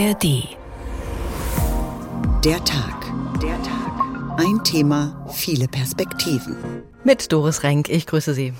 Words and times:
ARD. 0.00 0.56
Der 2.42 2.64
Tag. 2.64 3.12
Der 3.42 3.62
Tag. 3.62 4.38
Ein 4.38 4.64
Thema, 4.64 5.26
viele 5.30 5.68
Perspektiven. 5.68 6.56
Mit 7.04 7.30
Doris 7.32 7.64
Renk, 7.64 7.90
ich 7.90 8.06
grüße 8.06 8.32
Sie. 8.32 8.54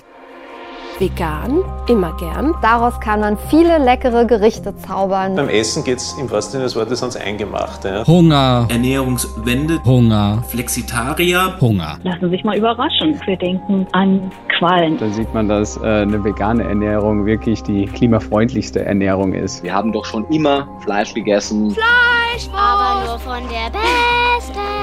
Vegan, 0.99 1.63
immer 1.87 2.15
gern. 2.17 2.53
Daraus 2.61 2.99
kann 2.99 3.21
man 3.21 3.37
viele 3.49 3.77
leckere 3.77 4.25
Gerichte 4.25 4.75
zaubern. 4.75 5.35
Beim 5.35 5.49
Essen 5.49 5.83
geht 5.83 5.97
es 5.97 6.15
im 6.19 6.29
wahrsten 6.29 6.53
Sinne 6.53 6.63
des 6.65 6.75
Wortes 6.75 7.01
ans 7.01 7.15
Eingemachte. 7.15 7.89
Ja. 7.89 8.07
Hunger. 8.07 8.67
Ernährungswende. 8.69 9.83
Hunger. 9.83 10.43
Flexitarier. 10.47 11.55
Hunger. 11.59 11.97
Lassen 12.03 12.25
Sie 12.25 12.29
sich 12.29 12.43
mal 12.43 12.57
überraschen. 12.57 13.19
Wir 13.25 13.37
denken 13.37 13.87
an 13.93 14.31
Quallen. 14.57 14.97
Da 14.97 15.09
sieht 15.09 15.33
man, 15.33 15.47
dass 15.49 15.77
äh, 15.77 15.85
eine 15.85 16.23
vegane 16.23 16.63
Ernährung 16.63 17.25
wirklich 17.25 17.63
die 17.63 17.85
klimafreundlichste 17.85 18.85
Ernährung 18.85 19.33
ist. 19.33 19.63
Wir 19.63 19.73
haben 19.73 19.91
doch 19.91 20.05
schon 20.05 20.25
immer 20.29 20.67
Fleisch 20.83 21.13
gegessen. 21.13 21.71
Fleisch, 21.71 22.47
aber 22.53 23.05
nur 23.05 23.19
von 23.19 23.41
der 23.49 23.71
besten. 23.71 24.80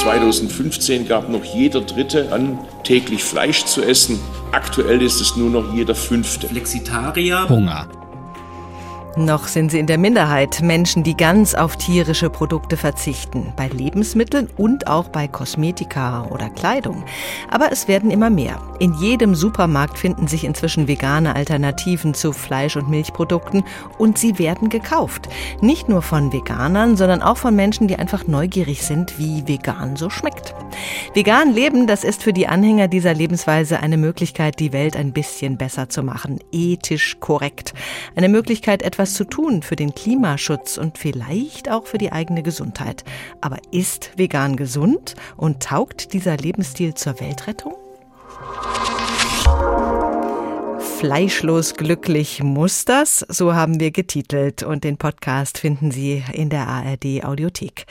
2015 0.00 1.06
gab 1.06 1.28
noch 1.28 1.44
jeder 1.44 1.82
Dritte 1.82 2.32
an, 2.32 2.58
täglich 2.84 3.22
Fleisch 3.22 3.66
zu 3.66 3.82
essen. 3.82 4.18
Aktuell 4.50 5.02
ist 5.02 5.20
es 5.20 5.36
nur 5.36 5.50
noch 5.50 5.74
jeder 5.74 5.94
Fünfte. 5.94 6.48
Flexitarier. 6.48 7.46
Hunger. 7.50 7.86
Noch 9.16 9.48
sind 9.48 9.72
sie 9.72 9.80
in 9.80 9.88
der 9.88 9.98
Minderheit, 9.98 10.62
Menschen, 10.62 11.02
die 11.02 11.16
ganz 11.16 11.56
auf 11.56 11.76
tierische 11.76 12.30
Produkte 12.30 12.76
verzichten, 12.76 13.52
bei 13.56 13.66
Lebensmitteln 13.66 14.48
und 14.56 14.86
auch 14.86 15.08
bei 15.08 15.26
Kosmetika 15.26 16.28
oder 16.30 16.48
Kleidung. 16.48 17.04
Aber 17.50 17.72
es 17.72 17.88
werden 17.88 18.12
immer 18.12 18.30
mehr. 18.30 18.62
In 18.78 18.94
jedem 18.94 19.34
Supermarkt 19.34 19.98
finden 19.98 20.28
sich 20.28 20.44
inzwischen 20.44 20.86
vegane 20.86 21.34
Alternativen 21.34 22.14
zu 22.14 22.32
Fleisch- 22.32 22.76
und 22.76 22.88
Milchprodukten 22.88 23.64
und 23.98 24.16
sie 24.16 24.38
werden 24.38 24.68
gekauft. 24.68 25.28
Nicht 25.60 25.88
nur 25.88 26.02
von 26.02 26.32
Veganern, 26.32 26.96
sondern 26.96 27.20
auch 27.20 27.36
von 27.36 27.54
Menschen, 27.56 27.88
die 27.88 27.96
einfach 27.96 28.28
neugierig 28.28 28.82
sind, 28.82 29.18
wie 29.18 29.46
vegan 29.46 29.96
so 29.96 30.08
schmeckt. 30.08 30.54
Vegan 31.14 31.52
leben, 31.52 31.88
das 31.88 32.04
ist 32.04 32.22
für 32.22 32.32
die 32.32 32.46
Anhänger 32.46 32.86
dieser 32.86 33.12
Lebensweise 33.12 33.80
eine 33.80 33.96
Möglichkeit, 33.96 34.60
die 34.60 34.72
Welt 34.72 34.96
ein 34.96 35.12
bisschen 35.12 35.58
besser 35.58 35.88
zu 35.88 36.04
machen, 36.04 36.38
ethisch 36.52 37.18
korrekt. 37.18 37.74
Eine 38.14 38.28
Möglichkeit, 38.28 38.82
etwas 38.82 38.99
etwas 39.00 39.14
zu 39.14 39.24
tun 39.24 39.62
für 39.62 39.76
den 39.76 39.94
Klimaschutz 39.94 40.76
und 40.76 40.98
vielleicht 40.98 41.70
auch 41.70 41.86
für 41.86 41.96
die 41.96 42.12
eigene 42.12 42.42
Gesundheit. 42.42 43.02
Aber 43.40 43.56
ist 43.70 44.10
vegan 44.16 44.56
gesund 44.56 45.14
und 45.38 45.62
taugt 45.62 46.12
dieser 46.12 46.36
Lebensstil 46.36 46.92
zur 46.92 47.18
Weltrettung? 47.18 47.76
Fleischlos 51.00 51.76
glücklich 51.76 52.42
muss 52.42 52.84
das, 52.84 53.24
so 53.30 53.54
haben 53.54 53.80
wir 53.80 53.90
getitelt 53.90 54.62
und 54.62 54.84
den 54.84 54.98
Podcast 54.98 55.56
finden 55.56 55.90
Sie 55.90 56.22
in 56.34 56.50
der 56.50 56.68
ARD 56.68 57.24
Audiothek. 57.24 57.86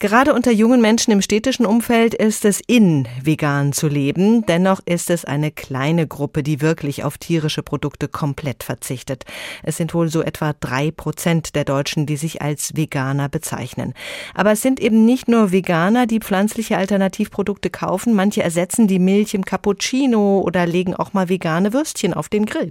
Gerade 0.00 0.34
unter 0.34 0.50
jungen 0.50 0.80
Menschen 0.80 1.12
im 1.12 1.22
städtischen 1.22 1.64
Umfeld 1.66 2.14
ist 2.14 2.44
es 2.44 2.60
in, 2.66 3.06
vegan 3.22 3.72
zu 3.72 3.86
leben, 3.86 4.44
dennoch 4.44 4.80
ist 4.86 5.08
es 5.08 5.24
eine 5.24 5.52
kleine 5.52 6.08
Gruppe, 6.08 6.42
die 6.42 6.60
wirklich 6.60 7.04
auf 7.04 7.16
tierische 7.16 7.62
Produkte 7.62 8.08
komplett 8.08 8.64
verzichtet. 8.64 9.22
Es 9.62 9.76
sind 9.76 9.94
wohl 9.94 10.08
so 10.08 10.22
etwa 10.22 10.52
drei 10.58 10.90
Prozent 10.90 11.54
der 11.54 11.64
Deutschen, 11.64 12.06
die 12.06 12.16
sich 12.16 12.42
als 12.42 12.74
Veganer 12.74 13.28
bezeichnen. 13.28 13.94
Aber 14.34 14.50
es 14.50 14.62
sind 14.62 14.80
eben 14.80 15.04
nicht 15.04 15.28
nur 15.28 15.52
Veganer, 15.52 16.06
die 16.06 16.18
pflanzliche 16.18 16.76
Alternativprodukte 16.76 17.70
kaufen, 17.70 18.14
manche 18.14 18.42
ersetzen 18.42 18.88
die 18.88 18.98
Milch 18.98 19.34
im 19.34 19.44
Cappuccino 19.44 20.40
oder 20.40 20.66
legen 20.66 20.96
auch 20.96 21.12
mal 21.12 21.28
vegane 21.28 21.72
Würstchen 21.72 22.14
auf 22.14 22.28
den 22.28 22.47
Grill. 22.48 22.70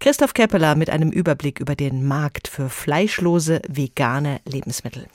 Christoph 0.00 0.34
Keppeler 0.34 0.74
mit 0.74 0.90
einem 0.90 1.10
Überblick 1.10 1.60
über 1.60 1.74
den 1.74 2.06
Markt 2.06 2.48
für 2.48 2.68
fleischlose 2.68 3.62
vegane 3.68 4.40
Lebensmittel. 4.44 5.06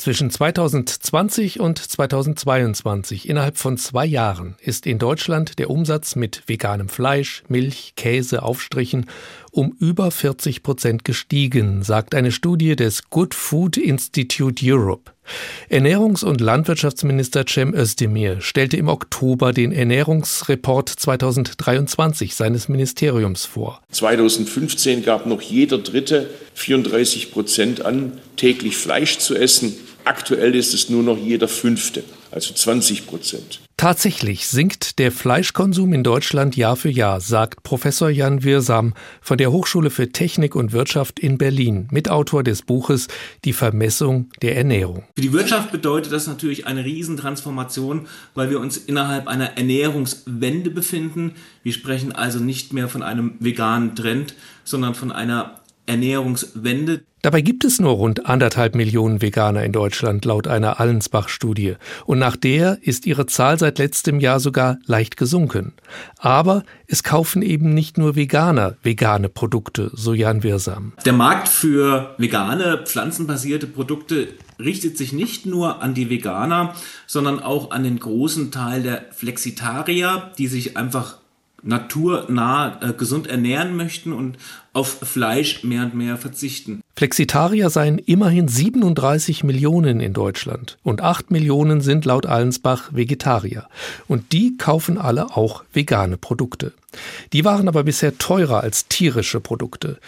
Zwischen 0.00 0.30
2020 0.30 1.60
und 1.60 1.78
2022, 1.78 3.28
innerhalb 3.28 3.58
von 3.58 3.76
zwei 3.76 4.06
Jahren, 4.06 4.56
ist 4.62 4.86
in 4.86 4.98
Deutschland 4.98 5.58
der 5.58 5.68
Umsatz 5.68 6.16
mit 6.16 6.42
veganem 6.46 6.88
Fleisch, 6.88 7.42
Milch, 7.48 7.92
Käse, 7.96 8.42
Aufstrichen 8.42 9.10
um 9.50 9.74
über 9.78 10.10
40 10.10 10.62
Prozent 10.62 11.04
gestiegen, 11.04 11.82
sagt 11.82 12.14
eine 12.14 12.32
Studie 12.32 12.76
des 12.76 13.10
Good 13.10 13.34
Food 13.34 13.76
Institute 13.76 14.64
Europe. 14.64 15.12
Ernährungs- 15.70 16.24
und 16.24 16.40
Landwirtschaftsminister 16.40 17.44
Cem 17.46 17.74
Özdemir 17.74 18.40
stellte 18.40 18.76
im 18.76 18.88
Oktober 18.88 19.52
den 19.52 19.72
Ernährungsreport 19.72 20.88
2023 20.88 22.34
seines 22.34 22.68
Ministeriums 22.68 23.44
vor. 23.44 23.80
2015 23.92 25.04
gab 25.04 25.26
noch 25.26 25.40
jeder 25.40 25.78
Dritte 25.78 26.30
34 26.54 27.30
Prozent 27.32 27.84
an, 27.84 28.18
täglich 28.36 28.76
Fleisch 28.76 29.18
zu 29.18 29.36
essen. 29.36 29.74
Aktuell 30.04 30.54
ist 30.54 30.74
es 30.74 30.88
nur 30.88 31.02
noch 31.02 31.18
jeder 31.18 31.48
Fünfte, 31.48 32.02
also 32.30 32.54
20 32.54 33.06
Prozent. 33.06 33.60
Tatsächlich 33.80 34.46
sinkt 34.46 34.98
der 34.98 35.10
Fleischkonsum 35.10 35.94
in 35.94 36.04
Deutschland 36.04 36.54
Jahr 36.54 36.76
für 36.76 36.90
Jahr, 36.90 37.22
sagt 37.22 37.62
Professor 37.62 38.10
Jan 38.10 38.44
Wirsam 38.44 38.92
von 39.22 39.38
der 39.38 39.52
Hochschule 39.52 39.88
für 39.88 40.12
Technik 40.12 40.54
und 40.54 40.72
Wirtschaft 40.72 41.18
in 41.18 41.38
Berlin, 41.38 41.88
Mitautor 41.90 42.42
des 42.44 42.60
Buches 42.60 43.08
Die 43.46 43.54
Vermessung 43.54 44.28
der 44.42 44.58
Ernährung. 44.58 45.04
Für 45.16 45.22
die 45.22 45.32
Wirtschaft 45.32 45.72
bedeutet 45.72 46.12
das 46.12 46.26
natürlich 46.26 46.66
eine 46.66 46.84
Riesentransformation, 46.84 48.06
weil 48.34 48.50
wir 48.50 48.60
uns 48.60 48.76
innerhalb 48.76 49.28
einer 49.28 49.56
Ernährungswende 49.56 50.68
befinden. 50.68 51.32
Wir 51.62 51.72
sprechen 51.72 52.12
also 52.12 52.38
nicht 52.38 52.74
mehr 52.74 52.88
von 52.88 53.02
einem 53.02 53.36
veganen 53.40 53.96
Trend, 53.96 54.34
sondern 54.62 54.94
von 54.94 55.10
einer 55.10 55.59
Ernährungswende. 55.90 57.02
Dabei 57.22 57.42
gibt 57.42 57.64
es 57.64 57.80
nur 57.80 57.92
rund 57.92 58.24
anderthalb 58.26 58.74
Millionen 58.74 59.20
Veganer 59.20 59.62
in 59.62 59.72
Deutschland 59.72 60.24
laut 60.24 60.46
einer 60.46 60.80
Allensbach-Studie. 60.80 61.74
Und 62.06 62.18
nach 62.18 62.36
der 62.36 62.78
ist 62.80 63.04
ihre 63.04 63.26
Zahl 63.26 63.58
seit 63.58 63.78
letztem 63.78 64.20
Jahr 64.20 64.40
sogar 64.40 64.78
leicht 64.86 65.18
gesunken. 65.18 65.74
Aber 66.16 66.62
es 66.86 67.02
kaufen 67.02 67.42
eben 67.42 67.74
nicht 67.74 67.98
nur 67.98 68.16
Veganer 68.16 68.76
vegane 68.82 69.28
Produkte, 69.28 69.90
so 69.92 70.14
Jan 70.14 70.42
Wirsam. 70.42 70.94
Der 71.04 71.12
Markt 71.12 71.48
für 71.48 72.14
vegane, 72.16 72.84
pflanzenbasierte 72.86 73.66
Produkte 73.66 74.28
richtet 74.58 74.96
sich 74.96 75.12
nicht 75.12 75.44
nur 75.44 75.82
an 75.82 75.92
die 75.92 76.08
Veganer, 76.08 76.74
sondern 77.06 77.40
auch 77.40 77.70
an 77.70 77.84
den 77.84 77.98
großen 77.98 78.50
Teil 78.50 78.82
der 78.82 79.06
Flexitarier, 79.10 80.30
die 80.38 80.46
sich 80.46 80.78
einfach 80.78 81.19
naturnah 81.62 82.80
äh, 82.80 82.92
gesund 82.92 83.26
ernähren 83.26 83.76
möchten 83.76 84.12
und 84.12 84.38
auf 84.72 85.00
Fleisch 85.02 85.64
mehr 85.64 85.82
und 85.82 85.94
mehr 85.94 86.16
verzichten. 86.16 86.80
Flexitarier 86.94 87.70
seien 87.70 87.98
immerhin 87.98 88.46
37 88.46 89.42
Millionen 89.42 90.00
in 90.00 90.12
Deutschland 90.12 90.78
und 90.82 91.00
8 91.00 91.30
Millionen 91.30 91.80
sind 91.80 92.04
laut 92.04 92.26
Allensbach 92.26 92.92
Vegetarier. 92.92 93.66
Und 94.06 94.32
die 94.32 94.56
kaufen 94.58 94.98
alle 94.98 95.36
auch 95.36 95.64
vegane 95.72 96.18
Produkte. 96.18 96.72
Die 97.32 97.44
waren 97.44 97.68
aber 97.68 97.84
bisher 97.84 98.18
teurer 98.18 98.60
als 98.60 98.86
tierische 98.88 99.40
Produkte. 99.40 99.98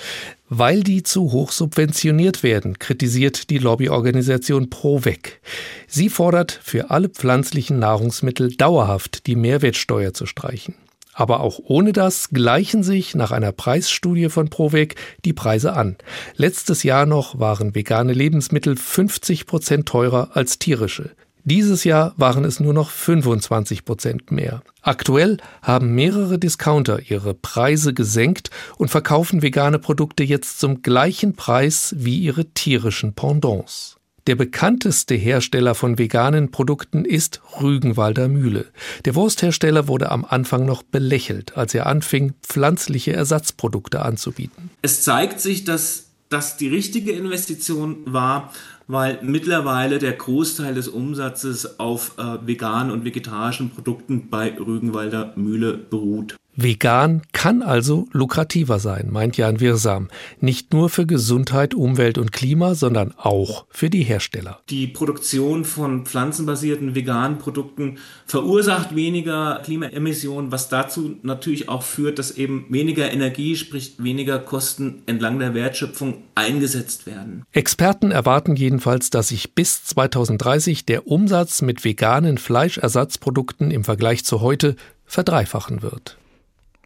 Weil 0.48 0.82
die 0.82 1.02
zu 1.02 1.32
hoch 1.32 1.50
subventioniert 1.50 2.42
werden, 2.42 2.78
kritisiert 2.78 3.50
die 3.50 3.58
Lobbyorganisation 3.58 4.68
ProVec. 4.68 5.40
Sie 5.86 6.08
fordert 6.08 6.60
für 6.62 6.90
alle 6.90 7.08
pflanzlichen 7.08 7.78
Nahrungsmittel 7.78 8.54
dauerhaft 8.54 9.26
die 9.26 9.36
Mehrwertsteuer 9.36 10.12
zu 10.12 10.26
streichen. 10.26 10.74
Aber 11.12 11.40
auch 11.40 11.58
ohne 11.62 11.92
das 11.92 12.30
gleichen 12.30 12.82
sich 12.82 13.14
nach 13.14 13.32
einer 13.32 13.52
Preisstudie 13.52 14.28
von 14.28 14.48
Provec 14.48 14.96
die 15.24 15.32
Preise 15.32 15.74
an. 15.74 15.96
Letztes 16.36 16.82
Jahr 16.82 17.06
noch 17.06 17.38
waren 17.38 17.74
vegane 17.74 18.12
Lebensmittel 18.12 18.76
50 18.76 19.46
Prozent 19.46 19.86
teurer 19.86 20.30
als 20.34 20.58
tierische. 20.58 21.10
Dieses 21.44 21.82
Jahr 21.82 22.14
waren 22.16 22.44
es 22.44 22.60
nur 22.60 22.72
noch 22.72 22.90
25 22.90 23.84
Prozent 23.84 24.30
mehr. 24.30 24.62
Aktuell 24.80 25.38
haben 25.60 25.92
mehrere 25.92 26.38
Discounter 26.38 27.00
ihre 27.10 27.34
Preise 27.34 27.92
gesenkt 27.94 28.50
und 28.78 28.90
verkaufen 28.90 29.42
vegane 29.42 29.80
Produkte 29.80 30.22
jetzt 30.22 30.60
zum 30.60 30.82
gleichen 30.82 31.34
Preis 31.34 31.94
wie 31.98 32.18
ihre 32.18 32.44
tierischen 32.44 33.14
Pendants. 33.14 33.96
Der 34.28 34.36
bekannteste 34.36 35.16
Hersteller 35.16 35.74
von 35.74 35.98
veganen 35.98 36.52
Produkten 36.52 37.04
ist 37.04 37.40
Rügenwalder 37.60 38.28
Mühle. 38.28 38.66
Der 39.04 39.16
Wursthersteller 39.16 39.88
wurde 39.88 40.12
am 40.12 40.24
Anfang 40.24 40.64
noch 40.64 40.84
belächelt, 40.84 41.56
als 41.56 41.74
er 41.74 41.86
anfing, 41.86 42.34
pflanzliche 42.40 43.12
Ersatzprodukte 43.12 44.02
anzubieten. 44.02 44.70
Es 44.80 45.02
zeigt 45.02 45.40
sich, 45.40 45.64
dass 45.64 46.06
das 46.28 46.56
die 46.56 46.68
richtige 46.68 47.10
Investition 47.10 47.98
war, 48.04 48.52
weil 48.86 49.18
mittlerweile 49.22 49.98
der 49.98 50.12
Großteil 50.12 50.74
des 50.74 50.86
Umsatzes 50.86 51.80
auf 51.80 52.12
äh, 52.16 52.46
veganen 52.46 52.92
und 52.92 53.04
vegetarischen 53.04 53.70
Produkten 53.70 54.28
bei 54.30 54.56
Rügenwalder 54.56 55.32
Mühle 55.34 55.76
beruht. 55.76 56.36
Vegan 56.54 57.22
kann 57.32 57.62
also 57.62 58.06
lukrativer 58.12 58.78
sein, 58.78 59.08
meint 59.10 59.38
Jan 59.38 59.60
Wirsam. 59.60 60.08
Nicht 60.38 60.74
nur 60.74 60.90
für 60.90 61.06
Gesundheit, 61.06 61.74
Umwelt 61.74 62.18
und 62.18 62.30
Klima, 62.30 62.74
sondern 62.74 63.14
auch 63.16 63.64
für 63.70 63.88
die 63.88 64.02
Hersteller. 64.02 64.60
Die 64.68 64.86
Produktion 64.86 65.64
von 65.64 66.04
pflanzenbasierten 66.04 66.94
veganen 66.94 67.38
Produkten 67.38 67.96
verursacht 68.26 68.94
weniger 68.94 69.60
Klimaemissionen, 69.64 70.52
was 70.52 70.68
dazu 70.68 71.16
natürlich 71.22 71.70
auch 71.70 71.82
führt, 71.82 72.18
dass 72.18 72.32
eben 72.32 72.66
weniger 72.68 73.10
Energie, 73.10 73.56
sprich 73.56 73.94
weniger 73.98 74.38
Kosten 74.38 75.02
entlang 75.06 75.38
der 75.38 75.54
Wertschöpfung 75.54 76.22
eingesetzt 76.34 77.06
werden. 77.06 77.44
Experten 77.52 78.10
erwarten 78.10 78.56
jedenfalls, 78.56 79.08
dass 79.08 79.28
sich 79.28 79.54
bis 79.54 79.84
2030 79.84 80.84
der 80.84 81.06
Umsatz 81.06 81.62
mit 81.62 81.82
veganen 81.82 82.36
Fleischersatzprodukten 82.36 83.70
im 83.70 83.84
Vergleich 83.84 84.24
zu 84.24 84.42
heute 84.42 84.76
verdreifachen 85.06 85.82
wird. 85.82 86.18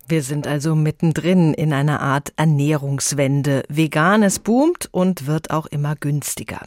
Wir 0.08 0.22
sind 0.22 0.46
also 0.46 0.76
mittendrin 0.76 1.52
in 1.52 1.72
einer 1.72 2.00
Art 2.00 2.32
Ernährungswende. 2.36 3.64
Veganes 3.68 4.38
boomt 4.38 4.88
und 4.92 5.26
wird 5.26 5.50
auch 5.50 5.66
immer 5.66 5.96
günstiger. 5.96 6.60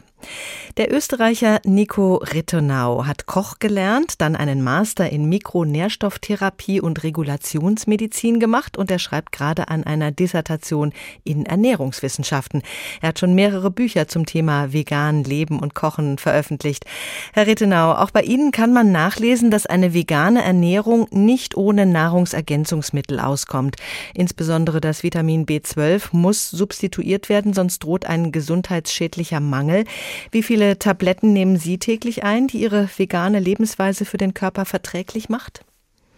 Der 0.76 0.92
Österreicher 0.94 1.60
Nico 1.64 2.16
Rittenau 2.16 3.04
hat 3.04 3.26
Koch 3.26 3.58
gelernt, 3.58 4.20
dann 4.20 4.36
einen 4.36 4.62
Master 4.62 5.10
in 5.10 5.28
Mikronährstofftherapie 5.28 6.80
und 6.80 7.02
Regulationsmedizin 7.02 8.38
gemacht 8.38 8.78
und 8.78 8.90
er 8.90 9.00
schreibt 9.00 9.32
gerade 9.32 9.68
an 9.68 9.84
einer 9.84 10.12
Dissertation 10.12 10.92
in 11.24 11.44
Ernährungswissenschaften. 11.44 12.62
Er 13.00 13.08
hat 13.08 13.18
schon 13.18 13.34
mehrere 13.34 13.70
Bücher 13.70 14.06
zum 14.06 14.26
Thema 14.26 14.72
vegan 14.72 15.24
Leben 15.24 15.58
und 15.58 15.74
Kochen 15.74 16.18
veröffentlicht. 16.18 16.84
Herr 17.32 17.46
Rittenau, 17.46 17.92
auch 17.92 18.12
bei 18.12 18.22
Ihnen 18.22 18.52
kann 18.52 18.72
man 18.72 18.92
nachlesen, 18.92 19.50
dass 19.50 19.66
eine 19.66 19.92
vegane 19.92 20.42
Ernährung 20.42 21.08
nicht 21.10 21.56
ohne 21.56 21.84
Nahrungsergänzungsmittel 21.84 23.18
auskommt. 23.18 23.76
Insbesondere 24.14 24.80
das 24.80 25.02
Vitamin 25.02 25.46
B12 25.46 26.10
muss 26.12 26.48
substituiert 26.50 27.28
werden, 27.28 27.54
sonst 27.54 27.80
droht 27.80 28.06
ein 28.06 28.30
gesundheitsschädlicher 28.30 29.40
Mangel. 29.40 29.84
Wie 30.30 30.42
viele 30.42 30.78
Tabletten 30.78 31.32
nehmen 31.32 31.56
Sie 31.56 31.78
täglich 31.78 32.24
ein, 32.24 32.46
die 32.46 32.60
Ihre 32.60 32.88
vegane 32.96 33.40
Lebensweise 33.40 34.04
für 34.04 34.18
den 34.18 34.34
Körper 34.34 34.64
verträglich 34.64 35.28
macht? 35.28 35.64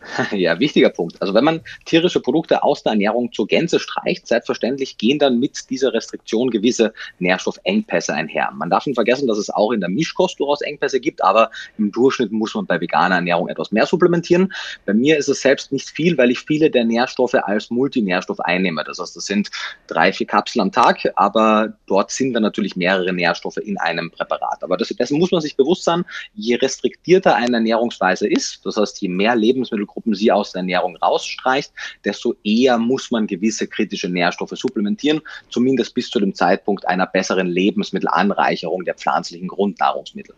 Ja, 0.32 0.58
wichtiger 0.58 0.90
Punkt. 0.90 1.20
Also 1.20 1.34
wenn 1.34 1.44
man 1.44 1.60
tierische 1.84 2.20
Produkte 2.20 2.62
aus 2.62 2.82
der 2.82 2.92
Ernährung 2.92 3.32
zur 3.32 3.46
Gänze 3.46 3.78
streicht, 3.78 4.26
selbstverständlich 4.26 4.98
gehen 4.98 5.18
dann 5.18 5.38
mit 5.38 5.70
dieser 5.70 5.92
Restriktion 5.92 6.50
gewisse 6.50 6.92
Nährstoffengpässe 7.18 8.12
einher. 8.14 8.50
Man 8.54 8.70
darf 8.70 8.86
nicht 8.86 8.96
vergessen, 8.96 9.26
dass 9.26 9.38
es 9.38 9.50
auch 9.50 9.72
in 9.72 9.80
der 9.80 9.88
Mischkost 9.88 10.38
durchaus 10.40 10.60
Engpässe 10.62 11.00
gibt, 11.00 11.22
aber 11.22 11.50
im 11.78 11.92
Durchschnitt 11.92 12.32
muss 12.32 12.54
man 12.54 12.66
bei 12.66 12.80
veganer 12.80 13.16
Ernährung 13.16 13.48
etwas 13.48 13.72
mehr 13.72 13.86
supplementieren. 13.86 14.52
Bei 14.86 14.94
mir 14.94 15.16
ist 15.18 15.28
es 15.28 15.40
selbst 15.40 15.72
nicht 15.72 15.90
viel, 15.90 16.16
weil 16.18 16.30
ich 16.30 16.40
viele 16.40 16.70
der 16.70 16.84
Nährstoffe 16.84 17.34
als 17.34 17.70
Multinährstoff 17.70 18.40
einnehme. 18.40 18.84
Das 18.84 18.98
heißt, 18.98 19.16
das 19.16 19.26
sind 19.26 19.50
drei, 19.86 20.12
vier 20.12 20.26
Kapseln 20.26 20.62
am 20.62 20.72
Tag, 20.72 21.12
aber 21.16 21.74
dort 21.86 22.10
sind 22.10 22.32
dann 22.32 22.42
natürlich 22.42 22.76
mehrere 22.76 23.12
Nährstoffe 23.12 23.58
in 23.58 23.78
einem 23.78 24.10
Präparat. 24.10 24.62
Aber 24.62 24.76
dessen 24.76 25.18
muss 25.18 25.32
man 25.32 25.40
sich 25.40 25.56
bewusst 25.56 25.84
sein, 25.84 26.04
je 26.34 26.56
restriktierter 26.56 27.34
eine 27.34 27.56
Ernährungsweise 27.56 28.28
ist, 28.28 28.64
das 28.64 28.76
heißt, 28.76 29.00
je 29.00 29.08
mehr 29.08 29.36
Lebensmittel 29.36 29.86
Gruppen 29.92 30.14
sie 30.14 30.32
aus 30.32 30.52
der 30.52 30.60
Ernährung 30.60 30.96
rausstreicht, 30.96 31.72
desto 32.04 32.34
eher 32.42 32.78
muss 32.78 33.10
man 33.10 33.26
gewisse 33.26 33.66
kritische 33.66 34.08
Nährstoffe 34.08 34.52
supplementieren, 34.54 35.20
zumindest 35.50 35.94
bis 35.94 36.10
zu 36.10 36.18
dem 36.18 36.34
Zeitpunkt 36.34 36.86
einer 36.88 37.06
besseren 37.06 37.46
Lebensmittelanreicherung 37.46 38.84
der 38.84 38.94
pflanzlichen 38.94 39.48
Grundnahrungsmittel. 39.48 40.34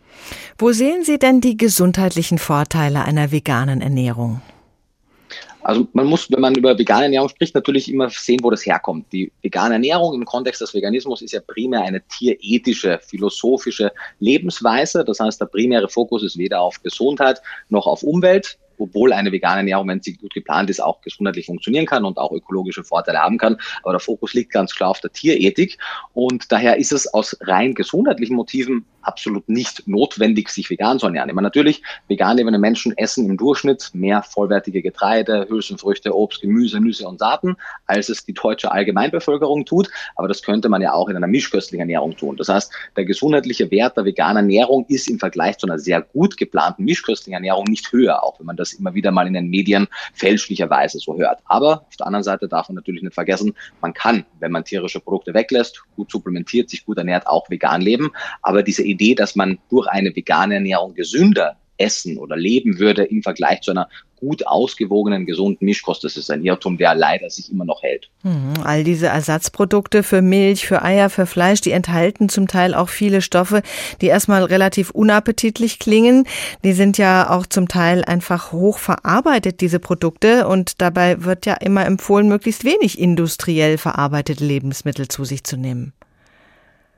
Wo 0.57 0.71
sehen 0.71 1.03
Sie 1.03 1.17
denn 1.17 1.41
die 1.41 1.57
gesundheitlichen 1.57 2.37
Vorteile 2.37 3.03
einer 3.03 3.31
veganen 3.31 3.81
Ernährung? 3.81 4.41
Also 5.65 5.87
man 5.93 6.05
muss, 6.05 6.31
wenn 6.31 6.41
man 6.41 6.53
über 6.53 6.77
vegane 6.77 7.05
Ernährung 7.05 7.27
spricht, 7.27 7.55
natürlich 7.55 7.91
immer 7.91 8.07
sehen, 8.11 8.39
wo 8.43 8.51
das 8.51 8.67
herkommt. 8.67 9.11
Die 9.11 9.31
vegane 9.41 9.73
Ernährung 9.73 10.13
im 10.13 10.23
Kontext 10.23 10.61
des 10.61 10.75
Veganismus 10.75 11.23
ist 11.23 11.31
ja 11.31 11.39
primär 11.41 11.81
eine 11.81 12.03
tierethische, 12.07 12.99
philosophische 13.01 13.91
Lebensweise. 14.19 15.03
Das 15.03 15.19
heißt, 15.19 15.41
der 15.41 15.47
primäre 15.47 15.89
Fokus 15.89 16.21
ist 16.21 16.37
weder 16.37 16.61
auf 16.61 16.83
Gesundheit 16.83 17.41
noch 17.69 17.87
auf 17.87 18.03
Umwelt 18.03 18.59
obwohl 18.77 19.13
eine 19.13 19.31
vegane 19.31 19.57
Ernährung, 19.57 19.87
wenn 19.87 20.01
sie 20.01 20.17
gut 20.17 20.33
geplant 20.33 20.69
ist, 20.69 20.81
auch 20.81 21.01
gesundheitlich 21.01 21.45
funktionieren 21.45 21.85
kann 21.85 22.05
und 22.05 22.17
auch 22.17 22.31
ökologische 22.31 22.83
Vorteile 22.83 23.19
haben 23.19 23.37
kann. 23.37 23.57
Aber 23.83 23.93
der 23.93 23.99
Fokus 23.99 24.33
liegt 24.33 24.51
ganz 24.51 24.75
klar 24.75 24.89
auf 24.89 24.99
der 24.99 25.11
Tierethik. 25.11 25.77
Und 26.13 26.51
daher 26.51 26.77
ist 26.77 26.91
es 26.91 27.13
aus 27.13 27.37
rein 27.41 27.73
gesundheitlichen 27.73 28.35
Motiven 28.35 28.85
absolut 29.05 29.47
nicht 29.47 29.87
notwendig, 29.87 30.49
sich 30.49 30.69
vegan 30.69 30.99
zu 30.99 31.05
ernähren. 31.05 31.29
Ich 31.29 31.35
meine, 31.35 31.45
natürlich, 31.45 31.83
vegan 32.07 32.37
lebende 32.37 32.59
Menschen 32.59 32.97
essen 32.97 33.29
im 33.29 33.37
Durchschnitt 33.37 33.91
mehr 33.93 34.23
vollwertige 34.23 34.81
Getreide, 34.81 35.45
Hülsenfrüchte, 35.49 36.15
Obst, 36.15 36.41
Gemüse, 36.41 36.79
Nüsse 36.79 37.07
und 37.07 37.19
Saaten, 37.19 37.55
als 37.85 38.09
es 38.09 38.25
die 38.25 38.33
deutsche 38.33 38.71
Allgemeinbevölkerung 38.71 39.65
tut. 39.65 39.89
Aber 40.15 40.27
das 40.27 40.41
könnte 40.41 40.69
man 40.69 40.81
ja 40.81 40.93
auch 40.93 41.09
in 41.09 41.15
einer 41.15 41.27
mischköstlichen 41.27 41.81
Ernährung 41.81 42.15
tun. 42.17 42.35
Das 42.37 42.49
heißt, 42.49 42.71
der 42.95 43.05
gesundheitliche 43.05 43.69
Wert 43.71 43.97
der 43.97 44.05
veganen 44.05 44.37
Ernährung 44.37 44.85
ist 44.87 45.09
im 45.09 45.19
Vergleich 45.19 45.57
zu 45.57 45.67
einer 45.67 45.79
sehr 45.79 46.01
gut 46.01 46.37
geplanten 46.37 46.83
mischköstlichen 46.83 47.33
Ernährung 47.33 47.65
nicht 47.65 47.91
höher, 47.91 48.23
auch 48.23 48.39
wenn 48.39 48.45
man 48.45 48.57
das 48.57 48.64
immer 48.73 48.93
wieder 48.93 49.11
mal 49.11 49.27
in 49.27 49.33
den 49.33 49.49
Medien 49.49 49.87
fälschlicherweise 50.13 50.99
so 50.99 51.17
hört. 51.17 51.39
Aber 51.45 51.85
auf 51.87 51.95
der 51.97 52.07
anderen 52.07 52.23
Seite 52.23 52.47
darf 52.47 52.69
man 52.69 52.75
natürlich 52.75 53.03
nicht 53.03 53.13
vergessen, 53.13 53.53
man 53.81 53.93
kann, 53.93 54.25
wenn 54.39 54.51
man 54.51 54.63
tierische 54.63 54.99
Produkte 54.99 55.33
weglässt, 55.33 55.83
gut 55.95 56.11
supplementiert, 56.11 56.69
sich 56.69 56.85
gut 56.85 56.97
ernährt, 56.97 57.27
auch 57.27 57.49
vegan 57.49 57.81
leben. 57.81 58.11
Aber 58.41 58.63
diese 58.63 58.83
Idee, 58.83 59.15
dass 59.15 59.35
man 59.35 59.59
durch 59.69 59.87
eine 59.87 60.15
vegane 60.15 60.55
Ernährung 60.55 60.93
gesünder 60.93 61.57
essen 61.77 62.17
oder 62.17 62.37
leben 62.37 62.79
würde 62.79 63.03
im 63.03 63.21
Vergleich 63.21 63.61
zu 63.61 63.71
einer 63.71 63.89
gut 64.25 64.47
ausgewogenen, 64.47 65.25
gesunden 65.25 65.65
Mischkost. 65.65 66.03
Das 66.03 66.17
ist 66.17 66.31
ein 66.31 66.43
Irrtum, 66.43 66.77
der 66.77 66.95
leider 66.95 67.29
sich 67.29 67.51
immer 67.51 67.65
noch 67.65 67.83
hält. 67.83 68.09
Mhm. 68.23 68.53
All 68.63 68.83
diese 68.83 69.07
Ersatzprodukte 69.07 70.03
für 70.03 70.21
Milch, 70.21 70.65
für 70.65 70.81
Eier, 70.81 71.09
für 71.09 71.25
Fleisch, 71.25 71.61
die 71.61 71.71
enthalten 71.71 72.29
zum 72.29 72.47
Teil 72.47 72.73
auch 72.73 72.89
viele 72.89 73.21
Stoffe, 73.21 73.61
die 74.01 74.07
erstmal 74.07 74.43
relativ 74.43 74.89
unappetitlich 74.89 75.79
klingen. 75.79 76.27
Die 76.63 76.73
sind 76.73 76.97
ja 76.97 77.29
auch 77.29 77.45
zum 77.45 77.67
Teil 77.67 78.03
einfach 78.03 78.51
hoch 78.51 78.79
verarbeitet, 78.79 79.61
diese 79.61 79.79
Produkte. 79.79 80.47
Und 80.47 80.81
dabei 80.81 81.23
wird 81.23 81.45
ja 81.45 81.53
immer 81.53 81.85
empfohlen, 81.85 82.27
möglichst 82.27 82.63
wenig 82.63 82.99
industriell 82.99 83.77
verarbeitete 83.77 84.43
Lebensmittel 84.43 85.07
zu 85.07 85.23
sich 85.25 85.43
zu 85.43 85.57
nehmen. 85.57 85.93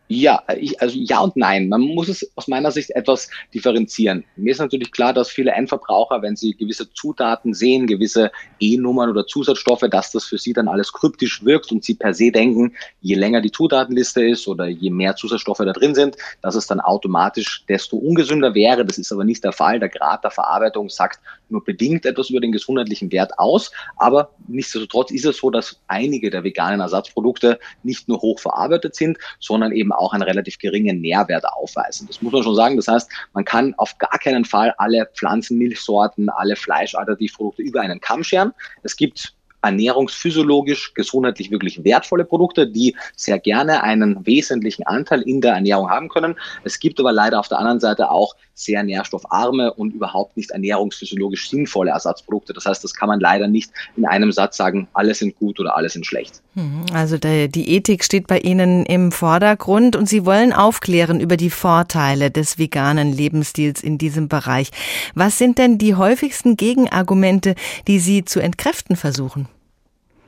Ja, 0.10 0.42
ich, 0.58 0.82
also 0.82 0.98
ja 0.98 1.20
und 1.20 1.36
nein. 1.36 1.68
Man 1.68 1.82
muss 1.82 2.08
es 2.08 2.32
aus 2.36 2.48
meiner 2.48 2.72
Sicht 2.72 2.92
etwas 2.92 3.30
differenzieren. 3.54 4.24
Mir 4.38 4.52
ist 4.52 4.60
natürlich 4.60 4.92
klar, 4.94 5.12
dass 5.12 5.30
viele 5.30 5.52
Endverbraucher, 5.52 6.22
wenn 6.22 6.38
sie 6.38 6.56
gewisse 6.56 6.90
Zutaten 6.94 7.54
sehen, 7.54 7.88
gewisse 7.88 8.32
E-Nummern 8.62 9.10
oder 9.10 9.28
Zusatzstoffe, 9.28 9.84
dass 9.92 10.14
das 10.14 10.24
für 10.24 10.38
sie 10.38 10.54
dann 10.54 10.70
alles 10.70 10.94
kryptisch 10.94 11.44
wirkt 11.44 11.74
und 11.74 11.84
sie 11.84 11.96
per 11.96 12.14
se 12.14 12.32
denken, 12.32 12.74
je 13.02 13.16
länger 13.16 13.42
die 13.42 13.52
Zutatenliste 13.52 14.24
ist 14.24 14.48
oder 14.48 14.68
je 14.68 14.92
mehr 14.92 15.18
Zusatzstoffe 15.18 15.58
da 15.58 15.74
drin 15.74 15.94
sind, 15.94 16.16
dass 16.42 16.56
es 16.56 16.68
dann 16.68 16.80
automatisch 16.80 17.66
desto 17.68 17.98
ungesünder 17.98 18.56
wäre. 18.56 18.86
Das 18.86 18.98
ist 18.98 19.12
aber 19.12 19.26
nicht 19.26 19.44
der 19.44 19.52
Fall. 19.52 19.80
Der 19.80 19.90
Grad 19.90 20.24
der 20.24 20.32
Verarbeitung 20.32 20.88
sagt 20.88 21.20
nur 21.50 21.64
bedingt 21.64 22.06
etwas 22.06 22.30
über 22.30 22.40
den 22.40 22.52
gesundheitlichen 22.52 23.12
Wert 23.12 23.38
aus. 23.38 23.72
Aber 23.98 24.32
nichtsdestotrotz 24.48 25.12
ist 25.12 25.26
es 25.26 25.38
so, 25.38 25.50
dass 25.50 25.82
einige 25.88 26.30
der 26.30 26.44
veganen 26.44 26.80
Ersatzprodukte 26.80 27.60
nicht 27.84 28.08
nur 28.08 28.22
hoch 28.22 28.40
verarbeitet 28.40 28.96
sind, 28.96 29.18
sondern 29.40 29.72
eben 29.72 29.92
auch 29.92 30.14
einen 30.14 30.24
relativ 30.24 30.58
geringen 30.58 31.02
Nährwert 31.02 31.46
aufweisen. 31.46 32.08
Das 32.08 32.22
muss 32.22 32.34
man 32.34 32.44
schon 32.44 32.56
sagen. 32.56 32.76
Das 32.76 32.88
heißt, 32.88 33.10
man 33.34 33.46
kann 33.46 33.74
auf 33.76 33.98
gar 33.98 34.18
keinen 34.20 34.46
Fall 34.46 34.74
alle 34.78 35.10
Pflanzenmilchsorten, 35.14 36.30
alle 36.30 36.56
Fleischalternativprodukte 36.56 37.62
über 37.62 37.82
einen 37.82 38.02
Kamm 38.02 38.24
scheren. 38.24 38.54
Es 38.84 38.96
gibt 38.96 39.37
ernährungsphysiologisch, 39.68 40.94
gesundheitlich 40.94 41.52
wirklich 41.52 41.84
wertvolle 41.84 42.26
Produkte, 42.26 42.68
die 42.68 42.96
sehr 43.16 43.40
gerne 43.40 43.84
einen 43.84 44.26
wesentlichen 44.26 44.84
Anteil 44.84 45.22
in 45.22 45.42
der 45.42 45.54
Ernährung 45.54 45.90
haben 45.90 46.10
können. 46.10 46.36
Es 46.64 46.80
gibt 46.80 47.00
aber 47.00 47.12
leider 47.12 47.40
auf 47.40 47.48
der 47.48 47.60
anderen 47.60 47.80
Seite 47.80 48.10
auch 48.10 48.36
sehr 48.54 48.82
nährstoffarme 48.82 49.74
und 49.74 49.94
überhaupt 49.94 50.36
nicht 50.36 50.50
ernährungsphysiologisch 50.50 51.50
sinnvolle 51.50 51.92
Ersatzprodukte. 51.92 52.54
Das 52.54 52.66
heißt, 52.66 52.84
das 52.84 52.96
kann 52.96 53.08
man 53.08 53.20
leider 53.20 53.48
nicht 53.48 53.72
in 53.96 54.06
einem 54.06 54.32
Satz 54.32 54.58
sagen, 54.58 54.88
alle 54.94 55.14
sind 55.14 55.36
gut 55.36 55.60
oder 55.60 55.78
alle 55.78 55.90
sind 55.90 56.08
schlecht. 56.08 56.42
Mhm. 56.56 56.86
Also 56.92 57.18
die 57.18 57.76
Ethik 57.76 58.04
steht 58.04 58.26
bei 58.26 58.40
Ihnen 58.40 58.86
im 58.86 59.12
Vordergrund 59.12 59.96
und 59.96 60.10
Sie 60.10 60.26
wollen 60.26 60.54
aufklären 60.54 61.20
über 61.20 61.38
die 61.38 61.52
Vorteile 61.52 62.32
des 62.32 62.58
veganen 62.58 63.12
Lebensstils 63.12 63.84
in 63.84 64.00
diesem 64.00 64.28
Bereich. 64.28 64.72
Was 65.14 65.38
sind 65.38 65.60
denn 65.60 65.78
die 65.78 65.94
häufigsten 65.94 66.58
Gegenargumente, 66.58 67.54
die 67.88 68.00
Sie 68.00 68.26
zu 68.26 68.40
entkräften 68.40 68.96
versuchen? 68.96 69.48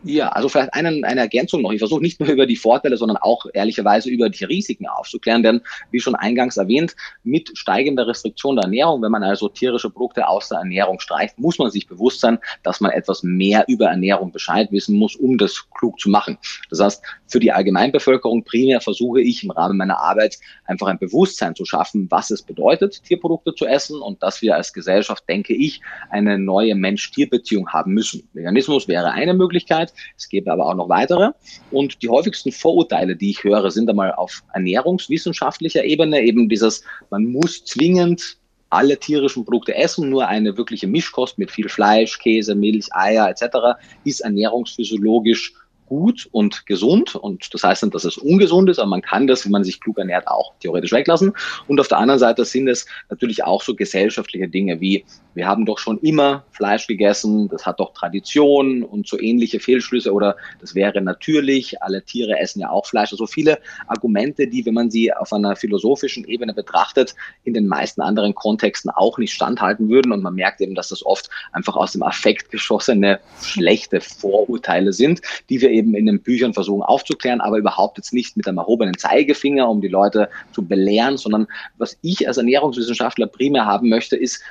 Ja, 0.03 0.29
also 0.29 0.48
vielleicht 0.48 0.74
einen, 0.74 1.03
eine 1.03 1.20
Ergänzung 1.20 1.62
noch. 1.62 1.74
Ich 1.74 1.79
versuche 1.79 2.01
nicht 2.01 2.22
nur 2.22 2.29
über 2.29 2.46
die 2.46 2.56
Vorteile, 2.56 2.96
sondern 2.96 3.18
auch 3.18 3.46
ehrlicherweise 3.53 4.10
über 4.10 4.29
die 4.29 4.46
Risiken 4.46 4.88
aufzuklären. 4.88 5.44
Denn 5.44 5.62
wie 5.91 6.00
schon 6.00 6.15
eingangs 6.15 6.56
erwähnt, 6.56 6.96
mit 7.24 7.51
steigender 7.58 8.08
Restriktion 8.08 8.56
der 8.56 8.63
Ernährung, 8.63 9.01
wenn 9.01 9.12
man 9.12 9.24
also 9.24 9.50
tierische 9.50 9.89
Produkte 9.89 10.25
aus 10.27 10.48
der 10.50 10.60
Ernährung 10.60 11.01
streicht, 11.01 11.38
muss 11.38 11.60
man 11.60 11.70
sich 11.70 11.88
bewusst 11.88 12.22
sein, 12.22 12.39
dass 12.63 12.79
man 12.79 12.91
etwas 12.91 13.24
mehr 13.24 13.65
über 13.68 13.88
Ernährung 13.88 14.32
Bescheid 14.32 14.72
wissen 14.72 14.96
muss, 14.96 15.18
um 15.18 15.38
das 15.38 15.65
klug 15.77 16.00
zu 16.00 16.10
machen. 16.10 16.38
Das 16.70 16.79
heißt, 16.79 17.03
für 17.27 17.39
die 17.41 17.51
Allgemeinbevölkerung 17.51 18.44
primär 18.46 18.79
versuche 18.79 19.22
ich 19.22 19.44
im 19.44 19.51
Rahmen 19.51 19.77
meiner 19.77 20.00
Arbeit 20.00 20.38
einfach 20.65 20.88
ein 20.88 20.98
Bewusstsein 20.98 21.56
zu 21.56 21.65
schaffen, 21.65 22.08
was 22.10 22.32
es 22.32 22.41
bedeutet, 22.41 23.03
Tierprodukte 23.03 23.53
zu 23.53 23.65
essen 23.65 24.01
und 24.01 24.24
dass 24.24 24.41
wir 24.41 24.56
als 24.56 24.72
Gesellschaft, 24.72 25.25
denke 25.27 25.53
ich, 25.53 25.82
eine 26.10 26.39
neue 26.39 26.74
Mensch-Tier-Beziehung 26.75 27.70
haben 27.70 27.94
müssen. 27.94 28.27
Veganismus 28.34 28.88
wäre 28.88 29.12
eine 29.12 29.34
Möglichkeit. 29.34 29.88
Möglichkeit. 29.89 30.15
Es 30.17 30.29
gäbe 30.29 30.51
aber 30.51 30.65
auch 30.65 30.75
noch 30.75 30.89
weitere. 30.89 31.31
Und 31.72 32.01
die 32.01 32.10
häufigsten 32.10 32.51
Vorurteile, 32.51 33.15
die 33.15 33.31
ich 33.31 33.43
höre, 33.43 33.72
sind 33.72 33.89
einmal 33.89 34.13
auf 34.13 34.43
ernährungswissenschaftlicher 34.53 35.84
Ebene 35.84 36.22
eben 36.22 36.50
dieses, 36.50 36.84
man 37.10 37.25
muss 37.25 37.63
zwingend 37.65 38.38
alle 38.72 38.98
tierischen 38.98 39.46
Produkte 39.46 39.74
essen, 39.75 40.10
nur 40.10 40.27
eine 40.27 40.55
wirkliche 40.55 40.86
Mischkost 40.86 41.39
mit 41.39 41.50
viel 41.50 41.69
Fleisch, 41.69 42.19
Käse, 42.19 42.53
Milch, 42.53 42.88
Eier 42.91 43.27
etc. 43.27 43.79
ist 44.03 44.19
ernährungsphysiologisch 44.19 45.53
gut 45.89 46.29
und 46.31 46.65
gesund. 46.65 47.15
Und 47.15 47.53
das 47.53 47.63
heißt 47.63 47.84
nicht, 47.84 47.96
dass 47.96 48.05
es 48.05 48.17
ungesund 48.17 48.69
ist, 48.69 48.79
aber 48.79 48.89
man 48.89 49.01
kann 49.01 49.27
das, 49.27 49.43
wenn 49.43 49.51
man 49.51 49.63
sich 49.65 49.81
klug 49.81 49.98
ernährt, 49.98 50.27
auch 50.27 50.53
theoretisch 50.62 50.93
weglassen. 50.93 51.34
Und 51.67 51.79
auf 51.79 51.88
der 51.89 51.98
anderen 51.98 52.19
Seite 52.19 52.46
sind 52.46 52.67
es 52.69 52.86
natürlich 53.10 53.43
auch 53.43 53.62
so 53.62 53.75
gesellschaftliche 53.75 54.48
Dinge 54.48 54.79
wie, 54.79 55.03
wir 55.34 55.48
haben 55.48 55.65
doch 55.65 55.79
schon 55.79 56.00
immer 56.00 56.43
Fleisch 56.51 56.88
gegessen, 56.88 57.50
das 57.50 57.65
hat 57.65 57.79
doch 57.79 57.93
Tradition 57.93 58.84
und 58.84 59.08
so 59.08 59.19
ähnliche 59.19 59.60
Fehlschlüsse 59.60 60.13
oder 60.13 60.36
das 60.60 60.75
wäre 60.75 61.01
natürlich, 61.01 61.81
alle 61.81 62.03
Tiere 62.03 62.39
essen 62.39 62.60
ja 62.60 62.69
auch 62.69 62.86
Fleisch. 62.86 63.12
Also 63.12 63.25
viele 63.25 63.60
Argumente, 63.88 64.48
die, 64.48 64.65
wenn 64.65 64.74
man 64.74 64.91
sie 64.91 65.13
auf 65.13 65.34
einer 65.34 65.55
philosophischen 65.55 66.25
Ebene 66.25 66.53
betrachtet, 66.53 67.15
in 67.43 67.53
den 67.53 67.67
meisten 67.67 68.01
anderen 68.01 68.36
Kontexten 68.36 68.91
auch 68.91 69.17
nicht 69.17 69.34
standhalten 69.34 69.89
würden. 69.89 70.12
Und 70.12 70.22
man 70.22 70.36
merkt 70.36 70.62
eben, 70.62 70.75
dass 70.75 70.89
das 70.89 71.05
oft 71.05 71.29
einfach 71.51 71.75
aus 71.75 71.93
dem 71.93 72.03
Affekt 72.03 72.51
geschossene 72.51 73.19
schlechte 73.41 74.01
Vorurteile 74.01 74.93
sind, 74.93 75.22
die 75.50 75.62
wir 75.62 75.69
eben 75.79 75.95
in 75.95 76.05
den 76.05 76.21
Büchern 76.21 76.53
versuchen 76.53 76.83
aufzuklären, 76.83 77.41
aber 77.41 77.57
überhaupt 77.57 77.98
jetzt 77.98 78.13
nicht 78.13 78.38
mit 78.38 78.48
einem 78.48 78.57
erhobenen 78.57 78.98
Zeigefinger, 78.98 79.67
um 79.67 79.81
die 79.81 79.88
Leute 79.88 80.29
zu 80.51 80.67
belehren, 80.67 81.17
sondern 81.17 81.48
was 81.77 81.98
ich 82.01 82.27
als 82.27 82.38
Ernährungswissenschaftler 82.38 83.27
primär 83.27 83.65
haben 83.65 83.89
möchte, 83.89 84.15
ist 84.15 84.43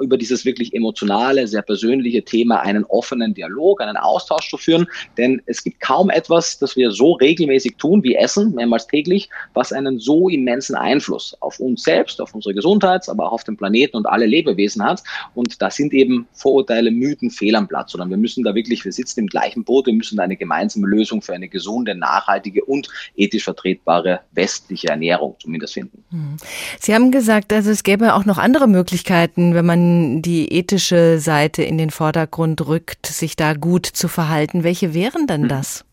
über 0.00 0.16
dieses 0.16 0.44
wirklich 0.44 0.74
emotionale, 0.74 1.46
sehr 1.46 1.62
persönliche 1.62 2.24
Thema 2.24 2.60
einen 2.60 2.84
offenen 2.84 3.34
Dialog, 3.34 3.80
einen 3.80 3.96
Austausch 3.96 4.48
zu 4.48 4.56
führen. 4.56 4.86
Denn 5.18 5.42
es 5.46 5.62
gibt 5.62 5.80
kaum 5.80 6.10
etwas, 6.10 6.58
das 6.58 6.76
wir 6.76 6.90
so 6.90 7.12
regelmäßig 7.12 7.76
tun 7.76 8.02
wie 8.02 8.14
Essen, 8.14 8.54
mehrmals 8.54 8.86
täglich, 8.86 9.28
was 9.52 9.72
einen 9.72 9.98
so 9.98 10.28
immensen 10.28 10.74
Einfluss 10.74 11.36
auf 11.40 11.60
uns 11.60 11.82
selbst, 11.82 12.20
auf 12.20 12.34
unsere 12.34 12.54
Gesundheit, 12.54 13.08
aber 13.08 13.26
auch 13.26 13.32
auf 13.32 13.44
den 13.44 13.56
Planeten 13.56 13.96
und 13.96 14.06
alle 14.06 14.26
Lebewesen 14.26 14.82
hat. 14.82 15.02
Und 15.34 15.60
da 15.60 15.70
sind 15.70 15.92
eben 15.92 16.26
Vorurteile, 16.32 16.90
Mythen 16.90 17.30
fehl 17.30 17.56
am 17.56 17.68
Platz, 17.68 17.92
sondern 17.92 18.10
wir 18.10 18.16
müssen 18.16 18.44
da 18.44 18.54
wirklich, 18.54 18.84
wir 18.84 18.92
sitzen 18.92 19.20
im 19.20 19.26
gleichen 19.26 19.64
Boot, 19.64 19.86
wir 19.86 19.94
müssen 19.94 20.16
da 20.16 20.22
eine 20.22 20.36
gemeinsame 20.36 20.86
Lösung 20.86 21.20
für 21.20 21.34
eine 21.34 21.48
gesunde, 21.48 21.94
nachhaltige 21.94 22.64
und 22.64 22.88
ethisch 23.16 23.44
vertretbare 23.44 24.20
westliche 24.32 24.88
Ernährung 24.88 25.36
zumindest 25.40 25.74
finden. 25.74 26.04
Hm. 26.10 26.36
Sie 26.80 26.94
haben 26.94 27.10
gesagt, 27.10 27.52
also 27.52 27.70
es 27.70 27.82
gäbe 27.82 28.14
auch 28.14 28.24
noch 28.24 28.38
andere 28.38 28.68
Möglichkeiten, 28.68 29.54
wenn 29.54 29.63
man 29.64 29.74
man 29.74 30.22
die 30.22 30.52
ethische 30.52 31.18
Seite 31.18 31.62
in 31.62 31.78
den 31.78 31.90
Vordergrund 31.90 32.66
rückt, 32.66 33.06
sich 33.06 33.36
da 33.36 33.54
gut 33.54 33.86
zu 33.86 34.08
verhalten. 34.08 34.64
Welche 34.64 34.94
wären 34.94 35.26
denn 35.26 35.42
hm. 35.42 35.48
das? 35.48 35.84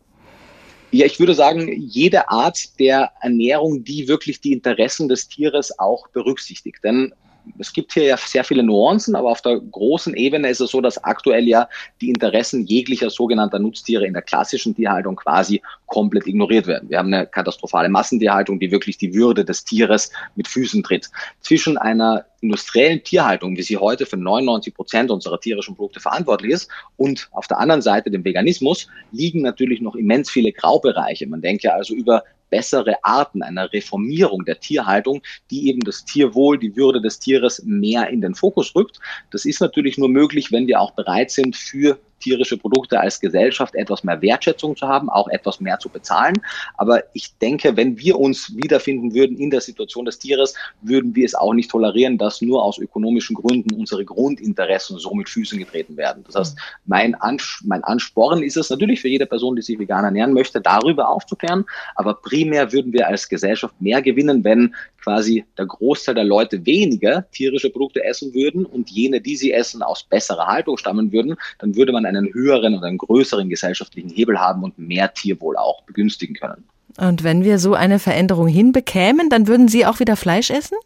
Ja, 0.92 1.06
ich 1.06 1.20
würde 1.20 1.34
sagen, 1.34 1.72
jede 1.80 2.30
Art 2.30 2.78
der 2.80 3.12
Ernährung, 3.22 3.84
die 3.84 4.08
wirklich 4.10 4.42
die 4.42 4.52
Interessen 4.52 5.08
des 5.08 5.30
Tieres 5.30 5.80
auch 5.80 6.08
berücksichtigt. 6.10 6.84
Denn 6.84 7.14
es 7.58 7.74
gibt 7.74 7.94
hier 7.94 8.04
ja 8.04 8.18
sehr 8.18 8.44
viele 8.44 8.64
Nuancen, 8.64 9.16
aber 9.16 9.30
auf 9.30 9.42
der 9.42 9.60
großen 9.60 10.16
Ebene 10.16 10.50
ist 10.50 10.62
es 10.62 10.72
so, 10.72 10.82
dass 10.82 11.04
aktuell 11.04 11.48
ja 11.48 11.68
die 12.02 12.10
Interessen 12.10 12.66
jeglicher 12.66 13.10
sogenannter 13.10 13.60
Nutztiere 13.60 14.06
in 14.06 14.14
der 14.14 14.22
klassischen 14.22 14.76
Tierhaltung 14.76 15.16
quasi 15.16 15.62
komplett 15.86 16.28
ignoriert 16.28 16.68
werden. 16.68 16.90
Wir 16.90 16.98
haben 16.98 17.14
eine 17.14 17.28
katastrophale 17.28 17.90
Massentierhaltung, 17.90 18.60
die 18.60 18.72
wirklich 18.72 18.98
die 18.98 19.14
Würde 19.14 19.44
des 19.46 19.64
Tieres 19.64 20.12
mit 20.36 20.48
Füßen 20.48 20.84
tritt. 20.84 21.10
Zwischen 21.42 21.78
einer 21.78 22.26
industriellen 22.42 23.04
Tierhaltung, 23.04 23.56
wie 23.56 23.62
sie 23.62 23.78
heute 23.78 24.06
für 24.06 24.18
99 24.18 24.74
Prozent 24.74 25.12
unserer 25.12 25.40
tierischen 25.40 25.76
Produkte 25.76 26.00
verantwortlich 26.00 26.52
ist, 26.52 26.70
und 26.98 27.30
auf 27.32 27.48
der 27.48 27.60
anderen 27.60 27.82
Seite 27.82 28.10
dem 28.10 28.24
Veganismus, 28.24 28.88
liegen 29.12 29.42
natürlich 29.42 29.82
noch 29.82 29.96
immens 29.96 30.30
viele 30.30 30.52
Graubereiche. 30.52 31.28
Man 31.28 31.42
denkt 31.42 31.64
ja 31.64 31.74
also 31.74 31.94
über 31.94 32.24
bessere 32.52 33.04
Arten 33.04 33.42
einer 33.42 33.74
Reformierung 33.74 34.46
der 34.46 34.60
Tierhaltung, 34.60 35.24
die 35.50 35.70
eben 35.70 35.80
das 35.80 36.06
Tierwohl, 36.06 36.60
die 36.60 36.76
Würde 36.76 37.02
des 37.02 37.18
Tieres 37.18 37.64
mehr 37.66 38.10
in 38.10 38.22
den 38.22 38.36
Fokus 38.36 38.76
rückt. 38.76 39.00
Das 39.32 39.46
ist 39.46 39.60
natürlich 39.60 39.98
nur 39.98 40.10
möglich, 40.10 40.52
wenn 40.52 40.68
wir 40.68 40.80
auch 40.80 40.92
bereit 40.92 41.32
sind, 41.32 41.56
für 41.56 41.98
tierische 42.22 42.58
Produkte 42.58 43.00
als 43.00 43.20
Gesellschaft 43.20 43.76
etwas 43.76 44.04
mehr 44.04 44.22
Wertschätzung 44.22 44.76
zu 44.76 44.88
haben, 44.88 45.10
auch 45.10 45.28
etwas 45.28 45.60
mehr 45.60 45.80
zu 45.80 45.90
bezahlen. 45.90 46.36
Aber 46.78 47.04
ich 47.14 47.38
denke, 47.40 47.76
wenn 47.76 47.98
wir 47.98 48.20
uns 48.20 48.56
wiederfinden 48.56 49.14
würden 49.14 49.38
in 49.38 49.50
der 49.50 49.62
Situation 49.62 50.06
des 50.06 50.20
Tieres, 50.20 50.54
würden 50.82 51.16
wir 51.16 51.26
es 51.26 51.36
auch 51.36 51.54
nicht 51.54 51.70
tolerieren, 51.70 52.18
dass 52.18 52.42
nur 52.42 52.64
aus 52.64 52.78
ökonomischen 52.78 53.36
Gründen 53.36 53.74
unsere 53.74 54.06
Grundinteressen 54.06 54.98
so 54.98 55.14
mit 55.14 55.30
Füßen 55.30 55.60
getreten 55.60 55.98
werden. 55.98 56.24
Das 56.26 56.36
heißt, 56.36 56.58
mein, 56.86 57.20
Ans 57.22 57.62
mein 57.66 57.84
Ansporn 57.84 58.44
ist 58.44 58.58
es 58.58 58.70
natürlich 58.70 59.02
für 59.02 59.10
jede 59.10 59.26
Person, 59.26 59.56
die 59.56 59.62
sich 59.62 59.80
vegan 59.80 60.06
ernähren 60.06 60.34
möchte, 60.34 60.62
darüber 60.62 61.10
aufzuklären. 61.10 61.66
Aber 61.96 62.14
primär 62.14 62.72
würden 62.72 62.94
wir 62.94 63.08
als 63.08 63.28
Gesellschaft 63.28 63.74
mehr 63.82 64.02
gewinnen, 64.02 64.44
wenn 64.44 64.74
quasi 65.02 65.46
der 65.58 65.66
Großteil 65.66 66.16
der 66.16 66.24
Leute 66.24 66.66
weniger 66.66 67.30
tierische 67.32 67.70
Produkte 67.70 68.04
essen 68.04 68.34
würden 68.34 68.66
und 68.66 68.90
jene, 68.90 69.20
die 69.20 69.36
sie 69.36 69.52
essen, 69.52 69.82
aus 69.82 70.04
besserer 70.04 70.48
Haltung 70.48 70.78
stammen 70.78 71.12
würden, 71.12 71.36
dann 71.60 71.76
würde 71.76 71.92
man 71.92 72.06
einen 72.16 72.34
höheren 72.34 72.76
und 72.76 72.84
einen 72.84 72.98
größeren 72.98 73.50
gesellschaftlichen 73.50 74.10
Hebel 74.10 74.40
haben 74.40 74.64
und 74.64 74.78
mehr 74.78 75.14
Tierwohl 75.14 75.58
auch 75.58 75.84
begünstigen 75.84 76.36
können. 76.36 76.64
Und 76.98 77.24
wenn 77.24 77.44
wir 77.44 77.58
so 77.58 77.74
eine 77.74 78.00
Veränderung 78.00 78.48
hinbekämen, 78.48 79.30
dann 79.30 79.48
würden 79.48 79.68
Sie 79.68 79.86
auch 79.86 80.00
wieder 80.00 80.16
Fleisch 80.16 80.50
essen? 80.50 80.78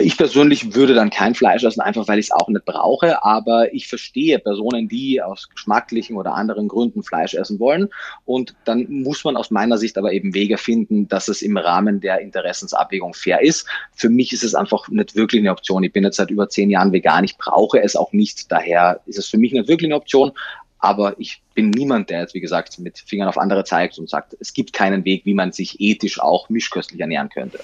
Ich 0.00 0.16
persönlich 0.16 0.74
würde 0.74 0.94
dann 0.94 1.10
kein 1.10 1.34
Fleisch 1.34 1.64
essen, 1.64 1.80
einfach 1.80 2.06
weil 2.06 2.18
ich 2.18 2.26
es 2.26 2.32
auch 2.32 2.48
nicht 2.48 2.64
brauche. 2.64 3.24
Aber 3.24 3.72
ich 3.74 3.88
verstehe 3.88 4.38
Personen, 4.38 4.88
die 4.88 5.20
aus 5.20 5.48
geschmacklichen 5.48 6.16
oder 6.16 6.34
anderen 6.34 6.68
Gründen 6.68 7.02
Fleisch 7.02 7.34
essen 7.34 7.58
wollen. 7.58 7.88
Und 8.24 8.54
dann 8.64 8.86
muss 8.88 9.24
man 9.24 9.36
aus 9.36 9.50
meiner 9.50 9.76
Sicht 9.76 9.98
aber 9.98 10.12
eben 10.12 10.34
Wege 10.34 10.56
finden, 10.56 11.08
dass 11.08 11.28
es 11.28 11.42
im 11.42 11.56
Rahmen 11.56 12.00
der 12.00 12.20
Interessensabwägung 12.20 13.14
fair 13.14 13.42
ist. 13.42 13.66
Für 13.94 14.08
mich 14.08 14.32
ist 14.32 14.44
es 14.44 14.54
einfach 14.54 14.88
nicht 14.88 15.16
wirklich 15.16 15.40
eine 15.40 15.50
Option. 15.50 15.82
Ich 15.82 15.92
bin 15.92 16.04
jetzt 16.04 16.16
seit 16.16 16.30
über 16.30 16.48
zehn 16.48 16.70
Jahren 16.70 16.92
vegan. 16.92 17.24
Ich 17.24 17.36
brauche 17.36 17.82
es 17.82 17.96
auch 17.96 18.12
nicht. 18.12 18.52
Daher 18.52 19.00
ist 19.06 19.18
es 19.18 19.28
für 19.28 19.38
mich 19.38 19.52
nicht 19.52 19.68
wirklich 19.68 19.88
eine 19.88 19.96
Option. 19.96 20.32
Aber 20.78 21.18
ich 21.18 21.42
bin 21.54 21.70
niemand, 21.70 22.10
der 22.10 22.20
jetzt, 22.20 22.34
wie 22.34 22.40
gesagt, 22.40 22.78
mit 22.78 22.98
Fingern 22.98 23.28
auf 23.28 23.36
andere 23.36 23.64
zeigt 23.64 23.98
und 23.98 24.08
sagt, 24.08 24.36
es 24.38 24.52
gibt 24.52 24.72
keinen 24.72 25.04
Weg, 25.04 25.24
wie 25.24 25.34
man 25.34 25.52
sich 25.52 25.80
ethisch 25.80 26.20
auch 26.20 26.48
mischköstlich 26.48 27.00
ernähren 27.00 27.28
könnte. 27.28 27.58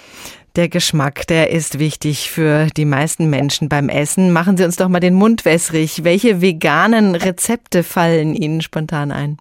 Der 0.57 0.69
Geschmack, 0.69 1.27
der 1.27 1.51
ist 1.51 1.79
wichtig 1.79 2.31
für 2.31 2.69
die 2.77 2.85
meisten 2.85 3.29
Menschen 3.31 3.69
beim 3.69 3.89
Essen. 3.89 4.33
Machen 4.33 4.57
Sie 4.57 4.65
uns 4.65 4.77
doch 4.77 4.89
mal 4.89 5.01
den 5.01 5.15
Mund 5.15 5.45
wässrig. 5.45 6.05
Welche 6.05 6.41
veganen 6.41 7.15
Rezepte 7.15 7.83
fallen 7.83 8.35
Ihnen 8.35 8.63
spontan 8.63 9.11
ein? 9.11 9.39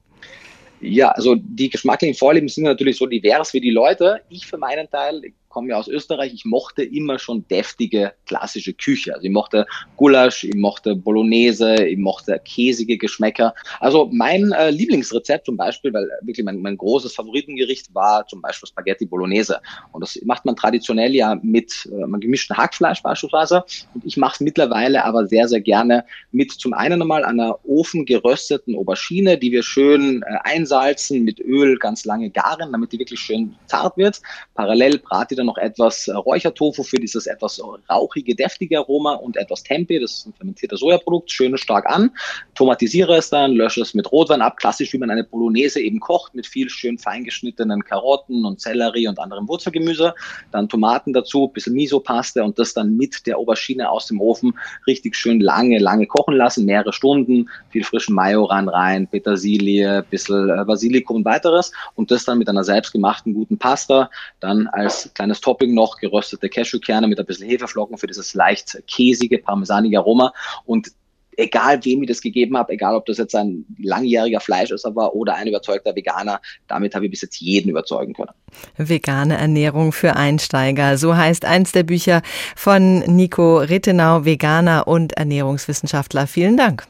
Ja, 0.82 1.10
also 1.10 1.36
die 1.36 1.70
geschmacklichen 1.70 2.15
Vorlieben 2.15 2.50
sind 2.50 2.65
natürlich 2.65 2.98
so 2.98 3.06
divers 3.06 3.53
wie 3.53 3.62
die 3.62 3.70
Leute. 3.70 4.22
Ich 4.30 4.48
für 4.48 4.58
meinen 4.58 4.89
Teil 4.89 5.22
komme 5.53 5.69
ja 5.69 5.77
aus 5.77 5.88
Österreich, 5.88 6.33
ich 6.33 6.45
mochte 6.45 6.83
immer 6.83 7.19
schon 7.19 7.48
deftige 7.48 8.13
klassische 8.25 8.74
Küche. 8.74 9.13
Also 9.13 9.25
ich 9.25 9.31
mochte 9.31 9.67
Gulasch, 9.95 10.43
ich 10.43 10.55
mochte 10.55 10.95
Bolognese, 10.95 11.86
ich 11.86 11.98
mochte 11.98 12.41
käsige 12.43 12.98
Geschmäcker. 12.98 13.53
Also 13.79 14.10
mein 14.12 14.51
äh, 14.51 14.72
Lieblingsrezept 14.72 15.45
zum 15.45 15.55
Beispiel, 15.55 15.93
weil 15.93 16.10
wirklich 16.22 16.43
mein, 16.43 16.62
mein 16.62 16.75
großes 16.75 17.13
Favoritengericht 17.13 17.93
war 17.93 18.25
zum 18.27 18.41
Beispiel 18.41 18.67
Spaghetti 18.67 19.05
Bolognese. 19.05 19.62
Und 19.91 20.01
das 20.01 20.19
macht 20.25 20.43
man 20.43 20.55
traditionell 20.55 21.13
ja 21.13 21.39
mit 21.43 21.88
äh, 21.91 22.19
gemischten 22.19 22.57
Hackfleisch 22.57 23.03
beispielsweise. 23.03 23.63
Und 23.93 24.03
ich 24.03 24.17
mache 24.17 24.33
es 24.33 24.39
mittlerweile 24.39 25.05
aber 25.05 25.27
sehr, 25.27 25.48
sehr 25.48 25.62
gerne 25.62 26.03
mit 26.31 26.51
zum 26.51 26.74
einen 26.74 27.00
einmal 27.00 27.24
einer 27.24 27.60
ofengerösteten 27.63 28.75
Aubergine, 28.75 29.38
die 29.38 29.51
wir 29.51 29.62
schön 29.62 30.24
äh, 30.24 30.38
einsalzen, 30.43 31.24
mit 31.24 31.39
Öl 31.39 31.77
ganz 31.77 32.05
lange 32.05 32.31
garen, 32.31 32.72
damit 32.72 32.91
die 32.91 32.98
wirklich 32.98 33.19
schön 33.19 33.55
zart 33.67 33.98
wird. 33.98 34.19
Parallel 34.55 34.98
brate 34.98 35.36
ich 35.36 35.42
Seite 35.43 35.45
noch 35.45 35.57
etwas 35.57 36.09
Räuchertofu 36.09 36.83
für 36.83 36.97
dieses 36.97 37.27
etwas 37.27 37.62
rauchige, 37.89 38.35
deftige 38.35 38.79
Aroma 38.79 39.13
und 39.13 39.38
etwas 39.38 39.63
Tempeh, 39.63 40.00
das 40.00 40.13
ist 40.13 40.27
ein 40.27 40.33
fermentierter 40.33 40.77
Sojaprodukt, 40.77 41.31
schön 41.31 41.57
stark 41.57 41.85
an. 41.85 42.12
Tomatisiere 42.55 43.15
es 43.17 43.29
dann, 43.29 43.53
lösche 43.53 43.81
es 43.81 43.93
mit 43.93 44.12
Rotwein 44.12 44.41
ab, 44.41 44.57
klassisch 44.57 44.93
wie 44.93 44.97
man 44.97 45.09
eine 45.09 45.23
Bolognese 45.23 45.81
eben 45.81 46.00
kocht, 46.00 46.33
mit 46.35 46.47
viel 46.47 46.69
schön 46.69 46.97
feingeschnittenen 46.97 47.83
Karotten 47.83 48.45
und 48.45 48.62
Sellerie 48.62 49.07
und 49.07 49.19
anderem 49.19 49.47
Wurzelgemüse. 49.47 50.13
Dann 50.51 50.69
Tomaten 50.69 51.13
dazu, 51.13 51.47
bisschen 51.47 51.73
Miso-Paste 51.73 52.43
und 52.43 52.57
das 52.57 52.73
dann 52.73 52.95
mit 52.95 53.25
der 53.27 53.38
Aubergine 53.38 53.89
aus 53.89 54.07
dem 54.07 54.21
Ofen 54.21 54.53
richtig 54.88 55.15
schön 55.15 55.39
lange, 55.39 55.79
lange 55.79 56.07
kochen 56.07 56.35
lassen, 56.35 56.65
mehrere 56.65 56.93
Stunden, 56.93 57.50
viel 57.69 57.83
frischen 57.83 58.15
Majoran 58.15 58.69
rein, 58.69 59.07
Petersilie, 59.07 60.03
bisschen 60.09 60.50
äh, 60.50 60.63
Basilikum 60.65 61.17
und 61.17 61.25
weiteres. 61.25 61.71
Und 61.95 62.12
das 62.12 62.25
dann 62.25 62.38
mit 62.38 62.50
einer 62.50 62.63
selbstgemachten 62.63 63.33
guten 63.33 63.57
Pasta, 63.57 64.09
dann 64.39 64.67
als 64.67 65.12
kleines 65.13 65.33
Topping 65.42 65.74
noch 65.74 65.98
geröstete 65.98 66.50
Cashewkerne 66.50 67.08
mit 67.08 67.20
ein 67.20 67.25
bisschen 67.25 67.48
Hefeflocken 67.48 67.98
für 67.98 68.08
dieses 68.08 68.34
leicht 68.34 68.82
käsige, 68.88 69.40
parmesanige 69.40 70.00
Aroma 70.00 70.34
und 70.66 70.92
egal 71.38 71.84
wem 71.84 72.04
ich 72.04 72.10
das 72.10 72.22
gegeben 72.22 72.58
habe, 72.58 72.74
egal 72.74 72.96
ob 72.96 73.06
das 73.06 73.18
jetzt 73.18 73.36
ein 73.36 73.66
langjähriger 73.82 74.40
Fleischesser 74.40 74.96
war 74.96 75.16
oder 75.16 75.36
ein 75.36 75.48
überzeugter 75.48 75.96
Veganer, 75.96 76.42
damit 76.68 76.96
habe 76.96 77.06
ich 77.06 77.12
bis 77.12 77.22
jetzt 77.22 77.40
jeden 77.40 77.70
überzeugen 77.70 78.13
können. 78.13 78.32
Vegane 78.78 79.38
Ernährung 79.38 79.92
für 79.92 80.16
Einsteiger, 80.16 80.98
so 80.98 81.16
heißt 81.16 81.46
eins 81.46 81.72
der 81.72 81.84
Bücher 81.84 82.22
von 82.56 83.00
Nico 83.00 83.58
Rittenau, 83.58 84.25
Veganer 84.25 84.88
und 84.88 85.13
Ernährungswissenschaftler. 85.13 86.28
Vielen 86.28 86.58
Dank. 86.58 86.86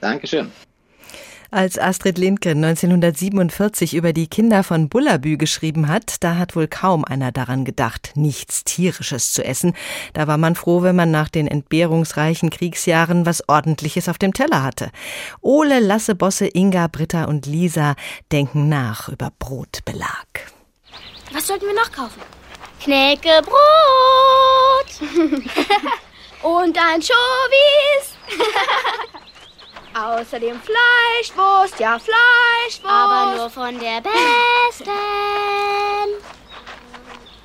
Dankeschön. 0.00 0.50
Als 1.54 1.78
Astrid 1.78 2.18
Lindgren 2.18 2.64
1947 2.64 3.94
über 3.94 4.12
die 4.12 4.26
Kinder 4.26 4.64
von 4.64 4.88
Bullabü 4.88 5.36
geschrieben 5.36 5.86
hat, 5.86 6.16
da 6.18 6.34
hat 6.34 6.56
wohl 6.56 6.66
kaum 6.66 7.04
einer 7.04 7.30
daran 7.30 7.64
gedacht, 7.64 8.10
nichts 8.16 8.64
Tierisches 8.64 9.32
zu 9.32 9.44
essen. 9.44 9.72
Da 10.14 10.26
war 10.26 10.36
man 10.36 10.56
froh, 10.56 10.82
wenn 10.82 10.96
man 10.96 11.12
nach 11.12 11.28
den 11.28 11.46
entbehrungsreichen 11.46 12.50
Kriegsjahren 12.50 13.24
was 13.24 13.48
Ordentliches 13.48 14.08
auf 14.08 14.18
dem 14.18 14.34
Teller 14.34 14.64
hatte. 14.64 14.90
Ole, 15.42 15.78
Lasse, 15.78 16.16
Bosse, 16.16 16.48
Inga, 16.52 16.88
Britta 16.88 17.26
und 17.26 17.46
Lisa 17.46 17.94
denken 18.32 18.68
nach 18.68 19.08
über 19.08 19.30
Brotbelag. 19.38 20.26
Was 21.32 21.46
sollten 21.46 21.66
wir 21.66 21.74
noch 21.74 21.92
kaufen? 21.92 22.20
Knäckebrot! 22.82 23.54
Und 26.42 26.76
ein 26.76 27.00
Chovis! 27.00 28.16
Außerdem 29.94 30.60
Fleischwurst, 30.60 31.78
ja 31.78 31.98
Fleischwurst. 31.98 32.84
Aber 32.84 33.36
nur 33.36 33.48
von 33.48 33.78
der 33.78 34.00
besten. 34.00 34.90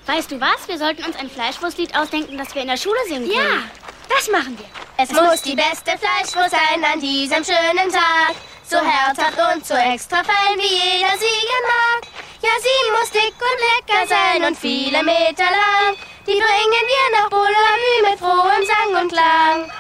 Weißt 0.08 0.32
du 0.32 0.41
was? 0.41 0.68
Wir 0.68 0.79
sollten 0.79 1.03
uns 1.03 1.15
ein 1.18 1.29
Fleischwurstlied 1.29 1.96
ausdenken, 1.96 2.39
das 2.39 2.56
wir 2.56 2.63
in 2.63 2.70
der 2.70 2.77
Schule 2.77 2.98
singen 3.08 3.29
können. 3.29 3.38
Ja, 3.38 4.15
das 4.15 4.27
machen 4.32 4.58
wir. 4.58 4.65
Es 4.98 5.12
muss 5.12 5.44
die 5.44 5.56
beste 5.56 5.91
Fleischwurst 5.98 6.50
sein 6.50 6.84
an 6.91 7.00
diesem 7.00 7.44
schönen 7.44 7.91
Tag. 7.91 8.36
So 8.68 8.77
herzhaft 8.77 9.38
und 9.56 9.65
so 9.65 9.75
extra 9.75 10.24
fein, 10.24 10.58
wie 10.58 10.74
jeder 10.74 11.18
sie 11.20 11.46
mag. 11.63 12.10
Ja, 12.41 12.50
sie 12.60 12.91
muss 12.91 13.12
dick 13.12 13.36
und 13.38 13.60
lecker 13.70 14.08
sein 14.08 14.44
und 14.46 14.58
viele 14.58 15.03
Meter 15.03 15.44
lang. 15.44 15.96
Die 16.25 16.34
bringen 16.34 16.86
wir 16.88 17.20
nach 17.20 17.29
Bullabü 17.29 18.10
mit 18.10 18.20
frohem 18.20 18.65
Sang 18.65 19.01
und 19.01 19.12
Klang. 19.12 19.72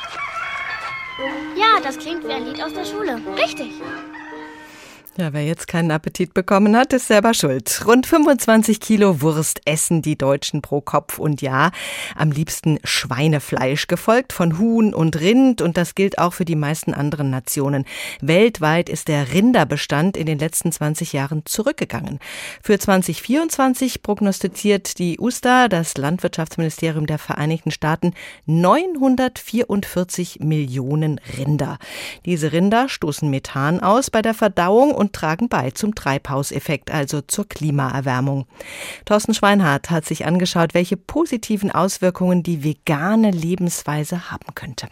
Ja, 1.55 1.79
das 1.83 1.97
klingt 1.97 2.27
wie 2.27 2.31
ein 2.31 2.45
Lied 2.45 2.61
aus 2.63 2.73
der 2.73 2.85
Schule. 2.85 3.21
Richtig. 3.37 3.73
Ja, 5.19 5.33
wer 5.33 5.43
jetzt 5.43 5.67
keinen 5.67 5.91
Appetit 5.91 6.33
bekommen 6.33 6.77
hat, 6.77 6.93
ist 6.93 7.07
selber 7.07 7.33
schuld. 7.33 7.81
Rund 7.85 8.07
25 8.07 8.79
Kilo 8.79 9.19
Wurst 9.21 9.59
essen 9.65 10.01
die 10.01 10.17
Deutschen 10.17 10.61
pro 10.61 10.79
Kopf 10.79 11.19
und 11.19 11.41
Jahr. 11.41 11.73
Am 12.15 12.31
liebsten 12.31 12.79
Schweinefleisch, 12.85 13.87
gefolgt 13.87 14.31
von 14.31 14.57
Huhn 14.57 14.93
und 14.93 15.19
Rind. 15.19 15.61
Und 15.61 15.75
das 15.75 15.93
gilt 15.93 16.19
auch 16.19 16.31
für 16.31 16.45
die 16.45 16.55
meisten 16.55 16.93
anderen 16.93 17.29
Nationen. 17.31 17.83
Weltweit 18.21 18.87
ist 18.87 19.09
der 19.09 19.33
Rinderbestand 19.33 20.15
in 20.15 20.25
den 20.25 20.39
letzten 20.39 20.71
20 20.71 21.11
Jahren 21.11 21.41
zurückgegangen. 21.43 22.19
Für 22.63 22.79
2024 22.79 24.01
prognostiziert 24.01 24.99
die 24.99 25.19
USDA, 25.19 25.67
das 25.67 25.97
Landwirtschaftsministerium 25.97 27.07
der 27.07 27.17
Vereinigten 27.17 27.71
Staaten, 27.71 28.13
944 28.45 30.39
Millionen 30.39 31.19
Rinder. 31.37 31.77
Diese 32.23 32.53
Rinder 32.53 32.87
stoßen 32.87 33.29
Methan 33.29 33.81
aus 33.81 34.09
bei 34.09 34.21
der 34.21 34.33
Verdauung 34.33 34.95
und 34.95 35.08
und 35.09 35.13
tragen 35.15 35.49
bei 35.49 35.71
zum 35.71 35.95
Treibhauseffekt, 35.95 36.91
also 36.91 37.21
zur 37.21 37.47
Klimaerwärmung. 37.47 38.45
Thorsten 39.05 39.33
Schweinhardt 39.33 39.89
hat 39.89 40.05
sich 40.05 40.25
angeschaut, 40.25 40.73
welche 40.73 40.97
positiven 40.97 41.71
Auswirkungen 41.71 42.43
die 42.43 42.63
vegane 42.63 43.31
Lebensweise 43.31 44.31
haben 44.31 44.53
könnte. 44.53 44.87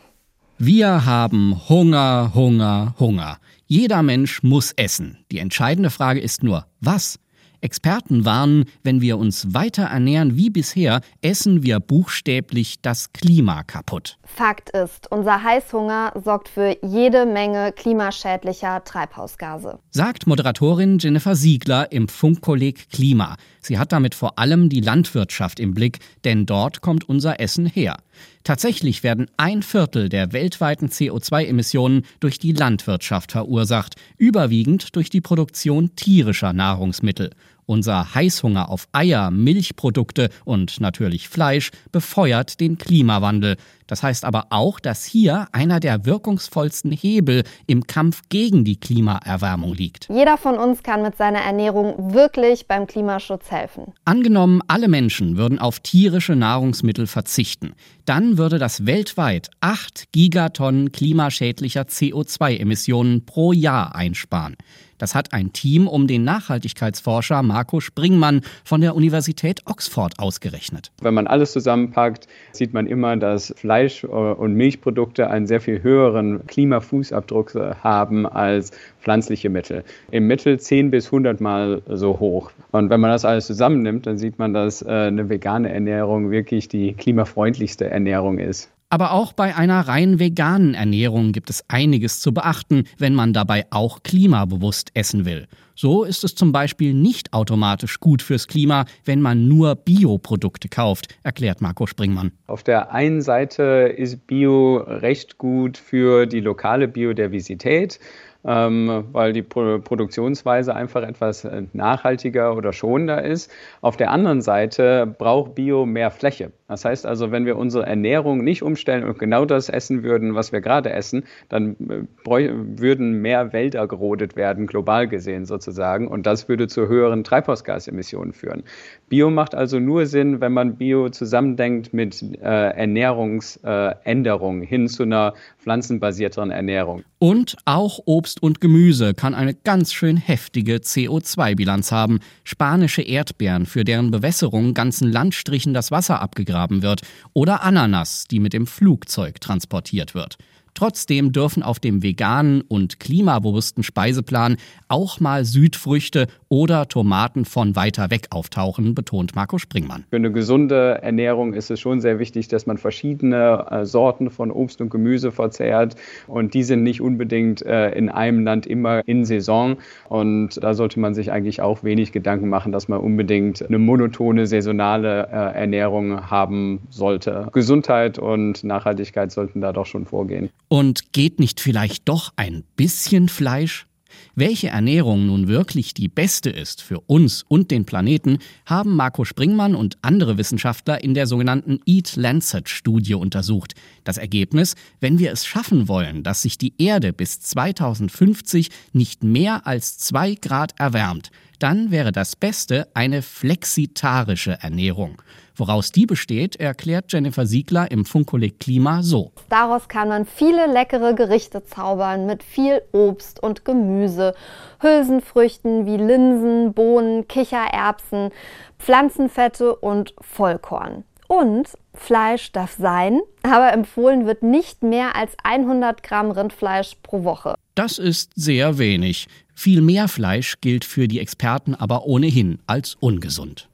Wir 0.58 1.06
haben 1.06 1.70
Hunger, 1.70 2.32
Hunger, 2.34 2.96
Hunger. 3.00 3.38
Jeder 3.68 4.02
Mensch 4.02 4.42
muss 4.42 4.72
essen. 4.72 5.20
Die 5.32 5.38
entscheidende 5.38 5.92
Frage 5.92 6.20
ist 6.20 6.42
nur, 6.42 6.66
was? 6.80 7.20
Experten 7.62 8.26
warnen, 8.26 8.66
wenn 8.84 9.02
wir 9.02 9.18
uns 9.18 9.54
weiter 9.54 9.84
ernähren 9.84 10.38
wie 10.38 10.50
bisher, 10.50 11.02
essen 11.22 11.64
wir 11.64 11.80
buchstäblich 11.80 12.82
das 12.82 13.14
Klima 13.14 13.64
kaputt. 13.64 14.18
Fakt 14.24 14.70
ist, 14.72 15.12
unser 15.12 15.44
Heißhunger 15.44 16.14
sorgt 16.24 16.50
für 16.50 16.78
jede 16.84 17.26
Menge 17.26 17.72
klimaschädlicher 17.72 18.84
Treibhausgase. 18.84 19.80
Sagt 19.90 20.28
Moderatorin 20.28 21.00
Jennifer 21.00 21.36
Siegler 21.36 21.92
im 21.92 22.08
Funkkolleg 22.08 22.90
Klima. 22.90 23.38
Sie 23.62 23.78
hat 23.78 23.92
damit 23.92 24.16
vor 24.16 24.40
allem 24.40 24.70
die 24.70 24.82
Landwirtschaft 24.82 25.60
im 25.60 25.74
Blick, 25.74 26.00
denn 26.24 26.46
dort 26.46 26.82
kommt 26.82 27.10
unser 27.10 27.40
Essen 27.40 27.66
her. 27.66 27.98
Tatsächlich 28.44 29.04
werden 29.04 29.30
ein 29.36 29.62
Viertel 29.62 30.08
der 30.08 30.32
weltweiten 30.32 30.88
CO2-Emissionen 30.88 32.04
durch 32.20 32.40
die 32.40 32.54
Landwirtschaft 32.54 33.34
verursacht, 33.34 33.96
überwiegend 34.18 34.96
durch 34.96 35.10
die 35.10 35.20
Produktion 35.20 35.96
tierischer 35.96 36.54
Nahrungsmittel. 36.54 37.32
Unser 37.68 38.16
Heißhunger 38.16 38.70
auf 38.70 38.88
Eier, 38.94 39.30
Milchprodukte 39.30 40.30
und 40.46 40.80
natürlich 40.80 41.28
Fleisch 41.28 41.72
befeuert 41.92 42.62
den 42.62 42.78
Klimawandel. 42.78 43.58
Das 43.88 44.04
heißt 44.04 44.26
aber 44.26 44.48
auch, 44.50 44.80
dass 44.80 45.06
hier 45.06 45.48
einer 45.52 45.80
der 45.80 46.06
wirkungsvollsten 46.06 46.92
Hebel 46.92 47.44
im 47.66 47.88
Kampf 47.88 48.22
gegen 48.30 48.64
die 48.64 48.80
Klimaerwärmung 48.80 49.74
liegt. 49.74 50.08
Jeder 50.10 50.38
von 50.38 50.58
uns 50.58 50.84
kann 50.84 51.02
mit 51.02 51.18
seiner 51.18 51.40
Ernährung 51.40 52.14
wirklich 52.14 52.68
beim 52.68 52.86
Klimaschutz 52.86 53.50
helfen. 53.50 53.94
Angenommen, 54.06 54.62
alle 54.68 54.88
Menschen 54.88 55.38
würden 55.38 55.60
auf 55.60 55.80
tierische 55.80 56.36
Nahrungsmittel 56.36 57.08
verzichten, 57.08 57.74
dann 58.06 58.38
würde 58.38 58.60
das 58.60 58.86
weltweit 58.86 59.50
8 59.62 60.12
Gigatonnen 60.12 60.92
klimaschädlicher 60.92 61.84
CO2-Emissionen 61.84 63.26
pro 63.26 63.52
Jahr 63.52 63.96
einsparen. 63.96 64.56
Das 64.98 65.14
hat 65.14 65.32
ein 65.34 65.54
Team 65.54 65.88
um 65.88 66.08
den 66.08 66.24
Nachhaltigkeitsforscher 66.24 67.44
Marco 67.44 67.80
Springmann 67.80 68.42
von 68.64 68.82
der 68.82 68.96
Universität 68.96 69.62
Oxford 69.66 70.18
ausgerechnet. 70.18 70.92
Wenn 71.02 71.14
man 71.14 71.28
alles 71.28 71.52
zusammenpackt, 71.52 72.28
sieht 72.52 72.74
man 72.74 72.88
immer, 72.88 73.16
dass 73.16 73.54
Fleisch- 73.58 73.77
und 73.86 74.54
Milchprodukte 74.54 75.30
einen 75.30 75.48
sehr 75.48 75.62
viel 75.62 75.84
höheren 75.84 76.46
Klimafußabdruck 76.48 77.54
haben 77.84 78.26
als 78.26 78.72
pflanzliche 79.02 79.50
Mittel. 79.50 79.84
Im 80.12 80.28
Mittel 80.28 80.60
10 80.60 80.92
bis 80.92 81.08
100 81.08 81.40
Mal 81.42 81.82
so 81.88 82.20
hoch. 82.20 82.52
Und 82.72 82.90
wenn 82.90 83.00
man 83.00 83.12
das 83.12 83.26
alles 83.26 83.48
zusammennimmt, 83.48 84.06
dann 84.06 84.18
sieht 84.18 84.40
man, 84.40 84.54
dass 84.54 84.82
äh, 84.82 84.90
eine 84.90 85.30
vegane 85.30 85.72
Ernährung 85.72 86.32
wirklich 86.32 86.68
die 86.68 86.94
klimafreundlichste 86.94 87.90
Ernährung 87.90 88.40
ist. 88.40 88.70
Aber 88.90 89.12
auch 89.12 89.34
bei 89.34 89.54
einer 89.54 89.82
rein 89.82 90.18
veganen 90.18 90.74
Ernährung 90.74 91.34
gibt 91.34 91.50
es 91.50 91.66
einiges 91.68 92.22
zu 92.22 92.34
beachten, 92.34 92.86
wenn 92.98 93.14
man 93.14 93.34
dabei 93.34 93.66
auch 93.70 94.02
klimabewusst 94.02 94.92
essen 94.94 95.26
will. 95.26 95.48
So 95.76 96.06
ist 96.06 96.24
es 96.24 96.36
zum 96.36 96.54
Beispiel 96.54 96.94
nicht 96.94 97.34
automatisch 97.34 98.00
gut 98.00 98.22
fürs 98.22 98.48
Klima, 98.48 98.86
wenn 99.04 99.22
man 99.22 99.50
nur 99.50 99.76
Bioprodukte 99.76 100.70
kauft, 100.70 101.16
erklärt 101.24 101.62
Marco 101.62 101.86
Springmann. 101.86 102.32
Auf 102.48 102.64
der 102.64 102.94
einen 102.94 103.22
Seite 103.22 103.94
ist 103.96 104.26
Bio 104.26 104.78
recht 104.78 105.38
gut 105.38 105.78
für 105.78 106.26
die 106.26 106.40
lokale 106.40 106.88
Biodiversität 106.88 108.00
ähm, 108.48 109.06
weil 109.12 109.34
die 109.34 109.42
Pro 109.42 109.80
Produktionsweise 109.80 110.74
einfach 110.74 111.04
etwas 111.04 111.44
äh, 111.44 111.64
nachhaltiger 111.74 112.56
oder 112.56 112.72
schonender 112.74 113.24
ist. 113.24 113.52
Auf 113.82 113.98
der 113.98 114.12
anderen 114.12 114.42
Seite 114.42 115.06
braucht 115.18 115.56
Bio 115.56 115.86
mehr 115.86 116.12
Fläche. 116.12 116.52
Das 116.68 116.84
heißt 116.84 117.06
also, 117.06 117.32
wenn 117.32 117.46
wir 117.46 117.56
unsere 117.56 117.86
Ernährung 117.86 118.44
nicht 118.44 118.62
umstellen 118.62 119.06
und 119.06 119.20
genau 119.20 119.46
das 119.46 119.70
essen 119.70 120.04
würden, 120.04 120.36
was 120.36 120.52
wir 120.52 120.60
gerade 120.60 120.92
essen, 120.92 121.24
dann 121.48 121.78
äh, 121.90 122.02
würden 122.26 123.22
mehr 123.22 123.54
Wälder 123.54 123.88
gerodet 123.88 124.36
werden, 124.36 124.68
global 124.68 125.08
gesehen 125.08 125.46
sozusagen. 125.46 126.10
Und 126.10 126.26
das 126.26 126.50
würde 126.50 126.68
zu 126.68 126.90
höheren 126.90 127.24
Treibhausgasemissionen 127.24 128.34
führen. 128.34 128.64
Bio 129.08 129.30
macht 129.30 129.56
also 129.56 129.80
nur 129.80 130.08
Sinn, 130.08 130.42
wenn 130.42 130.52
man 130.52 130.76
Bio 130.76 131.08
zusammendenkt 131.08 131.94
mit 131.94 132.22
äh, 132.22 132.36
Ernährungsänderungen 132.42 134.64
äh, 134.64 134.66
hin 134.66 134.90
zu 134.90 135.04
einer 135.04 135.36
pflanzenbasierteren 135.60 136.52
Ernährung. 136.52 137.04
Und 137.20 137.58
auch 137.66 138.00
Obst 138.06 138.44
und 138.44 138.62
Gemüse 138.62 139.14
kann 139.14 139.34
eine 139.34 139.54
ganz 139.54 139.94
schön 139.94 140.18
heftige 140.18 140.76
CO2-Bilanz 140.76 141.92
haben. 141.92 142.20
Spanische 142.44 143.02
Erdbeeren, 143.02 143.66
für 143.66 143.84
deren 143.84 144.12
Bewässerung 144.12 144.74
ganzen 144.74 145.12
Landstrichen 145.12 145.74
das 145.74 145.92
Wasser 145.92 146.22
abgegraben 146.58 146.82
wird. 146.82 147.02
Oder 147.34 147.64
Ananas, 147.64 148.26
die 148.30 148.40
mit 148.40 148.54
dem 148.54 148.68
Flugzeug 148.68 149.40
transportiert 149.40 150.14
wird. 150.16 150.38
Trotzdem 150.78 151.32
dürfen 151.32 151.64
auf 151.64 151.80
dem 151.80 152.04
veganen 152.04 152.62
und 152.62 153.00
klimabewussten 153.00 153.82
Speiseplan 153.82 154.58
auch 154.90 155.20
mal 155.20 155.44
Südfrüchte 155.44 156.28
oder 156.50 156.88
Tomaten 156.88 157.46
von 157.46 157.76
weiter 157.76 158.12
weg 158.12 158.28
auftauchen, 158.30 158.94
betont 158.94 159.36
Marco 159.36 159.58
Springmann. 159.58 160.06
Für 160.12 160.18
eine 160.18 160.32
gesunde 160.32 161.00
Ernährung 161.02 161.56
ist 161.56 161.72
es 161.72 161.80
schon 161.80 162.00
sehr 162.00 162.20
wichtig, 162.20 162.48
dass 162.50 162.68
man 162.68 162.78
verschiedene 162.78 163.66
äh, 163.72 163.86
Sorten 163.88 164.30
von 164.30 164.52
Obst 164.52 164.80
und 164.80 164.92
Gemüse 164.92 165.32
verzehrt 165.32 165.96
und 166.28 166.54
die 166.54 166.62
sind 166.62 166.84
nicht 166.84 167.02
unbedingt 167.02 167.64
äh, 167.66 167.90
in 167.98 168.10
einem 168.10 168.44
Land 168.44 168.68
immer 168.68 169.02
in 169.08 169.26
Saison 169.26 169.78
und 170.10 170.62
da 170.62 170.76
sollte 170.76 171.00
man 171.00 171.16
sich 171.16 171.32
eigentlich 171.32 171.60
auch 171.60 171.84
wenig 171.84 172.12
Gedanken 172.12 172.50
machen, 172.50 172.72
dass 172.72 172.88
man 172.88 173.00
unbedingt 173.00 173.68
eine 173.68 173.80
monotone 173.80 174.46
saisonale 174.46 175.28
äh, 175.32 175.60
Ernährung 175.60 176.30
haben 176.30 176.82
sollte. 176.92 177.48
Gesundheit 177.52 178.20
und 178.20 178.64
Nachhaltigkeit 178.64 179.32
sollten 179.32 179.60
da 179.60 179.74
doch 179.74 179.88
schon 179.88 180.06
vorgehen. 180.06 180.52
Und 180.68 181.14
geht 181.14 181.40
nicht 181.40 181.60
vielleicht 181.60 182.10
doch 182.10 182.34
ein 182.36 182.64
bisschen 182.76 183.30
Fleisch? 183.30 183.88
Welche 184.36 184.68
Ernährung 184.68 185.26
nun 185.26 185.48
wirklich 185.48 185.94
die 185.94 186.10
beste 186.10 186.50
ist 186.50 186.82
für 186.82 187.00
uns 187.02 187.44
und 187.48 187.72
den 187.72 187.86
Planeten, 187.86 188.40
haben 188.66 188.96
Marco 188.96 189.26
Springmann 189.26 189.76
und 189.76 189.98
andere 190.02 190.38
Wissenschaftler 190.38 191.04
in 191.04 191.14
der 191.14 191.28
sogenannten 191.28 191.80
Eat 191.86 192.16
Lancet 192.16 192.70
Studie 192.70 193.16
untersucht. 193.16 193.74
Das 194.04 194.18
Ergebnis, 194.18 194.76
wenn 195.00 195.20
wir 195.20 195.32
es 195.32 195.46
schaffen 195.46 195.88
wollen, 195.88 196.24
dass 196.24 196.44
sich 196.44 196.58
die 196.58 196.74
Erde 196.78 197.14
bis 197.14 197.40
2050 197.40 198.70
nicht 198.94 199.24
mehr 199.24 199.66
als 199.66 199.98
zwei 199.98 200.36
Grad 200.36 200.74
erwärmt, 200.80 201.32
dann 201.60 201.90
wäre 201.90 202.12
das 202.12 202.36
Beste 202.36 202.88
eine 202.94 203.22
flexitarische 203.24 204.60
Ernährung. 204.62 205.22
Woraus 205.58 205.92
die 205.92 206.06
besteht, 206.06 206.56
erklärt 206.58 207.12
Jennifer 207.12 207.48
Siegler 207.48 207.90
im 207.90 208.06
Funkkolleg 208.06 208.60
Klima 208.60 209.02
so. 209.02 209.32
Daraus 209.50 209.88
kann 209.88 210.08
man 210.08 210.26
viele 210.26 210.72
leckere 210.72 211.16
Gerichte 211.16 211.64
zaubern 211.66 212.28
mit 212.28 212.44
viel 212.44 212.84
Obst 212.92 213.42
und 213.42 213.66
Gemüse, 213.66 214.36
Hülsenfrüchten 214.82 215.88
wie 215.88 215.98
Linsen, 215.98 216.74
Bohnen, 216.74 217.28
Kichererbsen, 217.28 218.30
Pflanzenfette 218.78 219.76
und 219.76 220.14
Vollkorn. 220.22 221.04
Und 221.28 221.70
Fleisch 221.94 222.52
darf 222.52 222.76
sein, 222.78 223.20
aber 223.42 223.74
empfohlen 223.74 224.28
wird 224.28 224.44
nicht 224.44 224.84
mehr 224.84 225.16
als 225.16 225.34
100 225.44 226.04
Gramm 226.04 226.30
Rindfleisch 226.32 226.94
pro 227.02 227.24
Woche. 227.24 227.56
Das 227.74 227.98
ist 227.98 228.32
sehr 228.36 228.78
wenig. 228.78 229.28
Viel 229.56 229.82
mehr 229.82 230.08
Fleisch 230.08 230.62
gilt 230.62 230.86
für 230.86 231.08
die 231.08 231.20
Experten 231.20 231.74
aber 231.74 232.06
ohnehin 232.06 232.60
als 232.68 232.96
ungesund. 233.00 233.68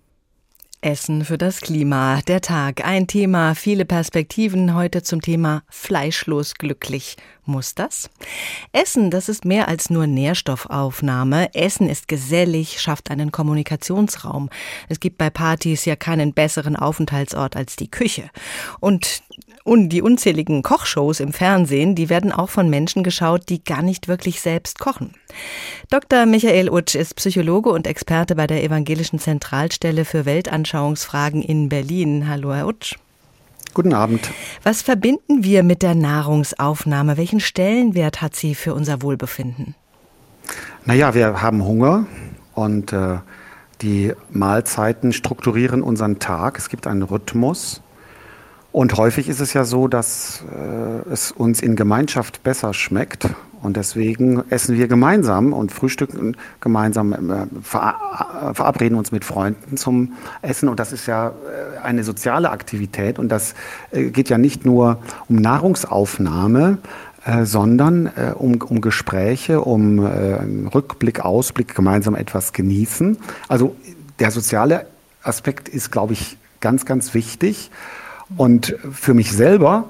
Essen 0.84 1.24
für 1.24 1.38
das 1.38 1.62
Klima. 1.62 2.20
Der 2.28 2.42
Tag. 2.42 2.86
Ein 2.86 3.08
Thema, 3.08 3.56
viele 3.56 3.86
Perspektiven 3.86 4.76
heute 4.76 5.02
zum 5.02 5.22
Thema 5.22 5.64
fleischlos 5.70 6.56
glücklich. 6.56 7.16
Muss 7.46 7.76
das? 7.76 8.10
Essen, 8.72 9.12
das 9.12 9.28
ist 9.28 9.44
mehr 9.44 9.68
als 9.68 9.90
nur 9.90 10.08
Nährstoffaufnahme. 10.08 11.54
Essen 11.54 11.90
ist 11.90 12.08
gesellig, 12.08 12.80
schafft 12.80 13.12
einen 13.12 13.34
Kommunikationsraum. 13.34 14.50
Es 14.88 15.02
gibt 15.02 15.18
bei 15.18 15.30
Partys 15.30 15.84
ja 15.84 15.98
keinen 15.98 16.34
besseren 16.34 16.78
Aufenthaltsort 16.78 17.58
als 17.58 17.76
die 17.76 17.92
Küche. 17.92 18.30
Und 18.80 19.24
und 19.64 19.90
die 19.90 20.02
unzähligen 20.02 20.62
Kochshows 20.62 21.22
im 21.22 21.32
Fernsehen, 21.32 21.96
die 21.96 22.10
werden 22.10 22.34
auch 22.34 22.50
von 22.50 22.70
Menschen 22.70 23.02
geschaut, 23.02 23.48
die 23.48 23.64
gar 23.64 23.82
nicht 23.82 24.10
wirklich 24.10 24.42
selbst 24.42 24.78
kochen. 24.78 25.14
Dr. 25.90 26.26
Michael 26.26 26.70
Utsch 26.70 26.96
ist 26.96 27.16
Psychologe 27.16 27.70
und 27.70 27.88
Experte 27.88 28.36
bei 28.36 28.46
der 28.46 28.64
Evangelischen 28.64 29.20
Zentralstelle 29.20 30.04
für 30.04 30.26
Weltanschauungsfragen 30.26 31.42
in 31.42 31.70
Berlin. 31.70 32.28
Hallo, 32.28 32.54
Herr 32.54 32.68
Utsch. 32.68 32.96
Guten 33.74 33.94
Abend. 33.94 34.30
Was 34.62 34.84
verbinden 34.84 35.44
wir 35.44 35.64
mit 35.64 35.82
der 35.82 35.96
Nahrungsaufnahme? 35.96 37.18
Welchen 37.18 37.40
Stellenwert 37.40 38.22
hat 38.22 38.36
sie 38.36 38.54
für 38.54 38.76
unser 38.76 39.02
Wohlbefinden? 39.02 39.74
Naja, 40.86 41.16
wir 41.16 41.42
haben 41.42 41.64
Hunger 41.64 42.06
und 42.54 42.94
äh, 42.94 43.18
die 43.82 44.14
Mahlzeiten 44.30 45.12
strukturieren 45.12 45.82
unseren 45.82 46.20
Tag. 46.20 46.58
Es 46.58 46.70
gibt 46.70 46.86
einen 46.86 47.02
Rhythmus. 47.02 47.82
Und 48.72 48.98
häufig 48.98 49.28
ist 49.30 49.40
es 49.40 49.54
ja 49.54 49.66
so, 49.66 49.88
dass 49.88 50.44
äh, 50.52 51.10
es 51.10 51.32
uns 51.32 51.62
in 51.62 51.76
Gemeinschaft 51.76 52.44
besser 52.44 52.74
schmeckt. 52.74 53.30
Und 53.64 53.78
deswegen 53.78 54.44
essen 54.50 54.78
wir 54.78 54.88
gemeinsam 54.88 55.54
und 55.54 55.72
frühstücken 55.72 56.36
gemeinsam, 56.60 57.14
äh, 57.14 57.48
verabreden 57.64 58.98
uns 58.98 59.12
mit 59.12 59.24
Freunden 59.24 59.78
zum 59.78 60.14
Essen. 60.42 60.68
Und 60.68 60.80
das 60.80 60.92
ist 60.92 61.08
ja 61.08 61.30
äh, 61.30 61.80
eine 61.82 62.04
soziale 62.04 62.52
Aktivität. 62.52 63.20
Und 63.20 63.30
das 63.30 63.56
äh, 63.92 64.10
geht 64.10 64.30
ja 64.30 64.38
nicht 64.38 64.66
nur 64.66 65.00
um 65.30 65.38
Nahrungsaufnahme, 65.38 66.80
äh, 67.26 67.46
sondern 67.46 68.08
äh, 68.08 68.34
um, 68.36 68.62
um 68.62 68.82
Gespräche, 68.82 69.62
um 69.62 70.00
Rückblick, 70.00 71.22
Ausblick, 71.22 71.74
gemeinsam 71.74 72.16
etwas 72.16 72.52
genießen. 72.52 73.18
Also 73.48 73.76
der 74.20 74.32
soziale 74.32 74.88
Aspekt 75.24 75.70
ist, 75.70 75.90
glaube 75.90 76.14
ich, 76.14 76.38
ganz, 76.60 76.86
ganz 76.86 77.14
wichtig. 77.14 77.72
Und 78.36 78.76
für 78.92 79.14
mich 79.14 79.32
selber 79.32 79.86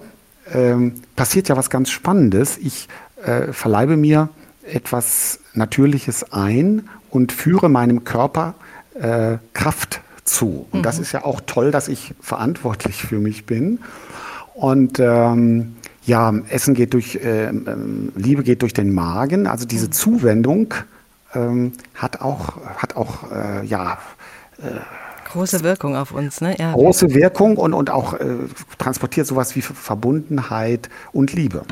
ähm, 0.52 0.96
passiert 1.16 1.48
ja 1.48 1.58
was 1.58 1.70
ganz 1.70 1.90
Spannendes. 1.90 2.58
Ich 2.58 2.88
äh, 3.24 3.54
verleibe 3.54 3.98
mir 3.98 4.30
etwas 4.64 5.40
Natürliches 5.54 6.32
ein 6.32 6.90
und 7.10 7.32
führe 7.32 7.70
meinem 7.70 8.04
Körper 8.04 8.56
äh, 8.96 9.38
Kraft 9.54 10.02
zu. 10.24 10.68
Und 10.72 10.80
mhm. 10.80 10.84
das 10.84 11.00
ist 11.00 11.12
ja 11.12 11.26
auch 11.26 11.42
toll, 11.46 11.72
dass 11.72 11.88
ich 11.88 12.14
verantwortlich 12.22 13.04
für 13.04 13.20
mich 13.20 13.46
bin. 13.46 13.80
Und 14.54 15.00
ähm, 15.00 15.76
ja, 16.06 16.34
Essen 16.50 16.74
geht 16.74 16.94
durch, 16.94 17.16
äh, 17.16 17.52
Liebe 18.16 18.44
geht 18.44 18.62
durch 18.62 18.74
den 18.74 18.94
Magen. 18.94 19.48
Also 19.48 19.66
diese 19.66 19.88
mhm. 19.88 19.92
Zuwendung 19.92 20.74
ähm, 21.34 21.74
hat 21.96 22.22
auch, 22.22 22.58
hat 22.78 22.96
auch 22.96 23.32
äh, 23.32 23.66
ja, 23.66 23.98
äh, 24.60 24.80
Große 25.34 25.64
Wirkung 25.64 25.96
auf 25.96 26.12
uns, 26.12 26.42
ne? 26.42 26.56
Ja. 26.60 26.74
Große 26.74 27.16
Wirkung 27.16 27.58
und, 27.58 27.74
und 27.74 27.90
auch 27.90 28.14
äh, 28.14 28.36
transportiert 28.78 29.26
sowas 29.26 29.56
wie 29.56 29.62
Verbundenheit 29.62 30.90
und 31.12 31.34
Liebe. 31.34 31.64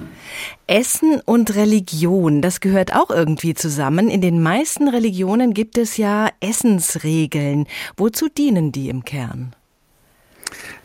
Essen 0.65 1.21
und 1.25 1.55
Religion, 1.55 2.41
das 2.41 2.59
gehört 2.59 2.95
auch 2.95 3.11
irgendwie 3.11 3.53
zusammen. 3.53 4.09
In 4.09 4.19
den 4.19 4.41
meisten 4.41 4.87
Religionen 4.87 5.53
gibt 5.53 5.77
es 5.77 5.97
ja 5.97 6.29
Essensregeln. 6.39 7.67
Wozu 7.97 8.29
dienen 8.29 8.71
die 8.71 8.89
im 8.89 9.05
Kern? 9.05 9.55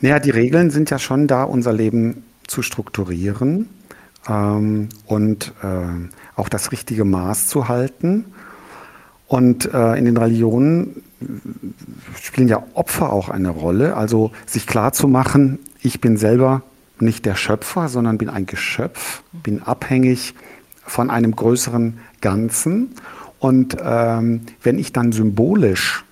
Naja, 0.03 0.19
die 0.19 0.31
Regeln 0.31 0.71
sind 0.71 0.91
ja 0.91 0.99
schon 0.99 1.27
da, 1.27 1.45
unser 1.45 1.73
Leben 1.73 2.25
zu 2.47 2.61
strukturieren 2.61 3.71
ähm, 4.29 4.91
und 5.07 5.55
äh, 5.63 6.39
auch 6.39 6.51
das 6.51 6.73
richtige 6.73 7.07
Maß 7.07 7.49
zu 7.49 7.69
halten. 7.69 8.27
Und 9.27 9.73
äh, 9.73 9.95
in 9.95 10.05
den 10.05 10.17
Religionen 10.17 11.03
spielen 12.23 12.49
ja 12.49 12.63
Opfer 12.75 13.13
auch 13.13 13.29
eine 13.29 13.51
Rolle. 13.51 13.97
Also 13.97 14.33
sich 14.47 14.67
klar 14.67 14.93
zu 14.93 15.09
machen, 15.09 15.59
ich 15.83 16.01
bin 16.01 16.17
selber 16.17 16.63
nicht 17.01 17.27
der 17.27 17.35
Schöpfer, 17.35 17.89
sondern 17.89 18.19
bin 18.19 18.29
ein 18.29 18.47
Geschöpf, 18.47 19.23
bin 19.33 19.63
abhängig 19.63 20.35
von 20.85 21.11
einem 21.11 21.35
größeren 21.35 21.99
Ganzen. 22.21 22.95
Und 23.39 23.77
ähm, 23.83 24.43
wenn 24.63 24.79
ich 24.79 24.93
dann 24.93 25.13
symbolisch 25.13 26.05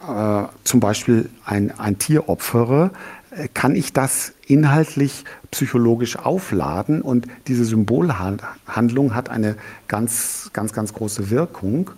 äh, 0.00 0.44
zum 0.64 0.80
Beispiel 0.80 1.28
ein, 1.44 1.78
ein 1.78 1.98
Tier 1.98 2.28
opfere, 2.28 2.90
äh, 3.30 3.48
kann 3.52 3.76
ich 3.76 3.92
das 3.92 4.32
inhaltlich 4.46 5.24
psychologisch 5.50 6.16
aufladen 6.16 7.02
und 7.02 7.26
diese 7.46 7.64
Symbolhandlung 7.64 9.14
hat 9.14 9.28
eine 9.28 9.56
ganz, 9.86 10.50
ganz, 10.52 10.72
ganz 10.72 10.94
große 10.94 11.30
Wirkung. 11.30 11.90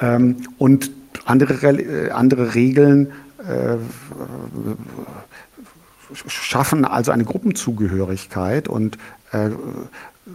Ähm, 0.00 0.36
und 0.58 0.90
andere, 1.24 1.54
äh, 1.54 2.10
andere 2.10 2.54
Regeln 2.54 3.12
äh, 3.46 3.76
schaffen 6.26 6.84
also 6.84 7.12
eine 7.12 7.24
Gruppenzugehörigkeit 7.24 8.68
und 8.68 8.98
äh, 9.32 9.50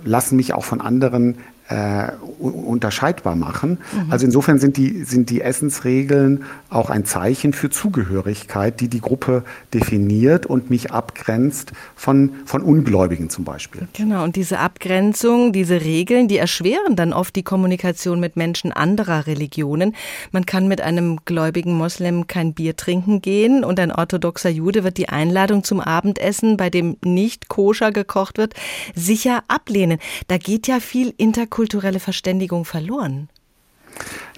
lassen 0.03 0.35
mich 0.37 0.53
auch 0.53 0.63
von 0.63 0.81
anderen 0.81 1.37
äh, 1.67 2.11
unterscheidbar 2.39 3.35
machen. 3.35 3.79
Mhm. 3.91 4.11
Also 4.11 4.25
insofern 4.25 4.59
sind 4.59 4.77
die, 4.77 5.03
sind 5.03 5.31
die 5.31 5.41
Essensregeln 5.41 6.43
auch 6.69 6.89
ein 6.91 7.05
Zeichen 7.05 7.53
für 7.53 7.69
Zugehörigkeit, 7.69 8.79
die 8.79 8.87
die 8.87 9.01
Gruppe 9.01 9.43
definiert 9.73 10.45
und 10.45 10.69
mich 10.69 10.91
abgrenzt 10.91 11.71
von, 11.95 12.31
von 12.45 12.61
Ungläubigen 12.61 13.29
zum 13.29 13.45
Beispiel. 13.45 13.87
Genau, 13.93 14.23
und 14.23 14.35
diese 14.35 14.59
Abgrenzung, 14.59 15.53
diese 15.53 15.81
Regeln, 15.81 16.27
die 16.27 16.37
erschweren 16.37 16.95
dann 16.95 17.13
oft 17.13 17.35
die 17.35 17.43
Kommunikation 17.43 18.19
mit 18.19 18.35
Menschen 18.35 18.71
anderer 18.71 19.25
Religionen. 19.25 19.95
Man 20.31 20.45
kann 20.45 20.67
mit 20.67 20.81
einem 20.81 21.19
gläubigen 21.25 21.75
Moslem 21.75 22.27
kein 22.27 22.53
Bier 22.53 22.75
trinken 22.75 23.21
gehen 23.21 23.63
und 23.63 23.79
ein 23.79 23.91
orthodoxer 23.91 24.49
Jude 24.49 24.83
wird 24.83 24.97
die 24.97 25.09
Einladung 25.09 25.63
zum 25.63 25.79
Abendessen, 25.79 26.57
bei 26.57 26.69
dem 26.69 26.97
nicht 27.03 27.49
koscher 27.49 27.91
gekocht 27.91 28.37
wird, 28.37 28.53
sicher 28.93 29.43
ablehnen. 29.47 29.97
Da 30.27 30.37
geht 30.37 30.67
ja 30.67 30.79
viel 30.79 31.13
Interkultur 31.17 31.54
interkulturelle 31.55 31.99
Verständigung 32.01 32.65
verloren? 32.65 33.29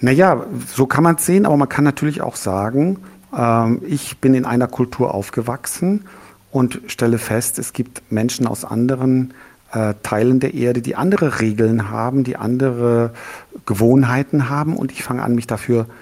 Naja, 0.00 0.46
so 0.72 0.86
kann 0.86 1.02
man 1.02 1.16
es 1.16 1.26
sehen, 1.26 1.46
aber 1.46 1.56
man 1.56 1.68
kann 1.68 1.82
natürlich 1.82 2.20
auch 2.20 2.36
sagen, 2.36 2.98
ähm, 3.36 3.82
ich 3.84 4.18
bin 4.18 4.34
in 4.34 4.44
einer 4.44 4.68
Kultur 4.68 5.12
aufgewachsen 5.12 6.04
und 6.52 6.80
stelle 6.86 7.18
fest, 7.18 7.58
es 7.58 7.72
gibt 7.72 8.02
Menschen 8.12 8.46
aus 8.46 8.64
anderen 8.64 9.34
äh, 9.72 9.94
Teilen 10.04 10.38
der 10.38 10.54
Erde, 10.54 10.80
die 10.80 10.94
andere 10.94 11.40
Regeln 11.40 11.90
haben, 11.90 12.22
die 12.22 12.36
andere 12.36 13.12
Gewohnheiten 13.66 14.48
haben 14.48 14.76
und 14.76 14.92
ich 14.92 15.02
fange 15.02 15.22
an, 15.22 15.34
mich 15.34 15.48
dafür 15.48 15.86
zu 15.86 15.92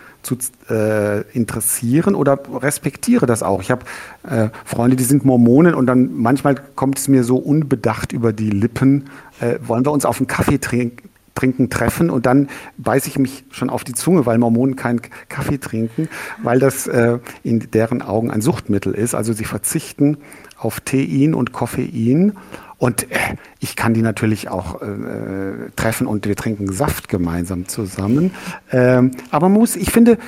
äh, 0.70 1.22
interessieren 1.32 2.14
oder 2.14 2.38
respektiere 2.52 3.26
das 3.26 3.42
auch. 3.42 3.60
Ich 3.60 3.70
habe 3.70 3.84
äh, 4.28 4.48
Freunde, 4.64 4.96
die 4.96 5.04
sind 5.04 5.24
Mormonen 5.24 5.74
und 5.74 5.86
dann 5.86 6.14
manchmal 6.14 6.54
kommt 6.54 6.98
es 6.98 7.08
mir 7.08 7.24
so 7.24 7.36
unbedacht 7.36 8.12
über 8.12 8.32
die 8.32 8.50
Lippen, 8.50 9.10
äh, 9.40 9.58
wollen 9.66 9.84
wir 9.84 9.92
uns 9.92 10.04
auf 10.04 10.18
einen 10.18 10.26
Kaffee 10.26 10.58
trinken? 10.58 11.10
trinken 11.36 11.70
treffen 11.70 12.10
und 12.10 12.26
dann 12.26 12.48
beiße 12.78 13.08
ich 13.08 13.18
mich 13.18 13.44
schon 13.50 13.70
auf 13.70 13.84
die 13.84 13.92
Zunge, 13.92 14.26
weil 14.26 14.38
Mormonen 14.38 14.74
keinen 14.74 15.00
Kaffee 15.28 15.58
trinken, 15.58 16.08
weil 16.42 16.58
das 16.58 16.86
äh, 16.88 17.18
in 17.44 17.70
deren 17.70 18.02
Augen 18.02 18.30
ein 18.30 18.40
Suchtmittel 18.40 18.94
ist. 18.94 19.14
Also 19.14 19.32
sie 19.32 19.44
verzichten 19.44 20.16
auf 20.56 20.80
Tein 20.80 21.34
und 21.34 21.52
Koffein 21.52 22.32
und 22.78 23.10
äh, 23.10 23.36
ich 23.60 23.76
kann 23.76 23.94
die 23.94 24.02
natürlich 24.02 24.48
auch 24.48 24.82
äh, 24.82 25.70
treffen 25.76 26.06
und 26.06 26.26
wir 26.26 26.36
trinken 26.36 26.72
Saft 26.72 27.08
gemeinsam 27.08 27.68
zusammen. 27.68 28.32
Ähm, 28.70 29.12
aber 29.30 29.48
muss, 29.48 29.76
ich 29.76 29.90
finde, 29.90 30.18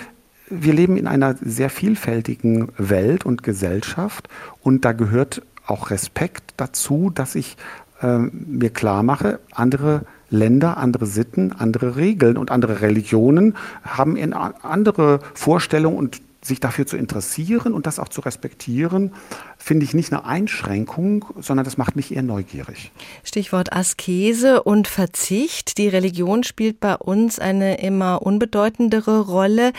wir 0.48 0.72
leben 0.72 0.96
in 0.96 1.06
einer 1.06 1.36
sehr 1.40 1.68
vielfältigen 1.70 2.68
Welt 2.78 3.26
und 3.26 3.42
Gesellschaft 3.42 4.28
und 4.62 4.84
da 4.84 4.92
gehört 4.92 5.42
auch 5.66 5.90
Respekt 5.90 6.54
dazu, 6.56 7.10
dass 7.14 7.34
ich 7.34 7.56
äh, 8.00 8.18
mir 8.18 8.70
klar 8.70 9.02
mache, 9.02 9.40
andere 9.52 10.02
Länder, 10.30 10.76
andere 10.76 11.06
Sitten, 11.06 11.52
andere 11.52 11.96
Regeln 11.96 12.36
und 12.36 12.50
andere 12.50 12.80
Religionen 12.80 13.56
haben 13.82 14.16
andere 14.34 15.20
Vorstellungen 15.34 15.96
und 15.96 16.20
sich 16.48 16.60
dafür 16.60 16.86
zu 16.86 16.96
interessieren 16.96 17.72
und 17.72 17.86
das 17.86 17.98
auch 17.98 18.08
zu 18.08 18.20
respektieren, 18.20 19.12
finde 19.56 19.84
ich 19.84 19.94
nicht 19.94 20.12
eine 20.12 20.24
Einschränkung, 20.24 21.26
sondern 21.38 21.64
das 21.64 21.76
macht 21.76 21.96
mich 21.96 22.14
eher 22.14 22.22
neugierig. 22.22 22.90
Stichwort 23.22 23.72
Askese 23.72 24.62
und 24.62 24.88
Verzicht. 24.88 25.78
Die 25.78 25.88
Religion 25.88 26.42
spielt 26.42 26.80
bei 26.80 26.96
uns 26.96 27.38
eine 27.38 27.80
immer 27.80 28.22
unbedeutendere 28.22 29.20
Rolle, 29.20 29.72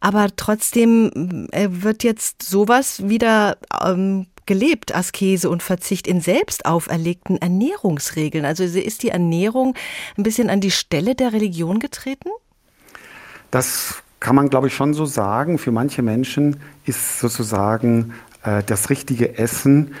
aber 0.00 0.28
trotzdem 0.36 1.48
äh, 1.52 1.68
wird 1.70 2.04
jetzt 2.04 2.42
sowas 2.42 3.08
wieder 3.08 3.56
ähm, 3.82 4.26
gelebt, 4.46 4.94
Askese 4.94 5.50
und 5.50 5.62
Verzicht 5.62 6.06
in 6.06 6.20
selbst 6.20 6.66
auferlegten 6.66 7.36
Ernährungsregeln. 7.36 8.44
Also 8.44 8.64
ist 8.64 9.02
die 9.02 9.10
Ernährung 9.10 9.74
ein 10.16 10.22
bisschen 10.22 10.48
an 10.48 10.60
die 10.60 10.70
Stelle 10.70 11.14
der 11.14 11.32
Religion 11.32 11.80
getreten? 11.80 12.30
Das 13.50 14.02
kann 14.26 14.34
man, 14.34 14.50
glaube 14.50 14.66
ich, 14.66 14.74
schon 14.74 14.92
so 14.92 15.06
sagen. 15.06 15.56
Für 15.56 15.70
manche 15.70 16.02
Menschen 16.02 16.56
ist 16.84 17.20
sozusagen 17.20 18.12
äh, 18.42 18.64
das 18.66 18.90
richtige 18.90 19.38
Essen 19.38 19.94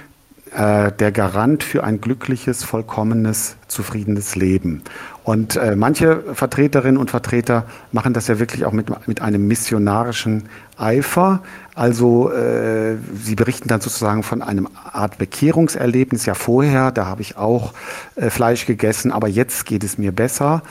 äh, 0.52 0.90
der 0.90 1.12
Garant 1.12 1.62
für 1.62 1.84
ein 1.84 2.00
glückliches, 2.00 2.64
vollkommenes, 2.64 3.54
zufriedenes 3.68 4.34
Leben. 4.34 4.82
Und 5.22 5.54
äh, 5.54 5.76
manche 5.76 6.24
Vertreterinnen 6.34 6.96
und 6.96 7.08
Vertreter 7.08 7.66
machen 7.92 8.14
das 8.14 8.26
ja 8.26 8.40
wirklich 8.40 8.64
auch 8.64 8.72
mit, 8.72 9.06
mit 9.06 9.22
einem 9.22 9.46
missionarischen 9.46 10.48
Eifer. 10.76 11.44
Also 11.76 12.32
äh, 12.32 12.96
sie 13.22 13.36
berichten 13.36 13.68
dann 13.68 13.80
sozusagen 13.80 14.24
von 14.24 14.42
einem 14.42 14.66
Art 14.92 15.18
Bekehrungserlebnis. 15.18 16.26
Ja, 16.26 16.34
vorher, 16.34 16.90
da 16.90 17.06
habe 17.06 17.22
ich 17.22 17.36
auch 17.36 17.74
äh, 18.16 18.28
Fleisch 18.30 18.66
gegessen, 18.66 19.12
aber 19.12 19.28
jetzt 19.28 19.66
geht 19.66 19.84
es 19.84 19.98
mir 19.98 20.10
besser. 20.10 20.62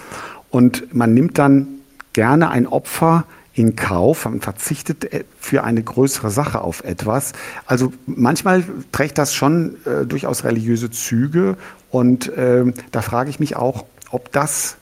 Und 0.49 0.93
man 0.93 1.13
nimmt 1.13 1.37
dann 1.37 1.67
gerne 2.11 2.49
ein 2.49 2.67
Opfer 2.67 3.23
in 3.55 3.75
Kauf 3.75 4.25
und 4.25 4.43
verzichtet 4.43 5.11
äh, 5.11 5.23
für 5.39 5.63
eine 5.63 5.81
größere 5.81 6.29
Sache 6.29 6.61
auf 6.61 6.83
etwas. 6.83 7.33
Also 7.65 7.91
manchmal 8.05 8.63
trägt 8.91 9.17
das 9.17 9.33
schon 9.33 9.77
äh, 9.85 10.05
durchaus 10.05 10.43
religiöse 10.43 10.91
Züge 10.91 11.57
und 11.89 12.27
äh, 12.27 12.65
da 12.91 13.01
frage 13.01 13.29
ich 13.29 13.39
mich 13.39 13.55
auch, 13.55 13.85
ob 14.11 14.31
das 14.31 14.77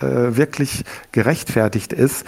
äh, 0.00 0.06
wirklich 0.36 0.84
gerechtfertigt 1.12 1.92
ist. 1.92 2.24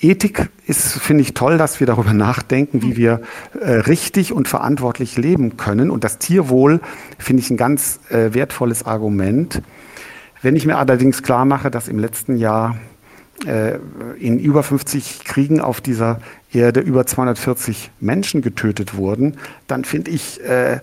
Ethik 0.00 0.48
ist, 0.66 0.94
finde 0.94 1.22
ich, 1.22 1.32
toll, 1.32 1.58
dass 1.58 1.78
wir 1.78 1.86
darüber 1.86 2.12
nachdenken, 2.12 2.82
wie 2.82 2.96
wir 2.96 3.20
äh, 3.60 3.70
richtig 3.70 4.32
und 4.32 4.48
verantwortlich 4.48 5.16
leben 5.16 5.56
können. 5.56 5.90
Und 5.90 6.02
das 6.02 6.18
Tierwohl 6.18 6.80
finde 7.18 7.42
ich 7.42 7.50
ein 7.50 7.56
ganz 7.56 8.00
äh, 8.08 8.34
wertvolles 8.34 8.84
Argument. 8.84 9.62
Wenn 10.40 10.56
ich 10.56 10.66
mir 10.66 10.78
allerdings 10.78 11.22
klar 11.22 11.44
mache, 11.44 11.70
dass 11.70 11.86
im 11.86 12.00
letzten 12.00 12.36
Jahr 12.36 12.76
in 14.18 14.38
über 14.38 14.62
50 14.62 15.24
Kriegen 15.24 15.60
auf 15.60 15.80
dieser 15.80 16.20
Erde 16.52 16.80
über 16.80 17.06
240 17.06 17.90
Menschen 17.98 18.40
getötet 18.40 18.94
wurden, 18.94 19.36
dann 19.66 19.84
finde 19.84 20.12
ich 20.12 20.40
äh, 20.44 20.80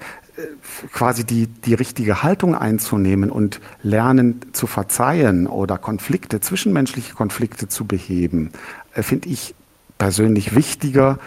quasi 0.92 1.24
die, 1.24 1.48
die 1.48 1.74
richtige 1.74 2.24
Haltung 2.24 2.56
einzunehmen 2.56 3.30
und 3.32 3.60
lernen 3.84 4.42
zu 4.54 4.68
verzeihen 4.68 5.48
oder 5.48 5.78
Konflikte, 5.78 6.40
zwischenmenschliche 6.40 7.14
Konflikte 7.14 7.68
zu 7.68 7.86
beheben, 7.86 8.52
äh, 8.94 9.04
finde 9.04 9.30
ich 9.30 9.56
persönlich 9.98 10.56
wichtiger 10.56 11.20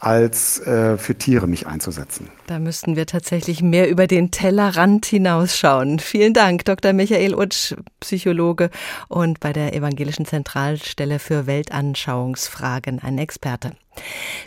als 0.00 0.60
äh, 0.60 0.96
für 0.96 1.16
Tiere 1.16 1.46
mich 1.46 1.66
einzusetzen. 1.66 2.30
Da 2.46 2.58
müssten 2.58 2.96
wir 2.96 3.06
tatsächlich 3.06 3.62
mehr 3.62 3.88
über 3.88 4.06
den 4.06 4.30
Tellerrand 4.30 5.06
hinausschauen. 5.06 5.98
Vielen 5.98 6.34
Dank, 6.34 6.64
Dr. 6.64 6.92
Michael 6.92 7.34
Utsch, 7.34 7.74
Psychologe 8.00 8.70
und 9.08 9.40
bei 9.40 9.52
der 9.52 9.74
Evangelischen 9.74 10.26
Zentralstelle 10.26 11.18
für 11.18 11.46
Weltanschauungsfragen 11.46 13.00
ein 13.00 13.18
Experte. 13.18 13.72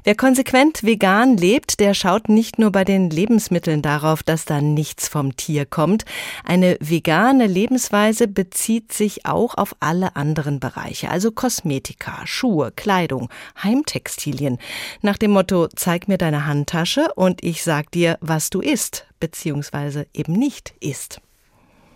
Wer 0.03 0.15
konsequent 0.15 0.83
vegan 0.83 1.37
lebt, 1.37 1.79
der 1.79 1.93
schaut 1.93 2.29
nicht 2.29 2.59
nur 2.59 2.71
bei 2.71 2.83
den 2.83 3.09
Lebensmitteln 3.09 3.81
darauf, 3.81 4.23
dass 4.23 4.45
da 4.45 4.61
nichts 4.61 5.07
vom 5.07 5.35
Tier 5.35 5.65
kommt. 5.65 6.05
Eine 6.43 6.77
vegane 6.79 7.47
Lebensweise 7.47 8.27
bezieht 8.27 8.93
sich 8.93 9.25
auch 9.25 9.55
auf 9.55 9.75
alle 9.79 10.15
anderen 10.15 10.59
Bereiche, 10.59 11.09
also 11.09 11.31
Kosmetika, 11.31 12.25
Schuhe, 12.25 12.71
Kleidung, 12.71 13.29
Heimtextilien. 13.61 14.57
Nach 15.01 15.17
dem 15.17 15.31
Motto, 15.31 15.67
zeig 15.75 16.07
mir 16.07 16.17
deine 16.17 16.45
Handtasche 16.45 17.13
und 17.15 17.43
ich 17.43 17.63
sag 17.63 17.91
dir, 17.91 18.17
was 18.21 18.49
du 18.49 18.61
isst, 18.61 19.05
beziehungsweise 19.19 20.07
eben 20.13 20.33
nicht 20.33 20.73
isst. 20.79 21.21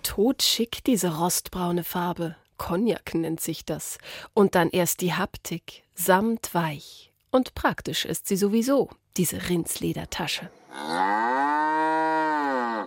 Totschick, 0.04 0.84
diese 0.84 1.18
rostbraune 1.18 1.84
Farbe. 1.84 2.36
Cognac 2.58 3.16
nennt 3.16 3.42
sich 3.42 3.66
das. 3.66 3.98
Und 4.34 4.56
dann 4.56 4.70
erst 4.70 5.02
die 5.02 5.14
Haptik. 5.14 5.84
Samt 5.96 6.54
weich. 6.54 7.12
Und 7.36 7.54
praktisch 7.54 8.06
ist 8.06 8.30
sie 8.30 8.38
sowieso, 8.38 8.88
diese 9.18 9.50
Rindsledertasche. 9.50 10.50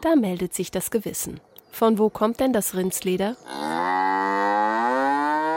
Da 0.00 0.16
meldet 0.16 0.54
sich 0.54 0.70
das 0.70 0.90
Gewissen. 0.90 1.40
Von 1.70 1.98
wo 1.98 2.08
kommt 2.08 2.40
denn 2.40 2.54
das 2.54 2.74
Rindsleder? 2.74 3.36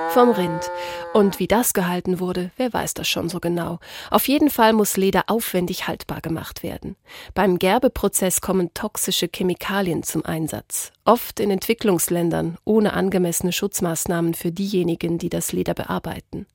Vom 0.09 0.31
Rind. 0.31 0.69
Und 1.13 1.39
wie 1.39 1.47
das 1.47 1.71
gehalten 1.71 2.19
wurde, 2.19 2.51
wer 2.57 2.73
weiß 2.73 2.93
das 2.93 3.07
schon 3.07 3.29
so 3.29 3.39
genau. 3.39 3.79
Auf 4.09 4.27
jeden 4.27 4.49
Fall 4.49 4.73
muss 4.73 4.97
Leder 4.97 5.23
aufwendig 5.27 5.87
haltbar 5.87 6.19
gemacht 6.19 6.61
werden. 6.61 6.97
Beim 7.33 7.59
Gerbeprozess 7.59 8.41
kommen 8.41 8.73
toxische 8.73 9.29
Chemikalien 9.33 10.03
zum 10.03 10.25
Einsatz. 10.25 10.91
Oft 11.05 11.39
in 11.39 11.49
Entwicklungsländern, 11.49 12.57
ohne 12.65 12.91
angemessene 12.91 13.53
Schutzmaßnahmen 13.53 14.33
für 14.33 14.51
diejenigen, 14.51 15.17
die 15.17 15.29
das 15.29 15.53
Leder 15.53 15.75
bearbeiten. 15.75 16.45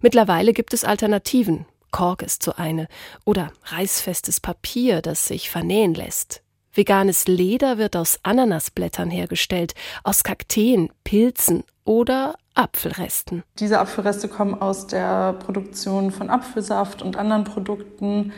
Mittlerweile 0.00 0.52
gibt 0.52 0.74
es 0.74 0.84
Alternativen. 0.84 1.66
Kork 1.90 2.22
ist 2.22 2.42
so 2.42 2.54
eine. 2.56 2.88
Oder 3.24 3.52
reißfestes 3.66 4.40
Papier, 4.40 5.00
das 5.00 5.26
sich 5.26 5.48
vernähen 5.50 5.94
lässt. 5.94 6.42
Veganes 6.72 7.28
Leder 7.28 7.78
wird 7.78 7.94
aus 7.94 8.18
Ananasblättern 8.24 9.10
hergestellt, 9.10 9.74
aus 10.02 10.24
Kakteen, 10.24 10.90
Pilzen 11.04 11.62
oder 11.84 12.34
Apfelresten. 12.54 13.44
Diese 13.60 13.78
Apfelreste 13.78 14.26
kommen 14.28 14.60
aus 14.60 14.88
der 14.88 15.34
Produktion 15.34 16.10
von 16.10 16.30
Apfelsaft 16.30 17.00
und 17.02 17.16
anderen 17.16 17.44
Produkten. 17.44 18.32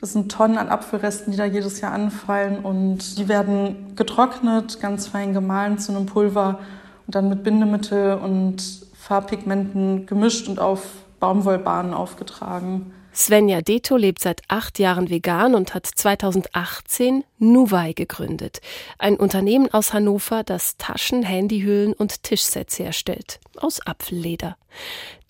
Das 0.00 0.12
sind 0.12 0.30
Tonnen 0.30 0.58
an 0.58 0.68
Apfelresten, 0.68 1.30
die 1.32 1.38
da 1.38 1.46
jedes 1.46 1.80
Jahr 1.80 1.92
anfallen 1.92 2.58
und 2.58 3.18
die 3.18 3.28
werden 3.28 3.96
getrocknet, 3.96 4.80
ganz 4.80 5.06
fein 5.06 5.32
gemahlen 5.32 5.78
zu 5.78 5.92
einem 5.92 6.04
Pulver 6.04 6.58
und 7.06 7.14
dann 7.14 7.30
mit 7.30 7.42
Bindemittel 7.42 8.14
und 8.14 8.83
Farbpigmenten 9.04 10.06
gemischt 10.06 10.48
und 10.48 10.58
auf 10.58 10.82
Baumwollbahnen 11.20 11.92
aufgetragen. 11.92 12.92
Svenja 13.14 13.60
Deto 13.60 13.96
lebt 13.96 14.20
seit 14.20 14.42
acht 14.48 14.78
Jahren 14.78 15.08
vegan 15.08 15.54
und 15.54 15.74
hat 15.74 15.86
2018 15.86 17.22
Nuvai 17.38 17.92
gegründet. 17.92 18.60
Ein 18.98 19.16
Unternehmen 19.16 19.72
aus 19.72 19.92
Hannover, 19.92 20.42
das 20.42 20.78
Taschen, 20.78 21.22
Handyhüllen 21.22 21.92
und 21.92 22.22
Tischsets 22.24 22.78
herstellt. 22.78 23.40
Aus 23.56 23.86
Apfelleder. 23.86 24.56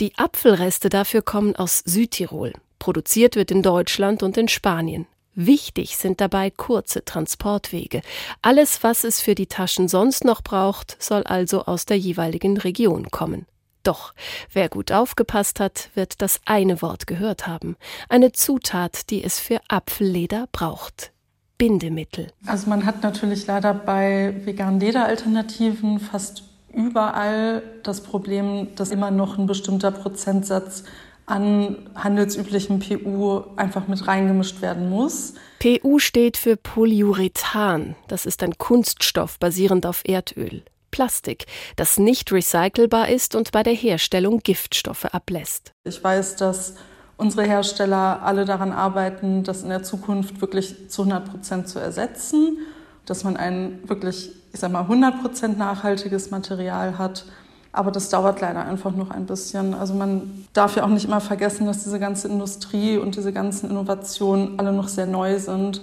Die 0.01 0.17
Apfelreste 0.17 0.89
dafür 0.89 1.23
kommen 1.23 1.57
aus 1.57 1.83
Südtirol. 1.85 2.53
Produziert 2.79 3.35
wird 3.35 3.51
in 3.51 3.63
Deutschland 3.63 4.23
und 4.23 4.37
in 4.39 4.49
Spanien. 4.49 5.07
Wichtig 5.35 5.97
sind 5.97 6.21
dabei 6.21 6.51
kurze 6.51 7.05
Transportwege. 7.05 8.03
Alles, 8.41 8.85
was 8.85 9.03
es 9.03 9.21
für 9.21 9.35
die 9.35 9.49
Taschen 9.49 9.89
sonst 9.89 10.25
noch 10.25 10.43
braucht, 10.43 10.97
soll 11.03 11.25
also 11.25 11.65
aus 11.65 11.87
der 11.87 11.99
jeweiligen 11.99 12.57
Region 12.57 13.11
kommen. 13.11 13.47
Doch 13.85 14.15
wer 14.53 14.69
gut 14.69 14.91
aufgepasst 14.91 15.61
hat, 15.61 15.91
wird 15.95 16.21
das 16.21 16.41
eine 16.47 16.83
Wort 16.83 17.07
gehört 17.07 17.47
haben. 17.47 17.77
Eine 18.09 18.33
Zutat, 18.33 19.11
die 19.11 19.23
es 19.23 19.39
für 19.39 19.61
Apfelleder 19.69 20.49
braucht. 20.51 21.13
Bindemittel. 21.59 22.29
Also 22.47 22.69
man 22.69 22.85
hat 22.85 23.03
natürlich 23.03 23.47
leider 23.47 23.75
bei 23.75 24.35
veganen 24.45 24.81
Lederalternativen 24.81 26.01
fast 26.01 26.43
überall 26.73 27.63
das 27.85 28.01
Problem, 28.01 28.75
dass 28.75 28.91
immer 28.91 29.11
noch 29.11 29.39
ein 29.39 29.47
bestimmter 29.47 29.93
Prozentsatz 29.93 30.85
an 31.27 31.77
handelsüblichem 31.95 32.81
PU 32.81 33.43
einfach 33.57 33.87
mit 33.87 34.07
reingemischt 34.07 34.61
werden 34.61 34.91
muss. 34.91 35.35
PU 35.59 35.99
steht 35.99 36.37
für 36.37 36.57
Polyurethan. 36.57 37.95
Das 38.09 38.27
ist 38.27 38.43
ein 38.43 38.59
Kunststoff 38.59 39.39
basierend 39.39 39.87
auf 39.87 40.03
Erdöl. 40.05 40.65
Plastik, 40.95 41.47
das 41.75 41.99
nicht 41.99 42.31
recycelbar 42.31 43.09
ist 43.09 43.35
und 43.35 43.51
bei 43.51 43.65
der 43.65 43.73
Herstellung 43.73 44.39
Giftstoffe 44.39 45.07
ablässt. 45.07 45.73
Ich 45.83 46.05
weiß, 46.05 46.37
dass 46.37 46.75
unsere 47.17 47.43
Hersteller 47.43 48.23
alle 48.23 48.45
daran 48.45 48.71
arbeiten, 48.71 49.43
das 49.43 49.65
in 49.65 49.71
der 49.71 49.83
Zukunft 49.83 50.41
wirklich 50.41 50.89
zu 50.89 51.03
100 51.03 51.29
Prozent 51.29 51.69
zu 51.69 51.81
ersetzen, 51.81 52.59
dass 53.07 53.25
man 53.25 53.37
ein 53.37 53.81
wirklich, 53.89 54.31
ich 54.53 54.61
sag 54.61 54.71
mal, 54.71 54.83
100 54.83 55.21
Prozent 55.21 55.59
nachhaltiges 55.59 56.31
Material 56.31 56.97
hat. 56.97 57.25
Aber 57.73 57.91
das 57.91 58.09
dauert 58.09 58.41
leider 58.41 58.65
einfach 58.65 58.95
noch 58.95 59.11
ein 59.11 59.27
bisschen. 59.27 59.75
Also 59.75 59.95
man 59.95 60.47
darf 60.53 60.77
ja 60.77 60.85
auch 60.85 60.89
nicht 60.89 61.07
immer 61.07 61.21
vergessen, 61.21 61.67
dass 61.67 61.83
diese 61.83 61.99
ganze 61.99 62.29
Industrie 62.29 62.99
und 62.99 63.17
diese 63.17 63.33
ganzen 63.33 63.69
Innovationen 63.69 64.61
alle 64.61 64.73
noch 64.73 64.87
sehr 64.87 65.07
neu 65.07 65.41
sind 65.41 65.81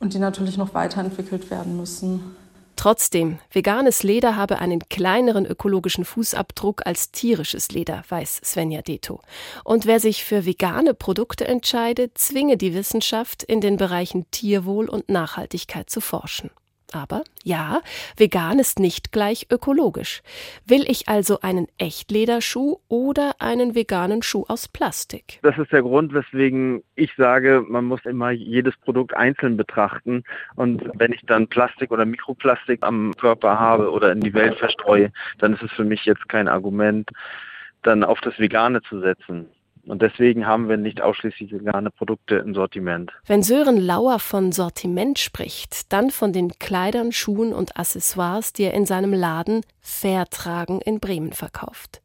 und 0.00 0.12
die 0.12 0.18
natürlich 0.18 0.58
noch 0.58 0.74
weiterentwickelt 0.74 1.50
werden 1.50 1.78
müssen. 1.78 2.36
Trotzdem, 2.76 3.38
veganes 3.52 4.02
Leder 4.02 4.36
habe 4.36 4.58
einen 4.58 4.80
kleineren 4.88 5.46
ökologischen 5.46 6.04
Fußabdruck 6.04 6.86
als 6.86 7.10
tierisches 7.12 7.70
Leder, 7.70 8.02
weiß 8.08 8.40
Svenja 8.44 8.82
Deto. 8.82 9.20
Und 9.64 9.86
wer 9.86 10.00
sich 10.00 10.24
für 10.24 10.44
vegane 10.44 10.94
Produkte 10.94 11.46
entscheidet, 11.46 12.18
zwinge 12.18 12.56
die 12.56 12.74
Wissenschaft, 12.74 13.42
in 13.42 13.60
den 13.60 13.76
Bereichen 13.76 14.30
Tierwohl 14.30 14.88
und 14.88 15.08
Nachhaltigkeit 15.08 15.88
zu 15.88 16.00
forschen. 16.00 16.50
Aber 16.94 17.24
ja, 17.42 17.80
vegan 18.16 18.60
ist 18.60 18.78
nicht 18.78 19.10
gleich 19.10 19.48
ökologisch. 19.50 20.22
Will 20.64 20.84
ich 20.88 21.08
also 21.08 21.40
einen 21.40 21.66
Echtlederschuh 21.76 22.76
oder 22.88 23.34
einen 23.40 23.74
veganen 23.74 24.22
Schuh 24.22 24.44
aus 24.46 24.68
Plastik? 24.68 25.40
Das 25.42 25.58
ist 25.58 25.72
der 25.72 25.82
Grund, 25.82 26.14
weswegen 26.14 26.84
ich 26.94 27.12
sage, 27.16 27.64
man 27.68 27.84
muss 27.84 28.04
immer 28.04 28.30
jedes 28.30 28.76
Produkt 28.76 29.14
einzeln 29.14 29.56
betrachten. 29.56 30.22
Und 30.54 30.88
wenn 30.94 31.12
ich 31.12 31.22
dann 31.26 31.48
Plastik 31.48 31.90
oder 31.90 32.04
Mikroplastik 32.04 32.84
am 32.84 33.12
Körper 33.16 33.58
habe 33.58 33.90
oder 33.90 34.12
in 34.12 34.20
die 34.20 34.34
Welt 34.34 34.56
verstreue, 34.58 35.10
dann 35.38 35.54
ist 35.54 35.62
es 35.62 35.72
für 35.72 35.84
mich 35.84 36.04
jetzt 36.04 36.28
kein 36.28 36.46
Argument, 36.46 37.10
dann 37.82 38.04
auf 38.04 38.20
das 38.20 38.38
Vegane 38.38 38.82
zu 38.82 39.00
setzen. 39.00 39.48
Und 39.86 40.02
deswegen 40.02 40.46
haben 40.46 40.68
wir 40.68 40.76
nicht 40.76 41.00
ausschließlich 41.00 41.52
vegane 41.52 41.90
Produkte 41.90 42.36
im 42.36 42.54
Sortiment. 42.54 43.12
Wenn 43.26 43.42
Sören 43.42 43.76
Lauer 43.76 44.18
von 44.18 44.52
Sortiment 44.52 45.18
spricht, 45.18 45.92
dann 45.92 46.10
von 46.10 46.32
den 46.32 46.58
Kleidern, 46.58 47.12
Schuhen 47.12 47.52
und 47.52 47.76
Accessoires, 47.76 48.52
die 48.52 48.64
er 48.64 48.74
in 48.74 48.86
seinem 48.86 49.12
Laden 49.12 49.60
Fairtragen 49.80 50.80
in 50.80 51.00
Bremen 51.00 51.32
verkauft. 51.32 52.02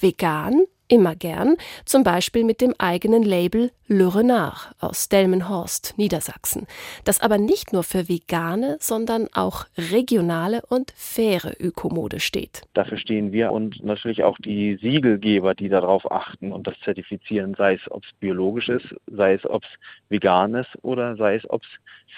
Vegan 0.00 0.64
immer 0.88 1.14
gern, 1.14 1.56
zum 1.84 2.02
Beispiel 2.02 2.44
mit 2.44 2.60
dem 2.60 2.74
eigenen 2.78 3.22
Label 3.22 3.70
Le 3.90 4.14
Renard 4.14 4.74
aus 4.80 5.08
Delmenhorst, 5.08 5.94
Niedersachsen, 5.96 6.66
das 7.04 7.22
aber 7.22 7.38
nicht 7.38 7.72
nur 7.72 7.82
für 7.82 8.06
vegane, 8.06 8.76
sondern 8.80 9.28
auch 9.32 9.64
regionale 9.78 10.60
und 10.68 10.92
faire 10.94 11.54
Ökomode 11.58 12.20
steht. 12.20 12.60
Dafür 12.74 12.98
stehen 12.98 13.32
wir 13.32 13.50
und 13.50 13.82
natürlich 13.82 14.24
auch 14.24 14.36
die 14.36 14.76
Siegelgeber, 14.76 15.54
die 15.54 15.70
darauf 15.70 16.12
achten 16.12 16.52
und 16.52 16.66
das 16.66 16.74
zertifizieren, 16.84 17.54
sei 17.56 17.76
es 17.76 17.90
ob 17.90 18.04
es 18.04 18.10
biologisch 18.20 18.68
ist, 18.68 18.94
sei 19.06 19.32
es 19.32 19.46
ob 19.48 19.64
es 19.64 19.70
vegan 20.10 20.54
ist 20.54 20.68
oder 20.82 21.16
sei 21.16 21.36
es 21.36 21.48
ob 21.48 21.62
es 21.62 21.68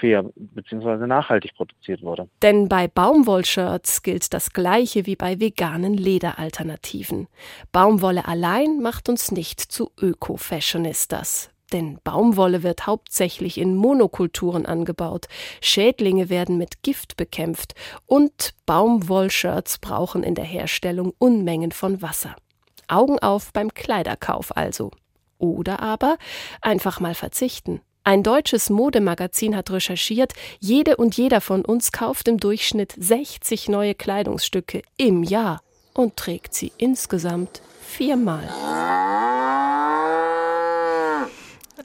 fair 0.01 0.25
bzw. 0.35 1.07
nachhaltig 1.07 1.55
produziert 1.55 2.03
wurde. 2.03 2.29
Denn 2.43 2.69
bei 2.69 2.89
Baumwollshirts 2.89 4.03
gilt 4.03 4.35
das 4.35 4.53
gleiche 4.53 5.07
wie 5.07 5.17
bei 5.17 5.39
veganen 5.39 5.95
Lederalternativen. 5.95 7.29
Baumwolle 7.71 8.27
allein 8.27 8.81
macht 8.81 9.09
uns 9.09 9.31
nicht 9.31 9.61
zu 9.61 9.93
Öko-Fashionistas. 10.01 11.51
Denn 11.73 11.99
Baumwolle 12.05 12.63
wird 12.63 12.87
hauptsächlich 12.87 13.59
in 13.59 13.77
Monokulturen 13.77 14.67
angebaut, 14.67 15.27
Schädlinge 15.61 16.29
werden 16.29 16.59
mit 16.59 16.83
Gift 16.83 17.17
bekämpft 17.17 17.75
und 18.07 18.55
Baumwollshirts 18.67 19.79
brauchen 19.79 20.23
in 20.23 20.35
der 20.35 20.45
Herstellung 20.45 21.13
Unmengen 21.19 21.73
von 21.73 22.03
Wasser. 22.03 22.37
Augen 22.89 23.19
auf 23.21 23.53
beim 23.53 23.73
Kleiderkauf 23.73 24.57
also. 24.57 24.91
Oder 25.39 25.81
aber 25.81 26.19
einfach 26.61 27.01
mal 27.01 27.15
verzichten. 27.15 27.81
Ein 28.03 28.23
deutsches 28.23 28.71
Modemagazin 28.71 29.55
hat 29.55 29.71
recherchiert, 29.71 30.33
jede 30.59 30.97
und 30.97 31.17
jeder 31.17 31.41
von 31.41 31.65
uns 31.65 31.93
kauft 31.93 32.29
im 32.29 32.39
Durchschnitt 32.39 32.95
60 32.99 33.69
neue 33.69 33.95
Kleidungsstücke 33.95 34.83
im 34.97 35.23
Jahr 35.23 35.61
und 35.95 36.17
trägt 36.17 36.55
sie 36.55 36.73
insgesamt 36.79 37.61
viermal. 37.81 38.49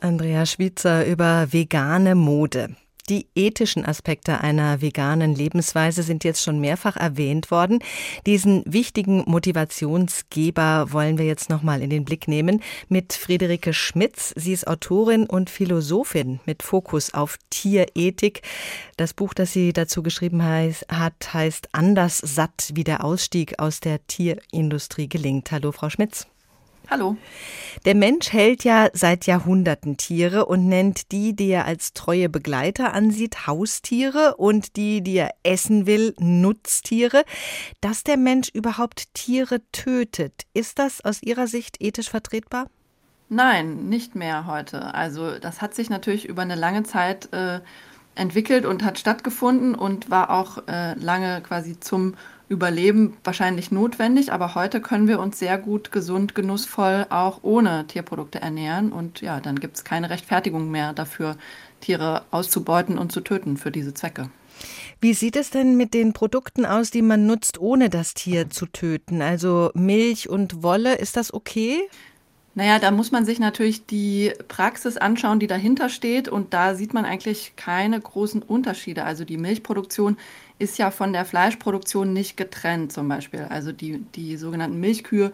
Andrea 0.01 0.45
Schwitzer 0.45 1.05
über 1.05 1.51
vegane 1.51 2.15
Mode. 2.15 2.75
Die 3.07 3.27
ethischen 3.35 3.85
Aspekte 3.85 4.41
einer 4.41 4.81
veganen 4.81 5.35
Lebensweise 5.35 6.01
sind 6.01 6.23
jetzt 6.23 6.41
schon 6.41 6.59
mehrfach 6.59 6.95
erwähnt 6.95 7.51
worden. 7.51 7.79
Diesen 8.25 8.63
wichtigen 8.65 9.23
Motivationsgeber 9.27 10.91
wollen 10.91 11.19
wir 11.19 11.25
jetzt 11.25 11.51
nochmal 11.51 11.83
in 11.83 11.91
den 11.91 12.03
Blick 12.03 12.27
nehmen 12.27 12.63
mit 12.89 13.13
Friederike 13.13 13.73
Schmitz. 13.73 14.33
Sie 14.35 14.53
ist 14.53 14.67
Autorin 14.67 15.27
und 15.27 15.51
Philosophin 15.51 16.39
mit 16.47 16.63
Fokus 16.63 17.13
auf 17.13 17.37
Tierethik. 17.51 18.41
Das 18.97 19.13
Buch, 19.13 19.35
das 19.35 19.53
sie 19.53 19.71
dazu 19.71 20.01
geschrieben 20.01 20.43
hat, 20.43 21.33
heißt 21.33 21.69
Anders 21.73 22.17
satt, 22.17 22.71
wie 22.73 22.83
der 22.83 23.03
Ausstieg 23.03 23.59
aus 23.59 23.81
der 23.81 24.05
Tierindustrie 24.07 25.07
gelingt. 25.07 25.51
Hallo, 25.51 25.71
Frau 25.71 25.91
Schmitz. 25.91 26.25
Hallo. 26.89 27.17
Der 27.85 27.95
Mensch 27.95 28.31
hält 28.31 28.63
ja 28.63 28.89
seit 28.93 29.25
Jahrhunderten 29.25 29.97
Tiere 29.97 30.45
und 30.45 30.67
nennt 30.67 31.11
die, 31.11 31.35
die 31.35 31.49
er 31.49 31.65
als 31.65 31.93
treue 31.93 32.29
Begleiter 32.29 32.93
ansieht, 32.93 33.47
Haustiere 33.47 34.35
und 34.37 34.75
die, 34.75 35.01
die 35.01 35.17
er 35.17 35.31
essen 35.43 35.85
will, 35.85 36.13
Nutztiere. 36.19 37.23
Dass 37.81 38.03
der 38.03 38.17
Mensch 38.17 38.49
überhaupt 38.49 39.13
Tiere 39.13 39.61
tötet, 39.71 40.43
ist 40.53 40.79
das 40.79 41.03
aus 41.03 41.21
Ihrer 41.21 41.47
Sicht 41.47 41.81
ethisch 41.81 42.09
vertretbar? 42.09 42.67
Nein, 43.29 43.89
nicht 43.89 44.15
mehr 44.15 44.45
heute. 44.45 44.93
Also 44.93 45.39
das 45.39 45.61
hat 45.61 45.73
sich 45.73 45.89
natürlich 45.89 46.25
über 46.27 46.43
eine 46.43 46.55
lange 46.55 46.83
Zeit 46.83 47.33
äh, 47.33 47.59
entwickelt 48.13 48.65
und 48.65 48.83
hat 48.83 48.99
stattgefunden 48.99 49.75
und 49.75 50.09
war 50.09 50.29
auch 50.29 50.67
äh, 50.67 50.93
lange 50.93 51.41
quasi 51.41 51.79
zum 51.79 52.15
Überleben 52.47 53.17
wahrscheinlich 53.23 53.71
notwendig, 53.71 54.31
aber 54.31 54.53
heute 54.53 54.79
können 54.79 55.07
wir 55.07 55.19
uns 55.19 55.39
sehr 55.39 55.57
gut, 55.57 55.91
gesund, 55.91 56.35
genussvoll 56.35 57.07
auch 57.09 57.39
ohne 57.41 57.87
Tierprodukte 57.87 58.39
ernähren. 58.39 58.91
Und 58.91 59.21
ja, 59.21 59.39
dann 59.39 59.59
gibt 59.59 59.77
es 59.77 59.83
keine 59.83 60.11
Rechtfertigung 60.11 60.69
mehr 60.69 60.93
dafür, 60.93 61.37
Tiere 61.81 62.23
auszubeuten 62.29 62.99
und 62.99 63.11
zu 63.11 63.21
töten 63.21 63.57
für 63.57 63.71
diese 63.71 63.95
Zwecke. 63.95 64.29
Wie 65.01 65.13
sieht 65.13 65.35
es 65.35 65.49
denn 65.49 65.75
mit 65.75 65.93
den 65.93 66.13
Produkten 66.13 66.65
aus, 66.65 66.91
die 66.91 67.01
man 67.01 67.25
nutzt, 67.25 67.59
ohne 67.59 67.89
das 67.89 68.13
Tier 68.13 68.49
zu 68.49 68.67
töten? 68.67 69.21
Also 69.21 69.71
Milch 69.73 70.29
und 70.29 70.63
Wolle, 70.63 70.95
ist 70.95 71.17
das 71.17 71.33
okay? 71.33 71.81
Naja, 72.57 72.79
da 72.79 72.89
muss 72.91 73.11
man 73.11 73.25
sich 73.25 73.37
natürlich 73.37 73.85
die 73.85 74.31
Praxis 74.47 74.95
anschauen, 74.95 75.39
die 75.39 75.47
dahinter 75.47 75.89
steht. 75.89 76.29
Und 76.29 76.53
da 76.53 76.73
sieht 76.73 76.93
man 76.93 77.03
eigentlich 77.03 77.53
keine 77.57 77.99
großen 77.99 78.41
Unterschiede. 78.41 79.03
Also 79.03 79.25
die 79.25 79.37
Milchproduktion 79.37 80.17
ist 80.57 80.77
ja 80.77 80.89
von 80.89 81.11
der 81.11 81.25
Fleischproduktion 81.25 82.13
nicht 82.13 82.37
getrennt 82.37 82.93
zum 82.93 83.09
Beispiel. 83.09 83.41
Also 83.49 83.73
die, 83.73 83.99
die 84.15 84.37
sogenannten 84.37 84.79
Milchkühe 84.79 85.33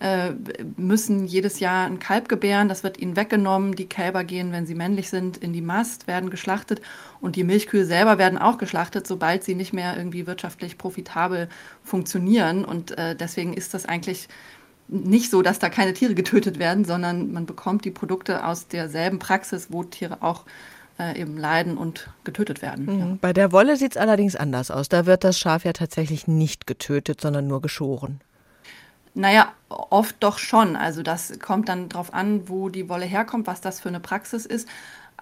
äh, 0.00 0.32
müssen 0.78 1.26
jedes 1.26 1.60
Jahr 1.60 1.84
ein 1.84 1.98
Kalb 1.98 2.30
gebären. 2.30 2.70
Das 2.70 2.82
wird 2.82 2.98
ihnen 2.98 3.16
weggenommen. 3.16 3.76
Die 3.76 3.86
Kälber 3.86 4.24
gehen, 4.24 4.50
wenn 4.50 4.64
sie 4.64 4.74
männlich 4.74 5.10
sind, 5.10 5.36
in 5.36 5.52
die 5.52 5.60
Mast, 5.60 6.06
werden 6.06 6.30
geschlachtet. 6.30 6.80
Und 7.20 7.36
die 7.36 7.44
Milchkühe 7.44 7.84
selber 7.84 8.16
werden 8.16 8.38
auch 8.38 8.56
geschlachtet, 8.56 9.06
sobald 9.06 9.44
sie 9.44 9.54
nicht 9.54 9.74
mehr 9.74 9.94
irgendwie 9.94 10.26
wirtschaftlich 10.26 10.78
profitabel 10.78 11.50
funktionieren. 11.84 12.64
Und 12.64 12.96
äh, 12.96 13.14
deswegen 13.14 13.52
ist 13.52 13.74
das 13.74 13.84
eigentlich 13.84 14.28
nicht 14.92 15.30
so, 15.30 15.42
dass 15.42 15.58
da 15.58 15.70
keine 15.70 15.94
Tiere 15.94 16.14
getötet 16.14 16.58
werden, 16.58 16.84
sondern 16.84 17.32
man 17.32 17.46
bekommt 17.46 17.84
die 17.84 17.90
Produkte 17.90 18.46
aus 18.46 18.68
derselben 18.68 19.18
Praxis, 19.18 19.68
wo 19.70 19.82
Tiere 19.84 20.18
auch 20.20 20.44
äh, 20.98 21.18
eben 21.18 21.38
leiden 21.38 21.76
und 21.76 22.10
getötet 22.24 22.62
werden. 22.62 22.84
Mhm. 22.86 22.98
Ja. 22.98 23.18
Bei 23.20 23.32
der 23.32 23.52
Wolle 23.52 23.76
sieht 23.76 23.92
es 23.92 23.96
allerdings 23.96 24.36
anders 24.36 24.70
aus. 24.70 24.88
Da 24.88 25.06
wird 25.06 25.24
das 25.24 25.38
Schaf 25.38 25.64
ja 25.64 25.72
tatsächlich 25.72 26.28
nicht 26.28 26.66
getötet, 26.66 27.20
sondern 27.20 27.46
nur 27.46 27.62
geschoren. 27.62 28.20
Naja, 29.14 29.52
oft 29.68 30.16
doch 30.20 30.38
schon. 30.38 30.76
Also 30.76 31.02
das 31.02 31.38
kommt 31.38 31.68
dann 31.68 31.88
darauf 31.88 32.14
an, 32.14 32.48
wo 32.48 32.68
die 32.68 32.88
Wolle 32.88 33.04
herkommt, 33.04 33.46
was 33.46 33.60
das 33.60 33.80
für 33.80 33.88
eine 33.88 34.00
Praxis 34.00 34.46
ist. 34.46 34.68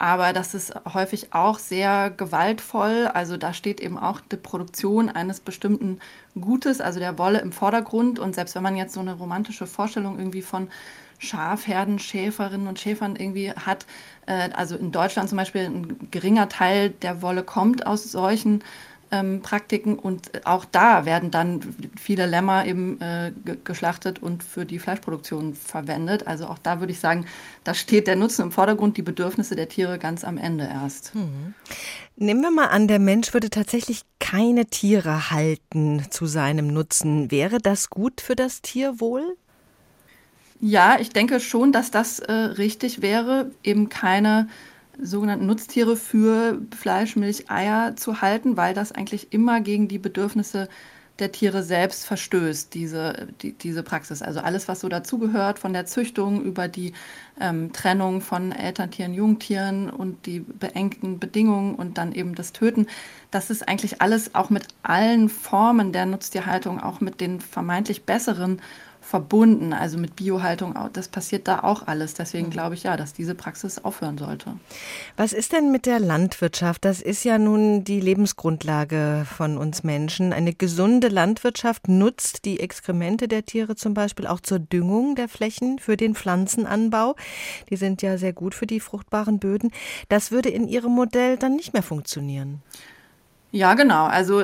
Aber 0.01 0.33
das 0.33 0.55
ist 0.55 0.73
häufig 0.95 1.35
auch 1.35 1.59
sehr 1.59 2.09
gewaltvoll. 2.09 3.07
Also 3.13 3.37
da 3.37 3.53
steht 3.53 3.81
eben 3.81 3.99
auch 3.99 4.21
die 4.21 4.39
Produktion 4.39 5.11
eines 5.11 5.41
bestimmten 5.41 6.01
Gutes, 6.41 6.81
also 6.81 6.99
der 6.99 7.19
Wolle 7.19 7.41
im 7.41 7.53
Vordergrund. 7.53 8.19
Und 8.19 8.35
selbst 8.35 8.55
wenn 8.55 8.63
man 8.63 8.77
jetzt 8.77 8.95
so 8.95 9.01
eine 9.01 9.13
romantische 9.13 9.67
Vorstellung 9.67 10.19
irgendwie 10.19 10.41
von 10.41 10.71
Schafherden, 11.19 11.99
Schäferinnen 11.99 12.67
und 12.67 12.79
Schäfern 12.79 13.15
irgendwie 13.15 13.53
hat, 13.53 13.85
äh, 14.25 14.49
also 14.55 14.75
in 14.75 14.91
Deutschland 14.91 15.29
zum 15.29 15.37
Beispiel 15.37 15.67
ein 15.67 16.09
geringer 16.11 16.49
Teil 16.49 16.89
der 16.89 17.21
Wolle 17.21 17.43
kommt 17.43 17.87
aus 17.87 18.05
solchen 18.05 18.65
ähm, 19.13 19.43
Praktiken 19.43 19.99
und 19.99 20.47
auch 20.47 20.65
da 20.65 21.05
werden 21.05 21.31
dann 21.31 21.61
viele 22.01 22.27
Lämmer 22.27 22.67
eben 22.67 23.01
äh, 23.01 23.33
geschlachtet 23.65 24.23
und 24.23 24.45
für 24.45 24.65
die 24.65 24.79
Fleischproduktion 24.79 25.55
verwendet. 25.55 26.27
Also 26.27 26.47
auch 26.47 26.59
da 26.59 26.81
würde 26.81 26.93
ich 26.93 27.01
sagen, 27.01 27.27
da 27.65 27.75
steht 27.75 28.07
der 28.07 28.17
Nutzen 28.17 28.43
im 28.43 28.53
Vordergrund, 28.53 28.97
die 28.97 29.03
Bedürfnisse 29.03 29.57
der 29.57 29.69
Tiere 29.69 29.99
ganz 29.99 30.25
am 30.25 30.39
Ende 30.39 30.65
erst. 30.65 31.15
Mhm. 31.15 31.55
Nehmen 32.17 32.43
wir 32.43 32.51
mal 32.51 32.67
an, 32.67 32.87
der 32.87 32.99
Mensch 32.99 33.33
würde 33.33 33.51
tatsächlich 33.51 34.03
keine 34.19 34.67
Tiere 34.67 35.31
halten 35.31 36.05
zu 36.11 36.27
seinem 36.27 36.69
Nutzen. 36.69 37.31
Wäre 37.31 37.59
das 37.59 37.91
gut 37.91 38.21
für 38.21 38.37
das 38.37 38.63
Tierwohl? 38.63 39.37
Ja, 40.61 40.99
ich 41.01 41.09
denke 41.11 41.41
schon, 41.41 41.73
dass 41.73 41.91
das 41.91 42.19
äh, 42.19 42.33
richtig 42.33 43.01
wäre, 43.01 43.51
eben 43.63 43.89
keine 43.89 44.49
sogenannten 45.03 45.47
Nutztiere 45.47 45.97
für 45.97 46.61
Fleisch, 46.77 47.17
Milch, 47.17 47.51
Eier 47.51 47.97
zu 47.97 48.21
halten, 48.21 48.57
weil 48.57 48.75
das 48.75 48.93
eigentlich 48.93 49.33
immer 49.33 49.61
gegen 49.61 49.89
die 49.89 49.99
Bedürfnisse 49.99 50.69
der 51.21 51.33
Tiere 51.33 51.63
selbst 51.63 52.07
verstößt, 52.07 52.73
diese, 52.75 53.29
die, 53.43 53.53
diese 53.53 53.83
Praxis. 53.83 54.23
Also 54.23 54.41
alles, 54.41 54.69
was 54.69 54.81
so 54.81 54.89
dazugehört, 54.89 55.59
von 55.59 55.73
der 55.73 55.87
Züchtung 55.87 56.43
über 56.43 56.67
die 56.67 56.93
ähm, 57.41 57.73
Trennung 57.73 58.21
von 58.21 58.53
Elterntieren, 58.53 59.15
Jungtieren 59.15 59.91
und 59.91 60.27
die 60.27 60.41
beengten 60.41 61.19
Bedingungen 61.19 61.75
und 61.75 61.99
dann 61.99 62.13
eben 62.13 62.35
das 62.35 62.53
Töten, 62.53 62.87
das 63.31 63.51
ist 63.51 63.69
eigentlich 63.69 64.01
alles 64.01 64.35
auch 64.35 64.51
mit 64.51 64.67
allen 64.83 65.29
Formen 65.29 65.93
der 65.93 66.07
Nutztierhaltung, 66.07 66.81
auch 66.81 67.01
mit 67.01 67.21
den 67.21 67.41
vermeintlich 67.41 68.05
besseren 68.05 68.61
verbunden, 69.01 69.73
also 69.73 69.99
mit 69.99 70.17
Biohaltung, 70.17 70.75
das 70.93 71.09
passiert 71.09 71.49
da 71.49 71.61
auch 71.61 71.87
alles. 71.87 72.15
Deswegen 72.15 72.47
mhm. 72.47 72.51
glaube 72.51 72.75
ich 72.75 72.83
ja, 72.85 72.97
dass 72.97 73.13
diese 73.13 73.35
Praxis 73.35 73.79
aufhören 73.79 74.19
sollte. 74.19 74.57
Was 75.17 75.33
ist 75.33 75.53
denn 75.53 75.73
mit 75.73 75.87
der 75.87 75.99
Landwirtschaft? 75.99 76.85
Das 76.85 77.01
ist 77.01 77.25
ja 77.25 77.39
nun 77.39 77.83
die 77.85 78.01
Lebensgrundlage 78.01 79.27
von 79.27 79.59
uns 79.59 79.83
Menschen. 79.83 80.33
Eine 80.33 80.55
gesunde 80.55 81.09
Landwirtschaft 81.09 81.89
nutzt 81.89 82.45
die 82.45 82.61
Exkremente 82.61 83.27
der 83.27 83.45
Tiere 83.45 83.75
zum 83.75 83.95
Beispiel 83.95 84.27
auch 84.27 84.41
zur 84.41 84.59
Düngung 84.59 85.15
der 85.17 85.29
Flächen 85.29 85.79
für 85.79 85.97
den 85.97 86.15
Pflanzenanbau. 86.15 87.17
Die 87.71 87.77
sind 87.77 88.03
ja 88.03 88.19
sehr 88.19 88.33
gut 88.33 88.55
für 88.55 88.67
die 88.67 88.81
fruchtbaren 88.81 89.39
Böden. 89.39 89.71
Das 90.09 90.31
würde 90.31 90.51
in 90.51 90.69
Ihrem 90.69 90.93
Modell 90.93 91.37
dann 91.37 91.57
nicht 91.57 91.73
mehr 91.73 91.83
funktionieren. 91.83 92.63
Ja, 93.53 93.75
genau. 93.75 94.07
Also 94.07 94.43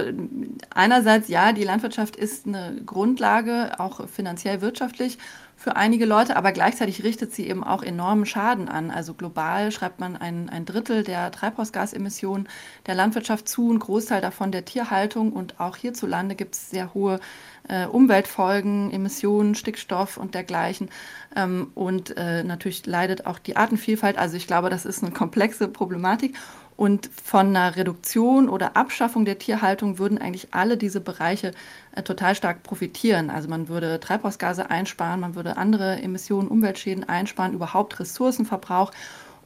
einerseits 0.71 1.29
ja, 1.29 1.53
die 1.53 1.63
Landwirtschaft 1.63 2.17
ist 2.17 2.47
eine 2.47 2.81
Grundlage, 2.85 3.79
auch 3.79 4.09
finanziell 4.09 4.61
wirtschaftlich 4.61 5.19
für 5.59 5.75
einige 5.77 6.05
Leute, 6.05 6.37
aber 6.37 6.53
gleichzeitig 6.53 7.03
richtet 7.03 7.33
sie 7.33 7.49
eben 7.49 7.65
auch 7.65 7.83
enormen 7.83 8.27
Schaden 8.27 8.69
an. 8.69 8.91
Also 8.91 9.15
global 9.15 9.73
schreibt 9.73 10.01
man 10.01 10.17
ein, 10.17 10.51
ein 10.51 10.67
Drittel 10.67 11.03
der 11.03 11.31
Treibhausgasemissionen 11.31 12.49
der 12.87 12.95
Landwirtschaft 12.95 13.49
zu, 13.49 13.73
ein 13.73 13.79
Großteil 13.79 14.21
davon 14.21 14.53
der 14.53 14.65
Tierhaltung 14.65 15.33
und 15.33 15.59
auch 15.61 15.77
hierzulande 15.77 16.35
gibt 16.35 16.57
es 16.57 16.69
sehr 16.71 16.93
hohe 16.93 17.21
äh, 17.69 17.87
Umweltfolgen, 17.87 18.91
Emissionen, 18.91 19.55
Stickstoff 19.55 20.19
und 20.19 20.35
dergleichen. 20.35 20.91
Ähm, 21.35 21.71
und 21.75 22.17
äh, 22.17 22.45
natürlich 22.45 22.85
leidet 22.87 23.27
auch 23.27 23.39
die 23.39 23.57
Artenvielfalt. 23.57 24.19
Also 24.19 24.37
ich 24.37 24.47
glaube, 24.47 24.69
das 24.69 24.85
ist 24.85 25.03
eine 25.03 25.13
komplexe 25.13 25.69
Problematik. 25.69 26.37
Und 26.77 27.09
von 27.25 27.49
einer 27.49 27.77
Reduktion 27.77 28.49
oder 28.51 28.77
Abschaffung 28.77 29.25
der 29.25 29.39
Tierhaltung 29.39 29.99
würden 29.99 30.19
eigentlich 30.19 30.49
alle 30.53 30.77
diese 30.77 31.01
Bereiche 31.01 31.53
äh, 31.93 32.03
total 32.03 32.35
stark 32.35 32.63
profitieren. 32.63 33.31
Also 33.31 33.49
man 33.49 33.69
würde 33.69 33.99
Treibhausgase 33.99 34.71
einsparen, 34.71 35.21
man 35.21 35.35
würde 35.35 35.57
andere 35.57 36.03
Emissionen, 36.03 36.49
Umweltschäden 36.49 37.09
einsparen, 37.09 37.55
überhaupt 37.55 37.99
Ressourcenverbrauch. 37.99 38.93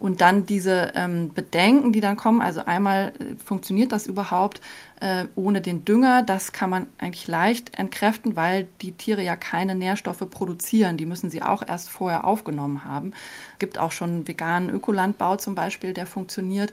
Und 0.01 0.23
dann 0.23 0.47
diese 0.47 0.93
ähm, 0.95 1.31
Bedenken, 1.35 1.93
die 1.93 2.01
dann 2.01 2.17
kommen, 2.17 2.41
also 2.41 2.65
einmal 2.65 3.13
äh, 3.19 3.37
funktioniert 3.45 3.93
das 3.93 4.07
überhaupt 4.07 4.63
äh, 5.01 5.27
ohne 5.35 5.61
den 5.61 5.85
Dünger, 5.85 6.23
das 6.23 6.53
kann 6.53 6.71
man 6.71 6.87
eigentlich 6.97 7.29
leicht 7.29 7.79
entkräften, 7.79 8.35
weil 8.35 8.67
die 8.81 8.93
Tiere 8.93 9.23
ja 9.23 9.37
keine 9.37 9.75
Nährstoffe 9.75 10.25
produzieren. 10.31 10.97
Die 10.97 11.05
müssen 11.05 11.29
sie 11.29 11.43
auch 11.43 11.63
erst 11.69 11.91
vorher 11.91 12.25
aufgenommen 12.25 12.87
haben. 12.87 13.13
Es 13.53 13.59
gibt 13.59 13.77
auch 13.77 13.93
schon 13.93 14.27
veganen 14.27 14.71
Ökolandbau 14.71 15.37
zum 15.37 15.55
Beispiel, 15.55 15.93
der 15.93 16.07
funktioniert. 16.07 16.73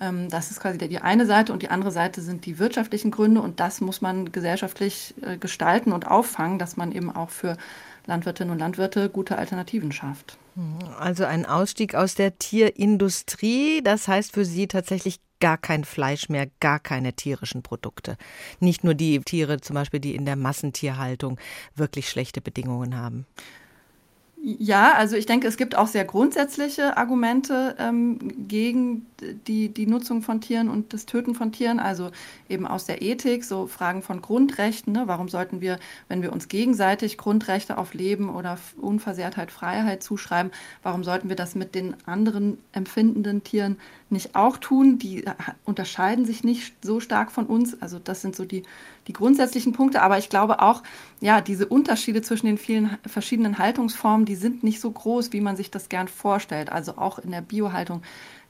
Ähm, 0.00 0.28
das 0.28 0.50
ist 0.50 0.60
quasi 0.60 0.78
die 0.78 0.98
eine 0.98 1.26
Seite 1.26 1.52
und 1.52 1.62
die 1.62 1.70
andere 1.70 1.90
Seite 1.90 2.20
sind 2.20 2.46
die 2.46 2.58
wirtschaftlichen 2.58 3.10
Gründe 3.10 3.40
und 3.40 3.60
das 3.60 3.80
muss 3.80 4.00
man 4.00 4.32
gesellschaftlich 4.32 5.14
äh, 5.22 5.36
gestalten 5.38 5.92
und 5.92 6.06
auffangen, 6.06 6.58
dass 6.58 6.76
man 6.76 6.92
eben 6.92 7.14
auch 7.14 7.30
für 7.30 7.56
Landwirtinnen 8.06 8.52
und 8.52 8.58
Landwirte 8.58 9.08
gute 9.08 9.36
Alternativen 9.36 9.92
schafft. 9.92 10.38
Also 10.98 11.24
ein 11.24 11.44
Ausstieg 11.44 11.94
aus 11.94 12.14
der 12.14 12.38
Tierindustrie, 12.38 13.82
das 13.82 14.08
heißt 14.08 14.32
für 14.32 14.44
Sie 14.44 14.68
tatsächlich 14.68 15.20
gar 15.38 15.58
kein 15.58 15.84
Fleisch 15.84 16.30
mehr, 16.30 16.48
gar 16.60 16.80
keine 16.80 17.12
tierischen 17.12 17.62
Produkte. 17.62 18.16
Nicht 18.60 18.84
nur 18.84 18.94
die 18.94 19.20
Tiere 19.20 19.60
zum 19.60 19.74
Beispiel, 19.74 20.00
die 20.00 20.14
in 20.14 20.24
der 20.24 20.36
Massentierhaltung 20.36 21.38
wirklich 21.74 22.08
schlechte 22.08 22.40
Bedingungen 22.40 22.96
haben. 22.96 23.26
Ja, 24.48 24.92
also 24.92 25.16
ich 25.16 25.26
denke, 25.26 25.48
es 25.48 25.56
gibt 25.56 25.74
auch 25.74 25.88
sehr 25.88 26.04
grundsätzliche 26.04 26.96
Argumente 26.96 27.74
ähm, 27.80 28.46
gegen 28.46 29.04
die, 29.48 29.70
die 29.70 29.88
Nutzung 29.88 30.22
von 30.22 30.40
Tieren 30.40 30.68
und 30.68 30.92
das 30.92 31.04
Töten 31.04 31.34
von 31.34 31.50
Tieren, 31.50 31.80
also 31.80 32.12
eben 32.48 32.64
aus 32.64 32.84
der 32.84 33.02
Ethik, 33.02 33.42
so 33.42 33.66
Fragen 33.66 34.02
von 34.02 34.22
Grundrechten. 34.22 34.92
Ne? 34.92 35.02
Warum 35.06 35.28
sollten 35.28 35.60
wir, 35.60 35.80
wenn 36.06 36.22
wir 36.22 36.32
uns 36.32 36.46
gegenseitig 36.46 37.18
Grundrechte 37.18 37.76
auf 37.76 37.92
Leben 37.92 38.28
oder 38.32 38.56
Unversehrtheit, 38.80 39.50
Freiheit 39.50 40.04
zuschreiben, 40.04 40.52
warum 40.84 41.02
sollten 41.02 41.28
wir 41.28 41.34
das 41.34 41.56
mit 41.56 41.74
den 41.74 41.96
anderen 42.06 42.58
empfindenden 42.70 43.42
Tieren 43.42 43.78
nicht 44.10 44.36
auch 44.36 44.58
tun? 44.58 45.00
Die 45.00 45.24
äh, 45.26 45.32
unterscheiden 45.64 46.24
sich 46.24 46.44
nicht 46.44 46.72
so 46.84 47.00
stark 47.00 47.32
von 47.32 47.46
uns. 47.46 47.82
Also 47.82 47.98
das 47.98 48.22
sind 48.22 48.36
so 48.36 48.44
die 48.44 48.62
die 49.06 49.12
grundsätzlichen 49.12 49.72
Punkte, 49.72 50.02
aber 50.02 50.18
ich 50.18 50.28
glaube 50.28 50.60
auch, 50.60 50.82
ja, 51.20 51.40
diese 51.40 51.66
Unterschiede 51.66 52.22
zwischen 52.22 52.46
den 52.46 52.58
vielen 52.58 52.98
verschiedenen 53.06 53.58
Haltungsformen, 53.58 54.26
die 54.26 54.34
sind 54.34 54.64
nicht 54.64 54.80
so 54.80 54.90
groß, 54.90 55.32
wie 55.32 55.40
man 55.40 55.56
sich 55.56 55.70
das 55.70 55.88
gern 55.88 56.08
vorstellt. 56.08 56.70
Also 56.72 56.98
auch 56.98 57.18
in 57.18 57.30
der 57.30 57.40
Biohaltung, 57.40 58.02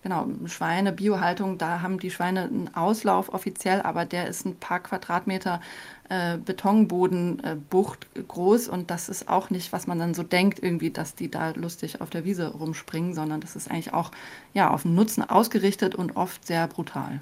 genau, 0.03 0.27
Schweine, 0.47 0.93
Biohaltung, 0.93 1.59
da 1.59 1.83
haben 1.83 1.99
die 1.99 2.11
Schweine 2.11 2.45
einen 2.45 2.75
Auslauf 2.75 3.33
offiziell, 3.33 3.83
aber 3.83 4.05
der 4.05 4.29
ist 4.29 4.47
ein 4.47 4.57
paar 4.57 4.81
Quadratmeter 4.81 5.61
äh, 6.09 6.39
Betonbodenbucht 6.39 8.07
äh, 8.15 8.23
groß 8.23 8.69
und 8.69 8.91
das 8.91 9.09
ist 9.09 9.29
auch 9.29 9.51
nicht, 9.51 9.73
was 9.73 9.87
man 9.87 9.99
dann 9.99 10.15
so 10.15 10.23
denkt, 10.23 10.63
irgendwie, 10.63 10.91
dass 10.91 11.15
die 11.15 11.31
da 11.31 11.51
lustig 11.51 12.01
auf 12.01 12.11
der 12.11 12.25
Wiese 12.25 12.49
rumspringen, 12.49 13.15
sondern 13.15 13.41
das 13.41 13.57
ist 13.57 13.71
eigentlich 13.71 13.93
auch 13.93 14.11
ja, 14.55 14.71
auf 14.71 14.83
den 14.83 14.95
Nutzen 14.95 15.23
ausgerichtet 15.29 15.95
und 15.95 16.17
oft 16.17 16.47
sehr 16.47 16.67
brutal. 16.69 17.21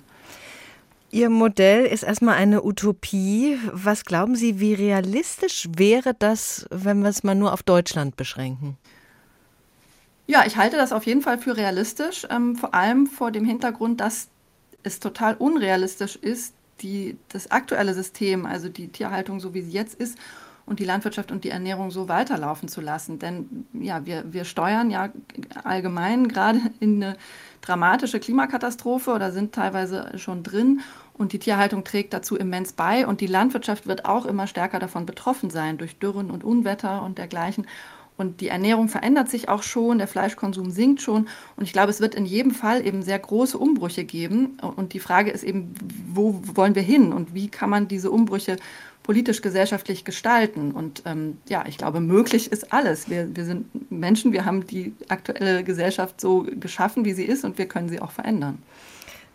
Ihr 1.14 1.30
Modell 1.30 1.86
ist 1.86 2.02
erstmal 2.02 2.34
eine 2.34 2.64
Utopie. 2.64 3.56
Was 3.72 4.04
glauben 4.04 4.34
Sie, 4.34 4.58
wie 4.58 4.74
realistisch 4.74 5.68
wäre 5.76 6.12
das, 6.12 6.66
wenn 6.70 7.02
wir 7.02 7.08
es 7.08 7.22
mal 7.22 7.36
nur 7.36 7.52
auf 7.52 7.62
Deutschland 7.62 8.16
beschränken? 8.16 8.76
Ja, 10.26 10.44
ich 10.44 10.56
halte 10.56 10.76
das 10.76 10.90
auf 10.90 11.06
jeden 11.06 11.22
Fall 11.22 11.38
für 11.38 11.56
realistisch, 11.56 12.26
ähm, 12.30 12.56
vor 12.56 12.74
allem 12.74 13.06
vor 13.06 13.30
dem 13.30 13.44
Hintergrund, 13.44 14.00
dass 14.00 14.26
es 14.82 14.98
total 14.98 15.36
unrealistisch 15.36 16.16
ist, 16.16 16.52
die, 16.80 17.16
das 17.28 17.48
aktuelle 17.48 17.94
System, 17.94 18.44
also 18.44 18.68
die 18.68 18.88
Tierhaltung, 18.88 19.38
so 19.38 19.54
wie 19.54 19.62
sie 19.62 19.70
jetzt 19.70 19.94
ist, 19.94 20.18
und 20.66 20.80
die 20.80 20.84
Landwirtschaft 20.84 21.30
und 21.30 21.44
die 21.44 21.50
Ernährung 21.50 21.92
so 21.92 22.08
weiterlaufen 22.08 22.68
zu 22.68 22.80
lassen. 22.80 23.20
Denn 23.20 23.66
ja, 23.72 24.04
wir, 24.04 24.24
wir 24.32 24.44
steuern 24.44 24.90
ja 24.90 25.10
allgemein 25.62 26.26
gerade 26.26 26.60
in 26.80 27.02
eine 27.02 27.16
dramatische 27.60 28.18
Klimakatastrophe 28.18 29.12
oder 29.12 29.30
sind 29.30 29.54
teilweise 29.54 30.18
schon 30.18 30.42
drin. 30.42 30.80
Und 31.16 31.32
die 31.32 31.38
Tierhaltung 31.38 31.84
trägt 31.84 32.12
dazu 32.12 32.36
immens 32.36 32.72
bei. 32.72 33.06
Und 33.06 33.20
die 33.20 33.26
Landwirtschaft 33.26 33.86
wird 33.86 34.04
auch 34.04 34.26
immer 34.26 34.46
stärker 34.46 34.78
davon 34.78 35.06
betroffen 35.06 35.50
sein, 35.50 35.78
durch 35.78 35.98
Dürren 35.98 36.30
und 36.30 36.44
Unwetter 36.44 37.02
und 37.02 37.18
dergleichen. 37.18 37.66
Und 38.16 38.40
die 38.40 38.48
Ernährung 38.48 38.88
verändert 38.88 39.28
sich 39.28 39.48
auch 39.48 39.62
schon, 39.62 39.98
der 39.98 40.06
Fleischkonsum 40.06 40.70
sinkt 40.70 41.02
schon. 41.02 41.28
Und 41.56 41.64
ich 41.64 41.72
glaube, 41.72 41.90
es 41.90 42.00
wird 42.00 42.14
in 42.14 42.26
jedem 42.26 42.52
Fall 42.52 42.86
eben 42.86 43.02
sehr 43.02 43.18
große 43.18 43.58
Umbrüche 43.58 44.04
geben. 44.04 44.58
Und 44.76 44.92
die 44.92 45.00
Frage 45.00 45.30
ist 45.30 45.42
eben, 45.42 45.74
wo 46.08 46.40
wollen 46.54 46.76
wir 46.76 46.82
hin 46.82 47.12
und 47.12 47.34
wie 47.34 47.48
kann 47.48 47.70
man 47.70 47.88
diese 47.88 48.10
Umbrüche 48.10 48.56
politisch, 49.02 49.42
gesellschaftlich 49.42 50.04
gestalten. 50.04 50.72
Und 50.72 51.02
ähm, 51.06 51.38
ja, 51.48 51.64
ich 51.68 51.76
glaube, 51.76 52.00
möglich 52.00 52.50
ist 52.50 52.72
alles. 52.72 53.08
Wir, 53.08 53.36
wir 53.36 53.44
sind 53.44 53.90
Menschen, 53.90 54.32
wir 54.32 54.44
haben 54.44 54.66
die 54.66 54.94
aktuelle 55.08 55.62
Gesellschaft 55.62 56.20
so 56.20 56.46
geschaffen, 56.58 57.04
wie 57.04 57.12
sie 57.12 57.24
ist 57.24 57.44
und 57.44 57.58
wir 57.58 57.66
können 57.66 57.88
sie 57.88 58.00
auch 58.00 58.10
verändern. 58.10 58.62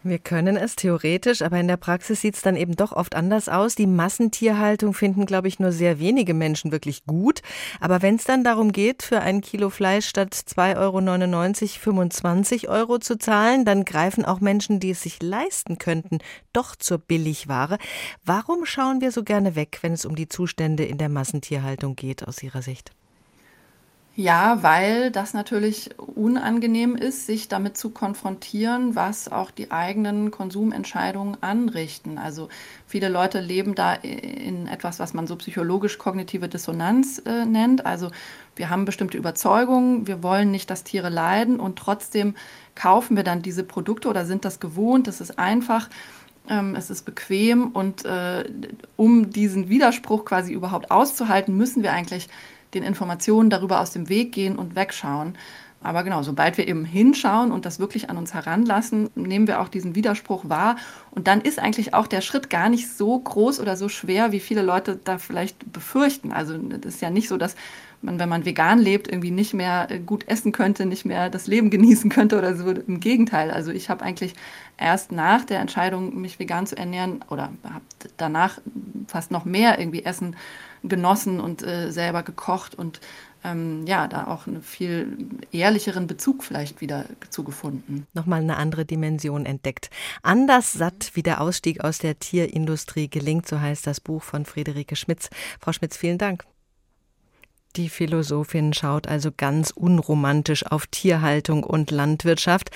Wir 0.02 0.18
können 0.18 0.56
es 0.56 0.78
theoretisch, 0.78 1.42
aber 1.42 1.60
in 1.60 1.68
der 1.68 1.76
Praxis 1.76 2.22
sieht 2.22 2.36
es 2.36 2.42
dann 2.42 2.56
eben 2.56 2.78
doch 2.78 2.94
oft 2.94 3.16
anders 3.16 3.50
aus. 3.50 3.76
Die 3.76 3.86
Massentierhaltung 3.86 4.94
finden, 4.94 5.26
glaube 5.26 5.50
ich, 5.50 5.60
nur 5.60 5.74
sehr 5.74 6.00
wenige 6.00 6.34
Menschen 6.34 6.72
wirklich 6.72 7.04
gut. 7.06 7.42
Aber 7.82 8.02
wenn 8.02 8.16
es 8.16 8.24
dann 8.24 8.46
darum 8.46 8.72
geht, 8.72 9.04
für 9.04 9.20
ein 9.20 9.42
Kilo 9.42 9.70
Fleisch 9.70 10.08
statt 10.08 10.34
2,99 10.34 10.78
Euro 10.78 11.80
25 11.80 12.70
Euro 12.70 13.00
zu 13.00 13.18
zahlen, 13.18 13.66
dann 13.66 13.84
greifen 13.84 14.24
auch 14.24 14.40
Menschen, 14.40 14.80
die 14.80 14.92
es 14.92 15.02
sich 15.02 15.22
leisten 15.22 15.80
könnten, 15.80 16.20
doch 16.54 16.78
zur 16.78 17.00
Billigware. 17.00 17.78
Warum 18.24 18.66
schauen 18.66 19.02
wir 19.02 19.12
so 19.12 19.24
gerne 19.24 19.56
weg, 19.56 19.80
wenn 19.82 19.92
es 19.92 20.06
um 20.06 20.16
die 20.16 20.30
Zustände 20.30 20.86
in 20.86 20.98
der 20.98 21.10
Massentierhaltung 21.10 21.98
geht, 21.98 22.26
aus 22.26 22.42
Ihrer 22.42 22.62
Sicht? 22.62 22.92
Ja, 24.20 24.64
weil 24.64 25.12
das 25.12 25.34
natürlich 25.34 25.92
unangenehm 25.98 26.98
ist, 26.98 27.26
sich 27.26 27.48
damit 27.48 27.78
zu 27.78 27.92
konfrontieren, 27.92 28.94
was 28.94 29.32
auch 29.32 29.50
die 29.50 29.72
eigenen 29.72 30.30
Konsumentscheidungen 30.30 31.42
anrichten. 31.42 32.18
Also 32.18 32.50
viele 32.86 33.08
Leute 33.08 33.40
leben 33.40 33.76
da 33.76 33.94
in 33.94 34.68
etwas, 34.68 35.00
was 35.00 35.14
man 35.14 35.26
so 35.26 35.38
psychologisch-kognitive 35.38 36.50
Dissonanz 36.50 37.22
äh, 37.26 37.46
nennt. 37.46 37.86
Also 37.86 38.12
wir 38.58 38.70
haben 38.70 38.84
bestimmte 38.84 39.18
Überzeugungen, 39.18 40.06
wir 40.06 40.22
wollen 40.22 40.52
nicht, 40.52 40.70
dass 40.70 40.84
Tiere 40.84 41.08
leiden 41.08 41.58
und 41.58 41.80
trotzdem 41.80 42.36
kaufen 42.76 43.16
wir 43.16 43.24
dann 43.24 43.42
diese 43.42 43.64
Produkte 43.64 44.10
oder 44.10 44.26
sind 44.26 44.44
das 44.44 44.60
gewohnt, 44.60 45.08
es 45.08 45.22
ist 45.22 45.40
einfach 45.40 45.88
ähm, 46.50 46.76
es 46.76 46.90
ist 46.90 47.06
bequem 47.06 47.70
und 47.70 48.04
äh, 48.04 48.44
um 48.98 49.30
diesen 49.30 49.70
Widerspruch 49.70 50.26
quasi 50.26 50.52
überhaupt 50.52 50.92
auszuhalten, 50.92 51.56
müssen 51.56 51.84
wir 51.84 51.94
eigentlich 51.94 52.28
den 52.74 52.84
Informationen 52.84 53.50
darüber 53.50 53.82
aus 53.82 53.92
dem 53.92 54.10
Weg 54.10 54.32
gehen 54.32 54.58
und 54.58 54.76
wegschauen. 54.76 55.36
Aber 55.82 56.04
genau, 56.04 56.24
sobald 56.24 56.58
wir 56.58 56.68
eben 56.68 56.84
hinschauen 56.84 57.52
und 57.52 57.66
das 57.66 57.80
wirklich 57.80 58.10
an 58.10 58.18
uns 58.18 58.34
heranlassen, 58.34 59.10
nehmen 59.16 59.48
wir 59.48 59.62
auch 59.62 59.70
diesen 59.70 59.96
Widerspruch 59.96 60.50
wahr. 60.50 60.76
Und 61.12 61.28
dann 61.28 61.40
ist 61.40 61.58
eigentlich 61.58 61.94
auch 61.94 62.08
der 62.08 62.20
Schritt 62.20 62.50
gar 62.50 62.68
nicht 62.68 62.92
so 62.92 63.18
groß 63.18 63.62
oder 63.62 63.78
so 63.78 63.88
schwer, 63.88 64.34
wie 64.34 64.42
viele 64.42 64.62
Leute 64.62 65.00
da 65.02 65.18
vielleicht 65.18 65.72
befürchten. 65.72 66.34
Also 66.34 66.58
das 66.58 66.96
ist 66.96 67.02
ja 67.02 67.10
nicht 67.10 67.30
so, 67.30 67.38
dass 67.38 67.56
man, 68.02 68.20
wenn 68.20 68.28
man 68.28 68.46
vegan 68.46 68.80
lebt, 68.80 69.08
irgendwie 69.08 69.32
nicht 69.32 69.54
mehr 69.54 69.88
äh, 69.90 70.00
gut 70.00 70.28
essen 70.28 70.52
könnte, 70.52 70.86
nicht 70.86 71.06
mehr 71.06 71.30
das 71.30 71.48
Leben 71.48 71.70
genießen 71.70 72.10
könnte 72.10 72.38
oder 72.38 72.56
so. 72.56 72.70
Im 72.70 73.00
Gegenteil. 73.00 73.50
Also 73.50 73.72
ich 73.72 73.90
habe 73.90 74.04
eigentlich 74.04 74.34
erst 74.78 75.14
nach 75.14 75.46
der 75.46 75.60
Entscheidung, 75.60 76.20
mich 76.20 76.40
vegan 76.40 76.66
zu 76.66 76.78
ernähren 76.78 77.24
oder 77.30 77.52
habe 77.64 77.84
danach 78.18 78.60
fast 79.10 79.32
noch 79.32 79.46
mehr 79.46 79.80
irgendwie 79.80 80.04
Essen 80.04 80.36
genossen 80.84 81.40
und 81.40 81.64
äh, 81.64 81.92
selber 81.92 82.24
gekocht 82.24 82.76
und 82.76 83.02
ähm, 83.44 83.86
ja, 83.86 84.08
da 84.08 84.28
auch 84.28 84.48
einen 84.48 84.62
viel 84.62 85.18
ehrlicheren 85.52 86.08
Bezug 86.08 86.44
vielleicht 86.44 86.82
wieder 86.82 87.06
zugefunden. 87.30 88.06
Nochmal 88.14 88.42
eine 88.42 88.58
andere 88.58 88.86
Dimension 88.86 89.46
entdeckt. 89.46 89.90
Anders 90.24 90.74
satt 90.74 91.12
wie 91.14 91.24
der 91.24 91.42
Ausstieg 91.42 91.82
aus 91.82 92.00
der 92.00 92.20
Tierindustrie 92.20 93.10
gelingt, 93.10 93.48
so 93.48 93.60
heißt 93.60 93.88
das 93.88 94.02
Buch 94.02 94.24
von 94.24 94.46
Friederike 94.46 94.96
Schmitz. 94.96 95.30
Frau 95.60 95.72
Schmitz, 95.72 95.96
vielen 95.96 96.18
Dank. 96.18 96.46
Die 97.76 97.90
Philosophin 97.90 98.74
schaut 98.74 99.08
also 99.08 99.30
ganz 99.36 99.72
unromantisch 99.72 100.66
auf 100.66 100.88
Tierhaltung 100.88 101.64
und 101.64 101.92
Landwirtschaft. 101.92 102.72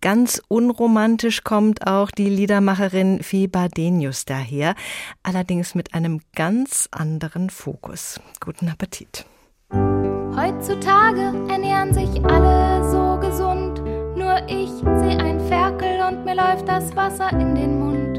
Ganz 0.00 0.42
unromantisch 0.48 1.44
kommt 1.44 1.86
auch 1.86 2.10
die 2.10 2.28
Liedermacherin 2.28 3.22
Fee 3.22 3.46
Bardenius 3.46 4.24
daher, 4.26 4.74
allerdings 5.22 5.74
mit 5.74 5.94
einem 5.94 6.20
ganz 6.34 6.88
anderen 6.90 7.48
Fokus. 7.50 8.20
Guten 8.40 8.68
Appetit. 8.68 9.24
Heutzutage 10.36 11.32
ernähren 11.48 11.94
sich 11.94 12.24
alle 12.24 12.84
so 12.90 13.18
gesund, 13.20 13.80
nur 14.16 14.36
ich 14.48 14.68
sehe 14.68 15.18
ein 15.18 15.40
Ferkel 15.48 16.00
und 16.08 16.24
mir 16.24 16.34
läuft 16.34 16.68
das 16.68 16.94
Wasser 16.94 17.30
in 17.30 17.54
den 17.54 17.78
Mund. 17.78 18.13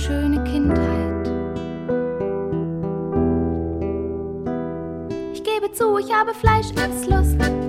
Schöne 0.00 0.42
Kindheit. 0.44 1.30
Ich 5.32 5.44
gebe 5.44 5.70
zu, 5.72 5.98
ich 5.98 6.12
habe 6.12 6.32
Fleischesslust. 6.34 7.36
Fleischesslust. 7.36 7.59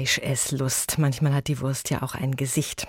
Fleischesslust. 0.00 0.98
Manchmal 0.98 1.34
hat 1.34 1.48
die 1.48 1.60
Wurst 1.60 1.90
ja 1.90 2.02
auch 2.02 2.14
ein 2.14 2.36
Gesicht. 2.36 2.86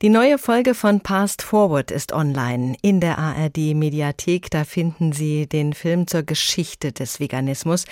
Die 0.00 0.08
neue 0.08 0.38
Folge 0.38 0.74
von 0.74 1.00
Past 1.00 1.42
Forward 1.42 1.90
ist 1.90 2.12
online 2.12 2.74
in 2.80 3.00
der 3.00 3.18
ARD 3.18 3.74
Mediathek. 3.74 4.50
Da 4.50 4.64
finden 4.64 5.12
Sie 5.12 5.46
den 5.46 5.74
Film 5.74 6.06
zur 6.06 6.22
Geschichte 6.22 6.92
des 6.92 7.20
Veganismus. 7.20 7.84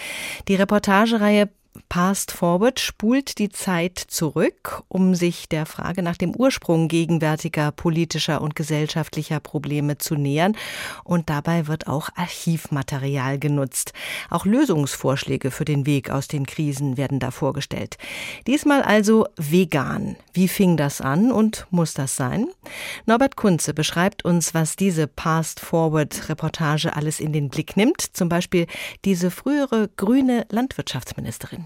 Die 0.48 0.54
Reportagereihe 0.54 1.50
Past 1.88 2.32
Forward 2.32 2.80
spult 2.80 3.38
die 3.38 3.48
Zeit 3.48 3.98
zurück, 3.98 4.82
um 4.88 5.14
sich 5.14 5.48
der 5.48 5.66
Frage 5.66 6.02
nach 6.02 6.16
dem 6.16 6.34
Ursprung 6.34 6.88
gegenwärtiger 6.88 7.72
politischer 7.72 8.40
und 8.40 8.56
gesellschaftlicher 8.56 9.40
Probleme 9.40 9.98
zu 9.98 10.14
nähern. 10.14 10.56
Und 11.04 11.30
dabei 11.30 11.66
wird 11.66 11.86
auch 11.86 12.08
Archivmaterial 12.16 13.38
genutzt. 13.38 13.92
Auch 14.30 14.44
Lösungsvorschläge 14.44 15.50
für 15.50 15.64
den 15.64 15.86
Weg 15.86 16.10
aus 16.10 16.28
den 16.28 16.46
Krisen 16.46 16.96
werden 16.96 17.18
da 17.18 17.30
vorgestellt. 17.30 17.96
Diesmal 18.46 18.82
also 18.82 19.26
vegan. 19.36 20.16
Wie 20.32 20.48
fing 20.48 20.76
das 20.76 21.00
an 21.00 21.32
und 21.32 21.66
muss 21.70 21.94
das 21.94 22.16
sein? 22.16 22.48
Norbert 23.06 23.36
Kunze 23.36 23.74
beschreibt 23.74 24.24
uns, 24.24 24.54
was 24.54 24.76
diese 24.76 25.06
Past 25.06 25.60
Forward 25.60 26.28
Reportage 26.28 26.94
alles 26.94 27.20
in 27.20 27.32
den 27.32 27.48
Blick 27.48 27.76
nimmt. 27.76 28.00
Zum 28.00 28.28
Beispiel 28.28 28.66
diese 29.04 29.30
frühere 29.30 29.88
grüne 29.96 30.46
Landwirtschaftsministerin. 30.50 31.65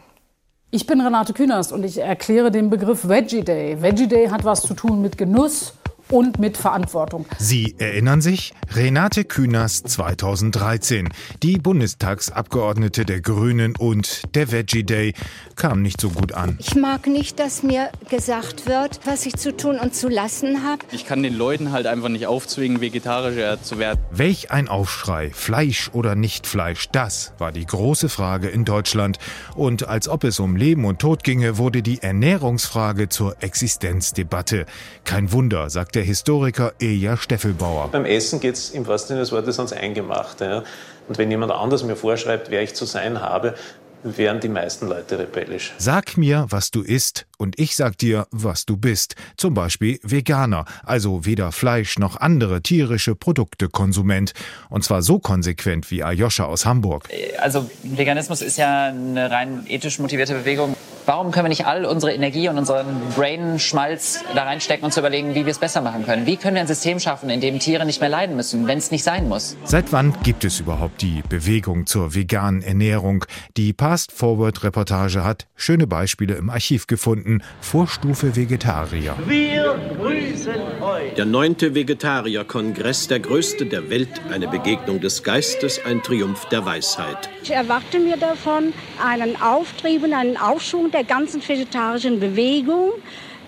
Ich 0.73 0.87
bin 0.87 1.01
Renate 1.01 1.33
Künast 1.33 1.73
und 1.73 1.83
ich 1.83 1.99
erkläre 1.99 2.53
den 2.53 2.71
Begriff 2.71 3.09
Veggie 3.09 3.43
Day. 3.43 3.83
Veggie 3.83 4.07
Day 4.07 4.29
hat 4.29 4.45
was 4.45 4.63
zu 4.63 4.75
tun 4.75 5.03
mit 5.03 5.19
Genuss, 5.19 5.75
und 6.11 6.39
mit 6.39 6.57
Verantwortung. 6.57 7.27
Sie 7.39 7.75
erinnern 7.79 8.21
sich? 8.21 8.53
Renate 8.75 9.25
Künast 9.25 9.89
2013. 9.89 11.09
Die 11.43 11.59
Bundestagsabgeordnete 11.59 13.05
der 13.05 13.21
Grünen 13.21 13.75
und 13.77 14.23
der 14.35 14.53
Veggie 14.53 14.85
Day 14.85 15.15
kam 15.57 15.83
nicht 15.83 16.01
so 16.01 16.11
gut 16.11 16.33
an. 16.33 16.57
Ich 16.61 16.75
mag 16.75 17.07
nicht, 17.07 17.39
dass 17.39 17.63
mir 17.63 17.91
gesagt 18.09 18.67
wird, 18.67 19.01
was 19.05 19.27
ich 19.27 19.37
zu 19.37 19.57
tun 19.57 19.79
und 19.79 19.95
zu 19.95 20.09
lassen 20.09 20.65
habe. 20.65 20.83
Ich 20.93 21.07
kann 21.07 21.23
den 21.23 21.35
Leuten 21.35 21.73
halt 21.73 21.87
einfach 21.87 22.09
nicht 22.09 22.27
aufzwingen, 22.27 22.81
vegetarischer 22.81 23.63
zu 23.63 23.79
werden. 23.79 24.01
Welch 24.11 24.51
ein 24.51 24.69
Aufschrei, 24.69 25.31
Fleisch 25.33 25.91
oder 25.93 26.15
nicht 26.15 26.47
Fleisch, 26.47 26.89
das 26.91 27.33
war 27.39 27.53
die 27.53 27.67
große 27.67 28.09
Frage 28.09 28.49
in 28.49 28.65
Deutschland. 28.65 29.19
Und 29.55 29.89
als 29.89 30.09
ob 30.09 30.25
es 30.25 30.41
um 30.41 30.57
Leben 30.57 30.85
und 30.85 30.99
Tod 30.99 31.25
ginge, 31.25 31.59
wurde 31.59 31.83
die 31.83 32.03
Ernährungsfrage 32.03 33.09
zur 33.09 33.43
Existenzdebatte. 33.43 34.67
Kein 35.05 35.33
Wunder, 35.33 35.71
sagt 35.71 35.95
der 35.95 36.00
Historiker 36.03 36.73
Eja 36.81 37.17
Steffelbauer. 37.17 37.89
Beim 37.89 38.05
Essen 38.05 38.41
geht 38.41 38.55
es 38.55 38.71
im 38.71 38.87
wahrsten 38.87 39.09
Sinne 39.09 39.21
des 39.21 39.33
Wortes 39.33 39.59
ans 39.59 39.73
Eingemachte. 39.73 40.45
Ja? 40.45 40.65
Und 41.09 41.19
wenn 41.19 41.31
jemand 41.31 41.53
anders 41.53 41.83
mir 41.85 41.97
vorschreibt, 41.97 42.51
wer 42.51 42.63
ich 42.63 42.75
zu 42.75 42.85
sein 42.85 43.21
habe, 43.21 43.55
wären 44.03 44.41
die 44.41 44.49
meisten 44.49 44.89
Leute 44.89 45.19
rebellisch. 45.19 45.75
Sag 45.79 46.17
mir, 46.17 46.47
was 46.49 46.71
du 46.71 46.83
isst, 46.83 47.27
und 47.41 47.59
ich 47.59 47.75
sag 47.75 47.97
dir, 47.99 48.27
was 48.31 48.67
du 48.67 48.77
bist. 48.77 49.17
Zum 49.37 49.55
Beispiel 49.55 49.99
Veganer, 50.03 50.67
also 50.85 51.25
weder 51.25 51.53
Fleisch 51.53 51.99
noch 51.99 52.21
andere 52.21 52.61
tierische 52.61 53.15
Produkte 53.15 53.69
Konsument. 53.69 54.33
Und 54.69 54.85
zwar 54.85 55.03
so 55.03 55.19
konsequent 55.19 55.91
wie 55.91 56.05
Ayosha 56.05 56.45
aus 56.45 56.67
Hamburg. 56.67 57.09
Also 57.41 57.71
Veganismus 57.83 58.43
ist 58.43 58.59
ja 58.59 58.89
eine 58.89 59.31
rein 59.31 59.65
ethisch 59.67 59.99
motivierte 59.99 60.35
Bewegung. 60.35 60.77
Warum 61.07 61.33
können 61.33 61.47
wir 61.47 61.49
nicht 61.49 61.67
all 61.67 61.87
unsere 61.87 62.13
Energie 62.13 62.49
und 62.49 62.59
unseren 62.59 62.87
Brain-Schmalz 63.17 64.23
da 64.35 64.45
reinstecken 64.45 64.85
und 64.85 64.93
zu 64.93 65.01
überlegen, 65.01 65.35
wie 65.35 65.47
wir 65.47 65.51
es 65.51 65.59
besser 65.59 65.81
machen 65.81 66.05
können? 66.05 66.27
Wie 66.27 66.37
können 66.37 66.55
wir 66.55 66.61
ein 66.61 66.67
System 66.67 67.01
schaffen, 67.01 67.31
in 67.31 67.41
dem 67.41 67.59
Tiere 67.59 67.87
nicht 67.87 68.01
mehr 68.01 68.11
leiden 68.11 68.37
müssen, 68.37 68.67
wenn 68.67 68.79
es 68.79 68.91
nicht 68.91 69.03
sein 69.03 69.29
muss? 69.29 69.57
Seit 69.65 69.93
wann 69.93 70.15
gibt 70.23 70.45
es 70.45 70.61
überhaupt 70.61 71.01
die 71.01 71.23
Bewegung 71.29 71.87
zur 71.87 72.15
veganen 72.15 72.63
Ernährung? 72.63 73.25
Die 73.57 73.73
Past 73.73 74.13
Forward 74.13 74.63
Reportage 74.63 75.25
hat 75.25 75.47
schöne 75.57 75.87
Beispiele 75.87 76.35
im 76.35 76.51
Archiv 76.51 76.87
gefunden. 76.87 77.30
Vorstufe 77.61 78.35
Vegetarier. 78.35 79.15
Wir 79.27 79.79
grüßen 79.97 80.83
euch. 80.83 81.15
Der 81.15 81.25
neunte 81.25 81.75
Vegetarier-Kongress, 81.75 83.09
der 83.09 83.21
größte 83.21 83.67
der 83.67 83.89
Welt, 83.91 84.09
eine 84.31 84.49
Begegnung 84.49 85.01
des 85.01 85.23
Geistes, 85.23 85.81
ein 85.85 86.03
Triumph 86.03 86.47
der 86.47 86.65
Weisheit. 86.67 87.29
Ich 87.43 87.51
erwarte 87.53 87.99
mir 88.01 88.17
davon 88.17 88.73
einen 89.05 89.41
Auftrieb 89.41 90.03
und 90.03 90.13
einen 90.13 90.37
Aufschwung 90.37 90.91
der 90.91 91.05
ganzen 91.05 91.41
vegetarischen 91.47 92.19
Bewegung 92.19 92.93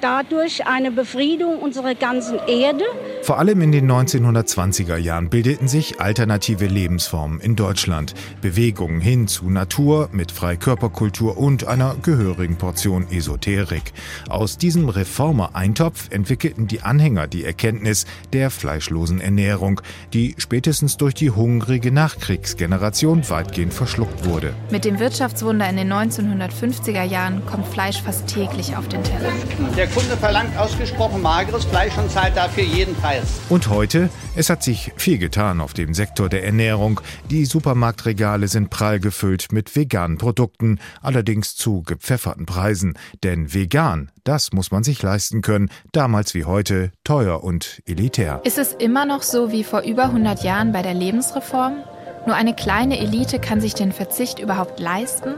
dadurch 0.02 0.66
eine 0.66 0.90
Befriedung 0.90 1.58
unserer 1.58 1.94
ganzen 1.94 2.38
Erde. 2.48 2.84
Vor 3.22 3.38
allem 3.38 3.62
in 3.62 3.70
den 3.70 3.90
1920er 3.90 4.96
Jahren 4.96 5.30
bildeten 5.30 5.68
sich 5.68 6.00
alternative 6.00 6.66
Lebensformen 6.66 7.40
in 7.40 7.54
Deutschland. 7.54 8.14
Bewegungen 8.40 9.00
hin 9.00 9.28
zu 9.28 9.48
Natur 9.48 10.08
mit 10.10 10.32
Freikörperkultur 10.32 11.38
und 11.38 11.68
einer 11.68 11.94
gehörigen 12.02 12.56
Portion 12.56 13.06
Esoterik. 13.10 13.92
Aus 14.28 14.58
diesem 14.58 14.88
Reformer-Eintopf 14.88 16.10
entwickelten 16.10 16.66
die 16.66 16.82
Anhänger 16.82 17.28
die 17.28 17.44
Erkenntnis 17.44 18.06
der 18.32 18.50
fleischlosen 18.50 19.20
Ernährung, 19.20 19.80
die 20.12 20.34
spätestens 20.38 20.96
durch 20.96 21.14
die 21.14 21.30
hungrige 21.30 21.92
Nachkriegsgeneration 21.92 23.30
weitgehend 23.30 23.72
verschluckt 23.72 24.24
wurde. 24.24 24.52
Mit 24.72 24.84
dem 24.84 24.98
Wirtschaftswunder 24.98 25.68
in 25.70 25.76
den 25.76 25.92
1950er 25.92 27.04
Jahren 27.04 27.46
kommt 27.46 27.68
Fleisch 27.68 28.02
fast 28.02 28.26
täglich 28.26 28.76
auf 28.76 28.88
den 28.88 29.04
Teller. 29.04 29.30
Der 29.76 29.91
Kunde 29.94 30.16
verlangt 30.16 30.56
ausgesprochen 30.56 31.20
mageres 31.20 31.66
Fleisch 31.66 31.96
und 31.98 32.10
zahlt 32.10 32.34
dafür 32.34 32.64
jeden 32.64 32.94
Preis. 32.94 33.40
Und 33.50 33.68
heute? 33.68 34.08
Es 34.34 34.48
hat 34.48 34.62
sich 34.62 34.90
viel 34.96 35.18
getan 35.18 35.60
auf 35.60 35.74
dem 35.74 35.92
Sektor 35.92 36.30
der 36.30 36.44
Ernährung. 36.44 37.02
Die 37.30 37.44
Supermarktregale 37.44 38.48
sind 38.48 38.70
prall 38.70 39.00
gefüllt 39.00 39.52
mit 39.52 39.76
veganen 39.76 40.16
Produkten, 40.16 40.78
allerdings 41.02 41.56
zu 41.56 41.82
gepfefferten 41.82 42.46
Preisen. 42.46 42.94
Denn 43.22 43.52
vegan, 43.52 44.10
das 44.24 44.52
muss 44.52 44.70
man 44.70 44.82
sich 44.82 45.02
leisten 45.02 45.42
können, 45.42 45.68
damals 45.92 46.32
wie 46.32 46.46
heute 46.46 46.90
teuer 47.04 47.44
und 47.44 47.82
elitär. 47.84 48.40
Ist 48.44 48.58
es 48.58 48.72
immer 48.72 49.04
noch 49.04 49.22
so 49.22 49.52
wie 49.52 49.62
vor 49.62 49.82
über 49.82 50.04
100 50.04 50.42
Jahren 50.42 50.72
bei 50.72 50.80
der 50.80 50.94
Lebensreform? 50.94 51.84
Nur 52.24 52.36
eine 52.36 52.54
kleine 52.54 52.98
Elite 52.98 53.40
kann 53.40 53.60
sich 53.60 53.74
den 53.74 53.92
Verzicht 53.92 54.38
überhaupt 54.38 54.80
leisten? 54.80 55.34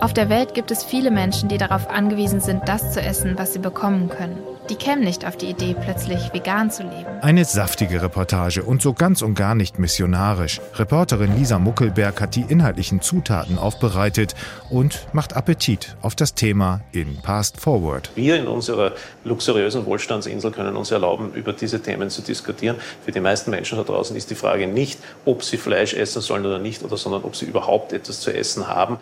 Auf 0.00 0.12
der 0.12 0.28
Welt 0.28 0.54
gibt 0.54 0.70
es 0.70 0.82
viele 0.82 1.10
Menschen, 1.10 1.48
die 1.48 1.58
darauf 1.58 1.88
angewiesen 1.88 2.40
sind, 2.40 2.68
das 2.68 2.92
zu 2.92 3.00
essen, 3.00 3.38
was 3.38 3.52
sie 3.52 3.60
bekommen 3.60 4.08
können. 4.08 4.38
Die 4.68 4.76
kämen 4.76 5.02
nicht 5.02 5.26
auf 5.26 5.36
die 5.36 5.50
Idee, 5.50 5.74
plötzlich 5.80 6.32
vegan 6.32 6.70
zu 6.70 6.84
leben. 6.84 7.06
Eine 7.20 7.44
saftige 7.44 8.00
Reportage 8.00 8.62
und 8.62 8.80
so 8.80 8.94
ganz 8.94 9.20
und 9.20 9.34
gar 9.34 9.56
nicht 9.56 9.80
missionarisch. 9.80 10.60
Reporterin 10.74 11.36
Lisa 11.36 11.58
Muckelberg 11.58 12.20
hat 12.20 12.36
die 12.36 12.44
inhaltlichen 12.48 13.00
Zutaten 13.00 13.58
aufbereitet 13.58 14.34
und 14.70 15.06
macht 15.12 15.36
Appetit 15.36 15.96
auf 16.00 16.14
das 16.14 16.34
Thema 16.34 16.80
in 16.92 17.20
Past 17.22 17.60
Forward. 17.60 18.10
Wir 18.14 18.36
in 18.36 18.46
unserer 18.46 18.92
luxuriösen 19.24 19.84
Wohlstandsinsel 19.84 20.52
können 20.52 20.76
uns 20.76 20.92
erlauben, 20.92 21.32
über 21.34 21.52
diese 21.52 21.82
Themen 21.82 22.08
zu 22.08 22.22
diskutieren. 22.22 22.76
Für 23.04 23.10
die 23.10 23.20
meisten 23.20 23.50
Menschen 23.50 23.78
da 23.78 23.84
draußen 23.84 24.16
ist 24.16 24.30
die 24.30 24.36
Frage 24.36 24.68
nicht, 24.68 25.00
ob 25.24 25.42
sie 25.42 25.56
Fleisch 25.56 25.92
essen 25.92 26.22
sollen 26.22 26.46
oder 26.46 26.60
nicht, 26.60 26.84
oder 26.84 26.96
sondern 26.96 27.24
ob 27.24 27.34
sie 27.34 27.46
überhaupt 27.46 27.92
etwas 27.92 28.20
zu 28.20 28.32
essen 28.32 28.68
haben. 28.68 28.98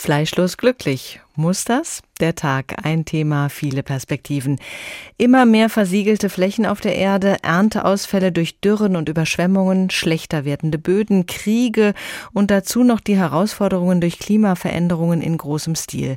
Fleischlos 0.00 0.56
glücklich. 0.56 1.20
Muss 1.38 1.64
das? 1.64 2.02
Der 2.18 2.34
Tag, 2.34 2.84
ein 2.84 3.04
Thema, 3.04 3.48
viele 3.48 3.84
Perspektiven. 3.84 4.58
Immer 5.18 5.46
mehr 5.46 5.68
versiegelte 5.68 6.30
Flächen 6.30 6.66
auf 6.66 6.80
der 6.80 6.96
Erde, 6.96 7.36
Ernteausfälle 7.42 8.32
durch 8.32 8.58
Dürren 8.58 8.96
und 8.96 9.08
Überschwemmungen, 9.08 9.88
schlechter 9.90 10.44
werdende 10.44 10.78
Böden, 10.78 11.26
Kriege 11.26 11.94
und 12.32 12.50
dazu 12.50 12.82
noch 12.82 12.98
die 12.98 13.16
Herausforderungen 13.16 14.00
durch 14.00 14.18
Klimaveränderungen 14.18 15.22
in 15.22 15.38
großem 15.38 15.76
Stil. 15.76 16.16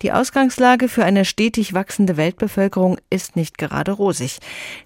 Die 0.00 0.10
Ausgangslage 0.10 0.88
für 0.88 1.04
eine 1.04 1.26
stetig 1.26 1.74
wachsende 1.74 2.16
Weltbevölkerung 2.16 2.96
ist 3.10 3.36
nicht 3.36 3.58
gerade 3.58 3.92
rosig. 3.92 4.38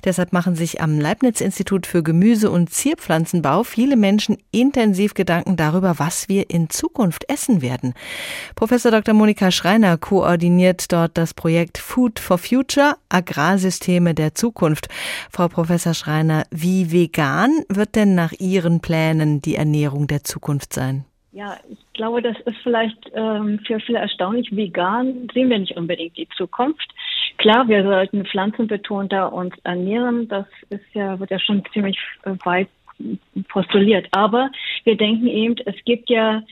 Deshalb 0.03 0.32
machen 0.32 0.57
sich 0.57 0.80
am 0.80 0.99
Leibniz-Institut 0.99 1.87
für 1.87 2.03
Gemüse- 2.03 2.51
und 2.51 2.70
Zierpflanzenbau 2.70 3.62
viele 3.62 3.95
Menschen 3.95 4.39
intensiv 4.51 5.14
Gedanken 5.14 5.55
darüber, 5.57 6.01
was 6.01 6.28
wir 6.28 6.51
in 6.51 6.70
Zukunft 6.70 7.30
essen 7.30 7.62
werden. 7.62 7.95
Professor 8.57 8.91
Dr. 8.91 9.14
Monika 9.14 9.53
Schreiner 9.53 9.76
Schreiner 9.77 9.99
koordiniert 9.99 10.91
dort 10.91 11.18
das 11.18 11.35
Projekt 11.35 11.77
Food 11.77 12.18
for 12.18 12.39
Future, 12.39 12.95
Agrarsysteme 13.11 14.14
der 14.14 14.35
Zukunft. 14.35 14.89
Frau 15.31 15.49
Professor 15.49 15.93
Schreiner, 15.93 16.45
wie 16.51 16.93
vegan 16.93 17.51
wird 17.68 17.95
denn 17.95 18.14
nach 18.14 18.33
Ihren 18.33 18.81
Plänen 18.81 19.43
die 19.43 19.55
Ernährung 19.55 20.07
der 20.07 20.24
Zukunft 20.24 20.72
sein? 20.72 21.05
Ja, 21.33 21.59
ich 21.70 21.77
glaube, 21.93 22.22
das 22.22 22.39
ist 22.47 22.57
vielleicht 22.62 22.97
ähm, 23.12 23.61
für 23.66 23.79
viele 23.81 23.99
erstaunlich. 23.99 24.49
Vegan 24.57 25.29
sehen 25.35 25.51
wir 25.51 25.59
nicht 25.59 25.77
unbedingt 25.77 26.16
die 26.16 26.29
Zukunft. 26.39 26.89
Klar, 27.37 27.68
wir 27.68 27.83
sollten 27.83 28.24
pflanzenbetonter 28.24 29.31
uns 29.31 29.55
ernähren. 29.64 30.27
Das 30.29 30.47
ist 30.70 30.87
ja, 30.95 31.20
wird 31.20 31.31
ja 31.31 31.39
schon 31.39 31.62
ziemlich 31.74 31.99
äh, 32.22 32.31
weit 32.45 32.68
postuliert. 33.49 34.07
Aber 34.12 34.51
wir 34.85 34.97
denken 34.97 35.27
eben, 35.27 35.57
es 35.66 35.77
gibt 35.85 36.09
ja 36.09 36.43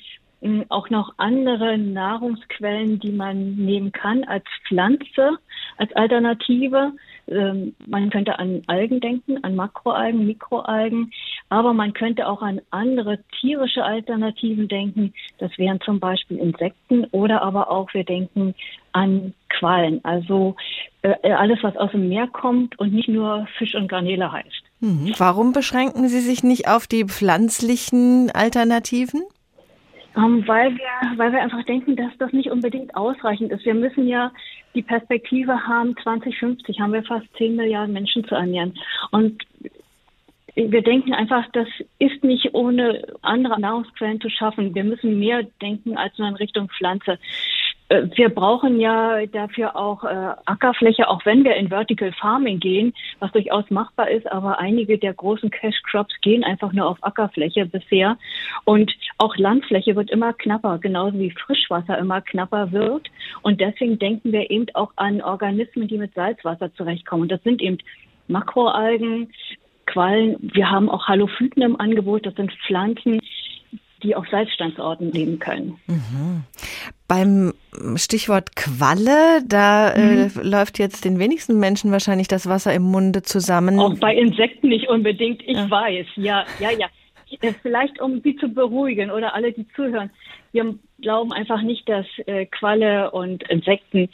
auch 0.69 0.91
noch 0.91 1.15
andere 1.17 1.79
Nahrungsquellen, 1.79 2.99
die 3.01 3.13
man 3.13 3.55
nehmen 3.55 3.93
kann 3.93 4.25
als 4.25 4.45
Pflanze, 4.67 5.39
als 5.79 5.95
Alternative. 5.97 6.93
Ähm, 7.27 7.75
man 7.87 8.11
könnte 8.11 8.39
an 8.39 8.63
Algen 8.67 9.01
denken, 9.01 9.43
an 9.43 9.57
Makroalgen, 9.57 10.27
Mikroalgen, 10.27 11.13
aber 11.49 11.73
man 11.73 11.95
könnte 11.95 12.27
auch 12.27 12.43
an 12.43 12.61
andere 12.71 13.19
tierische 13.41 13.85
Alternativen 13.85 14.69
denken. 14.69 15.15
Das 15.39 15.57
wären 15.57 15.81
zum 15.81 16.01
Beispiel 16.01 16.39
Insekten 16.39 17.05
oder 17.13 17.43
aber 17.43 17.71
auch 17.71 17.93
wir 17.95 18.05
denken 18.05 18.55
an 18.93 19.35
Quallen, 19.49 20.05
also 20.05 20.57
äh, 21.03 21.33
alles, 21.33 21.59
was 21.63 21.77
aus 21.77 21.93
dem 21.93 22.09
Meer 22.09 22.27
kommt 22.27 22.79
und 22.79 22.93
nicht 22.93 23.09
nur 23.09 23.47
Fisch 23.59 23.75
und 23.75 23.89
Garnele 23.89 24.31
heißt. 24.31 24.63
Mhm. 24.81 25.15
Warum 25.17 25.53
beschränken 25.53 26.09
Sie 26.09 26.21
sich 26.21 26.43
nicht 26.43 26.69
auf 26.69 26.87
die 26.87 27.05
pflanzlichen 27.05 28.31
Alternativen? 28.31 29.23
Ähm, 30.17 30.47
weil 30.47 30.77
wir, 30.77 31.19
weil 31.19 31.33
wir 31.33 31.43
einfach 31.43 31.65
denken, 31.65 31.97
dass 31.97 32.17
das 32.19 32.33
nicht 32.33 32.51
unbedingt 32.51 32.97
ausreichend 32.97 33.51
ist. 33.51 33.65
Wir 33.65 33.75
müssen 33.75 34.07
ja 34.07 34.33
die 34.75 34.83
Perspektive 34.83 35.67
haben, 35.67 35.97
2050 36.03 36.81
haben 36.81 36.93
wir 36.93 37.03
fast 37.03 37.27
10 37.37 37.57
Milliarden 37.57 37.93
Menschen 37.93 38.25
zu 38.25 38.35
ernähren. 38.35 38.79
Und 39.11 39.43
wir 40.55 40.83
denken 40.83 41.13
einfach, 41.13 41.47
das 41.53 41.67
ist 41.99 42.23
nicht 42.23 42.55
ohne 42.55 43.03
andere 43.23 43.61
Nahrungsquellen 43.61 44.21
zu 44.21 44.31
schaffen. 44.31 44.75
Wir 44.75 44.85
müssen 44.85 45.19
mehr 45.19 45.43
denken 45.61 45.97
als 45.97 46.17
nur 46.17 46.29
in 46.29 46.37
Richtung 46.37 46.69
Pflanze. 46.69 47.19
Äh, 47.89 48.07
wir 48.15 48.29
brauchen 48.29 48.81
ja 48.81 49.27
dafür 49.27 49.77
auch 49.77 50.05
äh, 50.05 50.33
Ackerfläche, 50.47 51.09
auch 51.09 51.25
wenn 51.25 51.45
wir 51.45 51.57
in 51.57 51.69
Vertical 51.69 52.13
Farming 52.13 52.61
gehen, 52.61 52.95
was 53.19 53.33
durchaus 53.33 53.71
machbar 53.71 54.11
ist, 54.11 54.31
aber 54.31 54.59
einige 54.59 54.99
der 54.99 55.15
großen 55.15 55.51
Cash 55.51 55.83
Crops 55.83 56.15
gehen 56.23 56.45
einfach 56.45 56.73
nur 56.73 56.87
auf 56.87 56.99
Ackerfläche 57.03 57.67
bisher. 57.67 58.17
Und 58.65 58.93
auch 59.19 59.37
Landfläche 59.37 59.97
wird 59.97 60.11
immer 60.11 60.33
knapper, 60.33 60.79
genauso 60.79 61.19
wie 61.19 61.31
Frischwasser 61.31 61.99
immer 61.99 62.21
knapper 62.21 62.73
wird. 62.73 63.09
Und 63.43 63.61
deswegen 63.61 63.99
denken 63.99 64.33
wir 64.33 64.51
eben 64.51 64.67
auch 64.75 64.93
an 64.97 65.21
Organismen, 65.21 65.89
die 65.89 65.99
mit 65.99 66.15
Salzwasser 66.15 66.73
zurechtkommen. 66.75 67.23
Und 67.23 67.33
das 67.33 67.43
sind 67.43 67.61
eben 67.61 67.79
Makroalgen, 68.29 69.31
Quallen. 69.87 70.37
Wir 70.41 70.71
haben 70.71 70.89
auch 70.89 71.09
Halophyten 71.09 71.63
im 71.63 71.79
Angebot. 71.79 72.25
Das 72.25 72.35
sind 72.35 72.51
Pflanzen, 72.67 73.21
die 74.05 74.15
auf 74.15 74.27
Salzstandsorten 74.31 75.11
leben 75.11 75.39
können. 75.39 75.79
Mhm. 75.87 76.45
Beim 77.09 77.55
Stichwort 77.97 78.55
Qualle, 78.55 79.43
da 79.47 79.91
äh, 79.93 80.01
mhm. 80.01 80.31
äh, 80.41 80.43
läuft 80.43 80.79
jetzt 80.79 81.05
den 81.05 81.19
wenigsten 81.19 81.59
Menschen 81.59 81.91
wahrscheinlich 81.91 82.29
das 82.29 82.49
Wasser 82.49 82.73
im 82.75 82.83
Munde 82.83 83.23
zusammen. 83.23 83.81
Auch 83.81 83.99
bei 83.99 84.15
Insekten 84.15 84.69
nicht 84.69 84.89
unbedingt, 84.89 85.43
ich 85.43 85.57
ja. 85.57 85.71
weiß. 85.71 86.07
Ja, 86.17 86.45
ja, 86.61 86.71
ja. 86.71 86.87
Äh, 87.41 87.55
vielleicht 87.63 88.01
um 88.01 88.21
Sie 88.23 88.37
zu 88.37 88.49
beruhigen 88.49 89.11
oder 89.11 89.35
alle, 89.35 89.53
die 89.53 89.67
zuhören. 89.75 90.11
Wir 90.53 90.75
glauben 91.01 91.33
einfach 91.33 91.63
nicht, 91.63 91.89
dass 91.89 92.07
äh, 92.27 92.47
Qualle 92.47 93.11
und 93.11 93.49
Insekten 93.49 94.09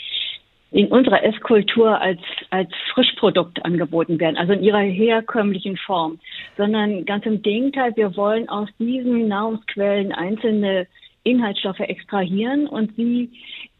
in 0.72 0.86
unserer 0.88 1.24
Esskultur 1.24 2.00
als, 2.00 2.20
als 2.50 2.70
Frischprodukt 2.94 3.64
angeboten 3.64 4.20
werden, 4.20 4.36
also 4.36 4.52
in 4.52 4.62
ihrer 4.62 4.80
herkömmlichen 4.80 5.76
Form, 5.76 6.20
sondern 6.56 7.04
ganz 7.04 7.26
im 7.26 7.42
Gegenteil, 7.42 7.92
wir 7.96 8.16
wollen 8.16 8.48
aus 8.48 8.68
diesen 8.78 9.28
Nahrungsquellen 9.28 10.12
einzelne 10.12 10.86
Inhaltsstoffe 11.24 11.80
extrahieren 11.80 12.66
und 12.66 12.94
sie 12.96 13.30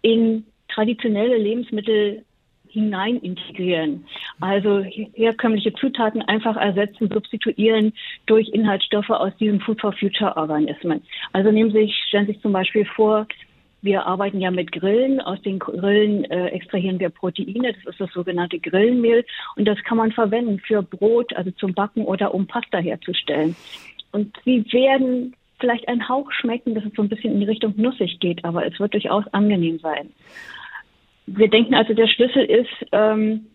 in 0.02 0.44
traditionelle 0.68 1.36
Lebensmittel 1.36 2.24
hinein 2.68 3.16
integrieren. 3.18 4.04
Also 4.40 4.80
herkömmliche 4.80 5.72
Zutaten 5.74 6.22
einfach 6.22 6.56
ersetzen, 6.56 7.08
substituieren 7.12 7.92
durch 8.26 8.48
Inhaltsstoffe 8.48 9.10
aus 9.10 9.36
diesen 9.38 9.60
Food 9.60 9.80
for 9.80 9.92
Future 9.92 10.36
Organismen. 10.36 11.02
Also 11.32 11.50
nehmen 11.50 11.72
Sie 11.72 11.78
sich, 11.78 11.94
stellen 12.08 12.26
Sie 12.26 12.32
sich 12.32 12.42
zum 12.42 12.52
Beispiel 12.52 12.84
vor, 12.84 13.26
wir 13.82 14.06
arbeiten 14.06 14.40
ja 14.40 14.50
mit 14.50 14.72
Grillen. 14.72 15.20
Aus 15.20 15.40
den 15.42 15.58
Grillen 15.58 16.24
äh, 16.24 16.48
extrahieren 16.48 17.00
wir 17.00 17.10
Proteine. 17.10 17.72
Das 17.72 17.92
ist 17.92 18.00
das 18.00 18.12
sogenannte 18.12 18.58
Grillenmehl. 18.58 19.24
Und 19.56 19.66
das 19.66 19.82
kann 19.84 19.98
man 19.98 20.12
verwenden 20.12 20.60
für 20.60 20.82
Brot, 20.82 21.34
also 21.34 21.50
zum 21.52 21.74
Backen 21.74 22.04
oder 22.04 22.34
um 22.34 22.46
Pasta 22.46 22.78
herzustellen. 22.78 23.56
Und 24.12 24.36
sie 24.44 24.64
werden 24.72 25.34
vielleicht 25.60 25.88
einen 25.88 26.08
Hauch 26.08 26.30
schmecken, 26.32 26.74
dass 26.74 26.84
es 26.84 26.92
so 26.94 27.02
ein 27.02 27.08
bisschen 27.08 27.34
in 27.34 27.40
die 27.40 27.46
Richtung 27.46 27.74
nussig 27.76 28.18
geht, 28.18 28.44
aber 28.44 28.66
es 28.66 28.78
wird 28.80 28.94
durchaus 28.94 29.26
angenehm 29.32 29.78
sein. 29.78 30.10
Wir 31.26 31.48
denken 31.48 31.74
also, 31.74 31.94
der 31.94 32.08
Schlüssel 32.08 32.44
ist, 32.44 32.86
ähm, 32.92 33.46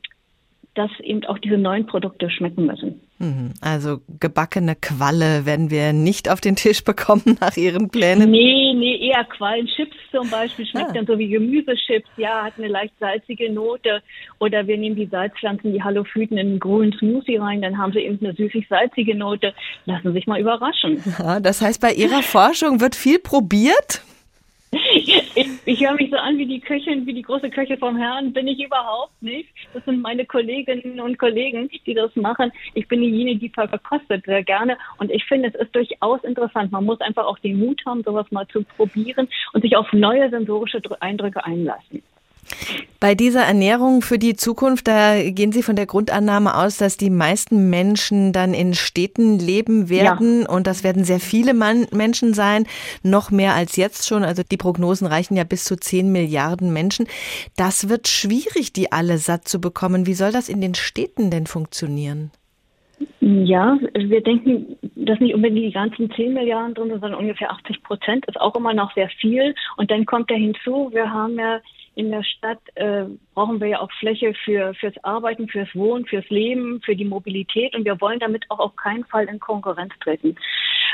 dass 0.75 0.91
eben 0.99 1.25
auch 1.25 1.39
diese 1.39 1.57
neuen 1.57 1.87
Produkte 1.87 2.29
schmecken 2.29 2.65
müssen. 2.65 3.01
Mhm. 3.17 3.53
Also 3.61 4.01
gebackene 4.19 4.75
Qualle 4.75 5.45
werden 5.45 5.71
wir 5.71 5.93
nicht 5.93 6.29
auf 6.29 6.41
den 6.41 6.57
Tisch 6.57 6.83
bekommen 6.83 7.37
nach 7.39 7.55
Ihren 7.55 7.89
Plänen? 7.89 8.29
Nee, 8.29 8.73
nee, 8.75 9.09
eher 9.09 9.23
Quallenchips 9.23 9.95
zum 10.11 10.29
Beispiel. 10.29 10.65
Schmeckt 10.65 10.89
ah. 10.89 10.93
dann 10.93 11.05
so 11.05 11.17
wie 11.17 11.29
Gemüsechips. 11.29 12.09
Ja, 12.17 12.43
hat 12.43 12.53
eine 12.57 12.67
leicht 12.67 12.93
salzige 12.99 13.51
Note. 13.51 14.01
Oder 14.39 14.67
wir 14.67 14.77
nehmen 14.77 14.97
die 14.97 15.07
Salzpflanzen, 15.07 15.71
die 15.71 15.81
Halophyten 15.81 16.37
in 16.37 16.47
einen 16.47 16.59
grünen 16.59 16.93
Smoothie 16.93 17.37
rein. 17.37 17.61
Dann 17.61 17.77
haben 17.77 17.93
sie 17.93 17.99
eben 17.99 18.23
eine 18.23 18.35
süßig-salzige 18.35 19.15
Note. 19.15 19.53
Lassen 19.85 20.09
Sie 20.09 20.13
sich 20.13 20.27
mal 20.27 20.39
überraschen. 20.39 21.01
Ja, 21.17 21.39
das 21.39 21.61
heißt, 21.61 21.81
bei 21.81 21.93
Ihrer 21.93 22.21
Forschung 22.21 22.81
wird 22.81 22.95
viel 22.95 23.19
probiert? 23.19 24.03
Ich, 25.35 25.49
ich 25.65 25.81
höre 25.81 25.95
mich 25.95 26.09
so 26.09 26.17
an 26.17 26.37
wie 26.37 26.45
die 26.45 26.59
Köchin, 26.59 27.05
wie 27.05 27.13
die 27.13 27.21
große 27.21 27.49
Köche 27.49 27.77
vom 27.77 27.97
Herrn, 27.97 28.33
bin 28.33 28.47
ich 28.47 28.63
überhaupt 28.63 29.21
nicht. 29.21 29.49
Das 29.73 29.83
sind 29.85 30.01
meine 30.01 30.25
Kolleginnen 30.25 30.99
und 30.99 31.17
Kollegen, 31.17 31.69
die 31.85 31.93
das 31.93 32.15
machen. 32.15 32.51
Ich 32.73 32.87
bin 32.87 33.01
diejenige, 33.01 33.39
die 33.39 33.49
verkostet 33.49 34.25
sehr 34.25 34.43
gerne. 34.43 34.77
Und 34.97 35.11
ich 35.11 35.23
finde, 35.25 35.49
es 35.49 35.55
ist 35.55 35.75
durchaus 35.75 36.23
interessant. 36.23 36.71
Man 36.71 36.85
muss 36.85 37.01
einfach 37.01 37.25
auch 37.25 37.39
den 37.39 37.59
Mut 37.59 37.81
haben, 37.85 38.03
sowas 38.03 38.25
mal 38.31 38.47
zu 38.47 38.63
probieren 38.63 39.27
und 39.53 39.61
sich 39.61 39.75
auf 39.75 39.91
neue 39.93 40.29
sensorische 40.29 40.81
Eindrücke 40.99 41.43
einlassen. 41.43 42.01
Bei 42.99 43.13
dieser 43.13 43.41
Ernährung 43.41 44.01
für 44.01 44.17
die 44.17 44.35
Zukunft, 44.35 44.87
da 44.87 45.21
gehen 45.29 45.51
Sie 45.51 45.63
von 45.63 45.75
der 45.75 45.85
Grundannahme 45.85 46.55
aus, 46.55 46.77
dass 46.77 46.97
die 46.97 47.09
meisten 47.09 47.69
Menschen 47.69 48.33
dann 48.33 48.53
in 48.53 48.73
Städten 48.73 49.37
leben 49.37 49.89
werden 49.89 50.41
ja. 50.41 50.49
und 50.49 50.65
das 50.65 50.83
werden 50.83 51.03
sehr 51.03 51.19
viele 51.19 51.53
Mann 51.53 51.87
Menschen 51.91 52.33
sein, 52.33 52.65
noch 53.03 53.31
mehr 53.31 53.53
als 53.53 53.75
jetzt 53.75 54.07
schon. 54.07 54.23
Also 54.23 54.43
die 54.49 54.57
Prognosen 54.57 55.07
reichen 55.07 55.35
ja 55.35 55.43
bis 55.43 55.65
zu 55.65 55.75
10 55.75 56.11
Milliarden 56.11 56.73
Menschen. 56.73 57.07
Das 57.57 57.89
wird 57.89 58.07
schwierig, 58.07 58.73
die 58.73 58.91
alle 58.91 59.17
satt 59.17 59.47
zu 59.47 59.59
bekommen. 59.61 60.07
Wie 60.07 60.13
soll 60.13 60.31
das 60.31 60.49
in 60.49 60.61
den 60.61 60.75
Städten 60.75 61.29
denn 61.29 61.47
funktionieren? 61.47 62.31
Ja, 63.19 63.77
wir 63.93 64.21
denken, 64.21 64.77
dass 64.95 65.19
nicht 65.19 65.33
unbedingt 65.33 65.65
die 65.65 65.71
ganzen 65.71 66.11
10 66.11 66.33
Milliarden 66.33 66.73
drin 66.73 66.89
sind, 66.89 67.01
sondern 67.01 67.19
ungefähr 67.19 67.51
80 67.51 67.83
Prozent 67.83 68.25
ist 68.27 68.39
auch 68.39 68.55
immer 68.55 68.73
noch 68.73 68.93
sehr 68.93 69.09
viel. 69.09 69.53
Und 69.77 69.91
dann 69.91 70.05
kommt 70.05 70.31
da 70.31 70.35
hinzu, 70.35 70.89
wir 70.93 71.11
haben 71.11 71.37
ja 71.37 71.59
in 71.95 72.11
der 72.11 72.23
Stadt 72.23 72.59
äh, 72.75 73.05
brauchen 73.33 73.59
wir 73.59 73.67
ja 73.67 73.79
auch 73.79 73.91
Fläche 73.99 74.33
für 74.43 74.73
fürs 74.75 74.95
Arbeiten, 75.03 75.47
fürs 75.47 75.73
Wohnen, 75.73 76.05
fürs 76.05 76.29
Leben, 76.29 76.81
für 76.81 76.95
die 76.95 77.05
Mobilität 77.05 77.75
und 77.75 77.85
wir 77.85 77.99
wollen 78.01 78.19
damit 78.19 78.45
auch 78.49 78.59
auf 78.59 78.75
keinen 78.75 79.05
Fall 79.05 79.25
in 79.25 79.39
Konkurrenz 79.39 79.93
treten. 80.01 80.35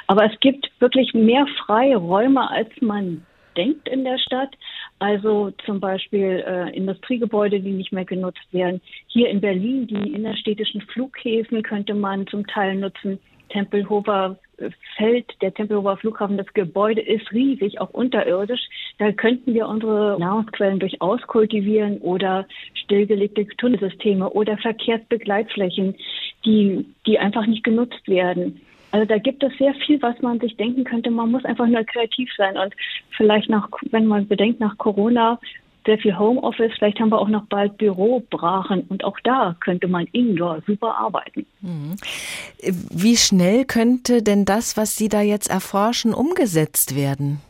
Aber 0.07 0.25
es 0.25 0.39
gibt 0.39 0.71
wirklich 0.79 1.13
mehr 1.13 1.45
freie 1.65 1.97
Räume, 1.97 2.49
als 2.49 2.69
man 2.81 3.25
denkt 3.57 3.87
in 3.89 4.03
der 4.03 4.17
Stadt. 4.17 4.55
Also 4.99 5.51
zum 5.65 5.79
Beispiel 5.79 6.43
äh, 6.45 6.75
Industriegebäude, 6.75 7.59
die 7.59 7.71
nicht 7.71 7.91
mehr 7.91 8.05
genutzt 8.05 8.47
werden. 8.51 8.81
Hier 9.07 9.29
in 9.29 9.41
Berlin 9.41 9.87
die 9.87 10.13
innerstädtischen 10.13 10.81
Flughäfen 10.81 11.63
könnte 11.63 11.93
man 11.93 12.27
zum 12.27 12.45
Teil 12.47 12.75
nutzen. 12.75 13.19
Tempelhofer 13.51 14.37
Feld, 14.95 15.25
der 15.41 15.53
Tempelhofer 15.53 15.97
Flughafen, 15.97 16.37
das 16.37 16.53
Gebäude 16.53 17.01
ist 17.01 17.31
riesig, 17.31 17.79
auch 17.79 17.89
unterirdisch. 17.91 18.61
Da 18.99 19.11
könnten 19.11 19.53
wir 19.53 19.67
unsere 19.67 20.17
Nahrungsquellen 20.19 20.79
durchaus 20.79 21.21
kultivieren 21.23 21.97
oder 21.99 22.47
stillgelegte 22.73 23.47
Tunnelsysteme 23.57 24.29
oder 24.29 24.57
Verkehrsbegleitflächen, 24.57 25.95
die, 26.45 26.85
die 27.05 27.19
einfach 27.19 27.45
nicht 27.47 27.63
genutzt 27.63 28.07
werden. 28.07 28.61
Also 28.91 29.05
da 29.05 29.17
gibt 29.17 29.41
es 29.41 29.57
sehr 29.57 29.73
viel, 29.85 30.01
was 30.01 30.21
man 30.21 30.39
sich 30.39 30.57
denken 30.57 30.83
könnte. 30.83 31.09
Man 31.09 31.31
muss 31.31 31.45
einfach 31.45 31.65
nur 31.67 31.83
kreativ 31.85 32.29
sein 32.35 32.57
und 32.57 32.73
vielleicht 33.15 33.49
nach, 33.49 33.69
wenn 33.89 34.05
man 34.05 34.27
bedenkt, 34.27 34.59
nach 34.59 34.77
Corona 34.77 35.39
sehr 35.85 35.97
viel 35.97 36.17
Homeoffice, 36.17 36.71
vielleicht 36.77 36.99
haben 36.99 37.09
wir 37.09 37.19
auch 37.19 37.27
noch 37.27 37.45
bald 37.47 37.77
Bürobrachen 37.77 38.81
und 38.89 39.03
auch 39.03 39.19
da 39.23 39.55
könnte 39.59 39.87
man 39.87 40.05
indoor 40.11 40.61
super 40.65 40.95
arbeiten. 40.95 41.45
Mhm. 41.61 41.95
Wie 42.61 43.17
schnell 43.17 43.65
könnte 43.65 44.21
denn 44.21 44.45
das, 44.45 44.77
was 44.77 44.97
Sie 44.97 45.09
da 45.09 45.21
jetzt 45.21 45.49
erforschen, 45.49 46.13
umgesetzt 46.13 46.95
werden? 46.95 47.41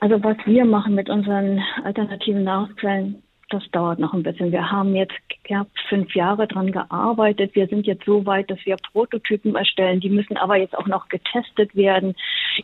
Also 0.00 0.22
was 0.22 0.36
wir 0.44 0.64
machen 0.66 0.94
mit 0.94 1.08
unseren 1.08 1.60
alternativen 1.82 2.44
Nahrungsquellen, 2.44 3.22
das 3.50 3.62
dauert 3.70 4.00
noch 4.00 4.12
ein 4.12 4.24
bisschen. 4.24 4.50
Wir 4.50 4.70
haben 4.70 4.96
jetzt 4.96 5.14
knapp 5.44 5.68
fünf 5.88 6.14
Jahre 6.14 6.48
dran 6.48 6.72
gearbeitet. 6.72 7.54
Wir 7.54 7.68
sind 7.68 7.86
jetzt 7.86 8.04
so 8.04 8.26
weit, 8.26 8.50
dass 8.50 8.58
wir 8.64 8.76
Prototypen 8.92 9.54
erstellen. 9.54 10.00
Die 10.00 10.10
müssen 10.10 10.36
aber 10.36 10.56
jetzt 10.56 10.76
auch 10.76 10.86
noch 10.86 11.08
getestet 11.08 11.74
werden, 11.76 12.16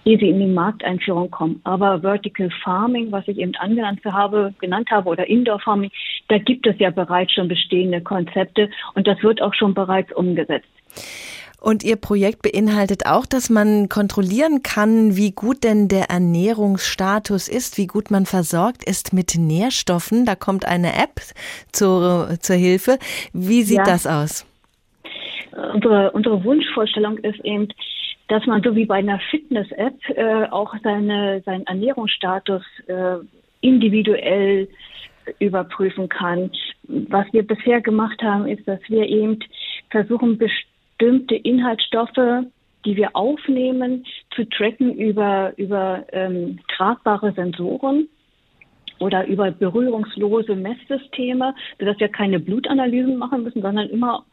ehe 0.05 0.19
sie 0.19 0.31
in 0.31 0.41
die 0.41 0.47
Markteinführung 0.47 1.31
kommen. 1.31 1.61
Aber 1.63 2.01
Vertical 2.01 2.51
Farming, 2.65 3.13
was 3.13 3.29
ich 3.29 3.39
eben 3.39 3.55
angenannt 3.57 4.05
habe, 4.05 4.55
genannt 4.61 4.91
habe, 4.91 5.09
oder 5.09 5.29
Indoor 5.29 5.61
Farming, 5.61 5.91
da 6.29 6.39
gibt 6.39 6.67
es 6.67 6.79
ja 6.79 6.91
bereits 6.91 7.33
schon 7.33 7.47
bestehende 7.47 8.01
Konzepte 8.01 8.69
und 8.95 9.07
das 9.07 9.23
wird 9.23 9.41
auch 9.41 9.55
schon 9.55 9.75
bereits 9.75 10.13
umgesetzt. 10.13 10.69
Und 11.63 11.85
Ihr 11.85 11.95
Projekt 11.95 12.43
beinhaltet 12.43 13.07
auch, 13.07 13.25
dass 13.25 13.49
man 13.49 13.89
kontrollieren 13.89 14.65
kann, 14.65 15.17
wie 15.17 15.31
gut 15.31 15.63
denn 15.63 15.87
der 15.87 16.11
Ernährungsstatus 16.11 17.47
ist, 17.47 17.79
wie 17.79 17.87
gut 17.87 18.11
man 18.11 18.27
versorgt 18.27 18.83
ist 18.85 19.13
mit 19.13 19.37
Nährstoffen. 19.39 20.27
Da 20.27 20.35
kommt 20.35 20.67
eine 20.67 20.89
App 20.89 21.21
zur, 21.71 22.31
zur 22.41 22.57
Hilfe. 22.57 22.99
Wie 23.33 23.63
sieht 23.63 23.79
ja. 23.79 23.85
das 23.85 24.09
aus? 24.09 24.45
Unsere, 25.73 26.11
unsere 26.11 26.43
Wunschvorstellung 26.43 27.19
ist 27.19 27.39
eben, 27.45 27.69
dass 28.27 28.45
man 28.47 28.61
so 28.65 28.75
wie 28.75 28.87
bei 28.87 28.97
einer 28.97 29.21
Fitness-App 29.31 30.01
äh, 30.17 30.47
auch 30.51 30.75
seine, 30.83 31.43
seinen 31.47 31.65
Ernährungsstatus 31.69 32.63
äh, 32.89 33.19
individuell 33.61 34.69
überprüfen 35.39 36.09
kann. 36.09 36.51
Was 36.89 37.33
wir 37.33 37.47
bisher 37.47 37.81
gemacht 37.81 38.21
haben, 38.21 38.49
ist, 38.49 38.67
dass 38.67 38.81
wir 38.89 39.07
eben 39.07 39.39
versuchen, 39.91 40.39
bestimmte 40.39 40.72
bestimmte 41.03 41.35
Inhaltsstoffe, 41.35 42.47
die 42.85 42.97
wir 42.97 43.15
aufnehmen, 43.17 44.05
zu 44.35 44.45
tracken 44.49 44.95
über, 44.95 45.53
über 45.57 46.05
ähm, 46.13 46.61
tragbare 46.77 47.33
Sensoren 47.33 48.09
oder 49.01 49.27
über 49.27 49.51
berührungslose 49.51 50.55
Messsysteme, 50.55 51.55
sodass 51.79 51.99
wir 51.99 52.09
keine 52.09 52.39
Blutanalysen 52.39 53.17
machen 53.17 53.43
müssen, 53.43 53.63
sondern 53.63 53.89
immer 53.89 54.25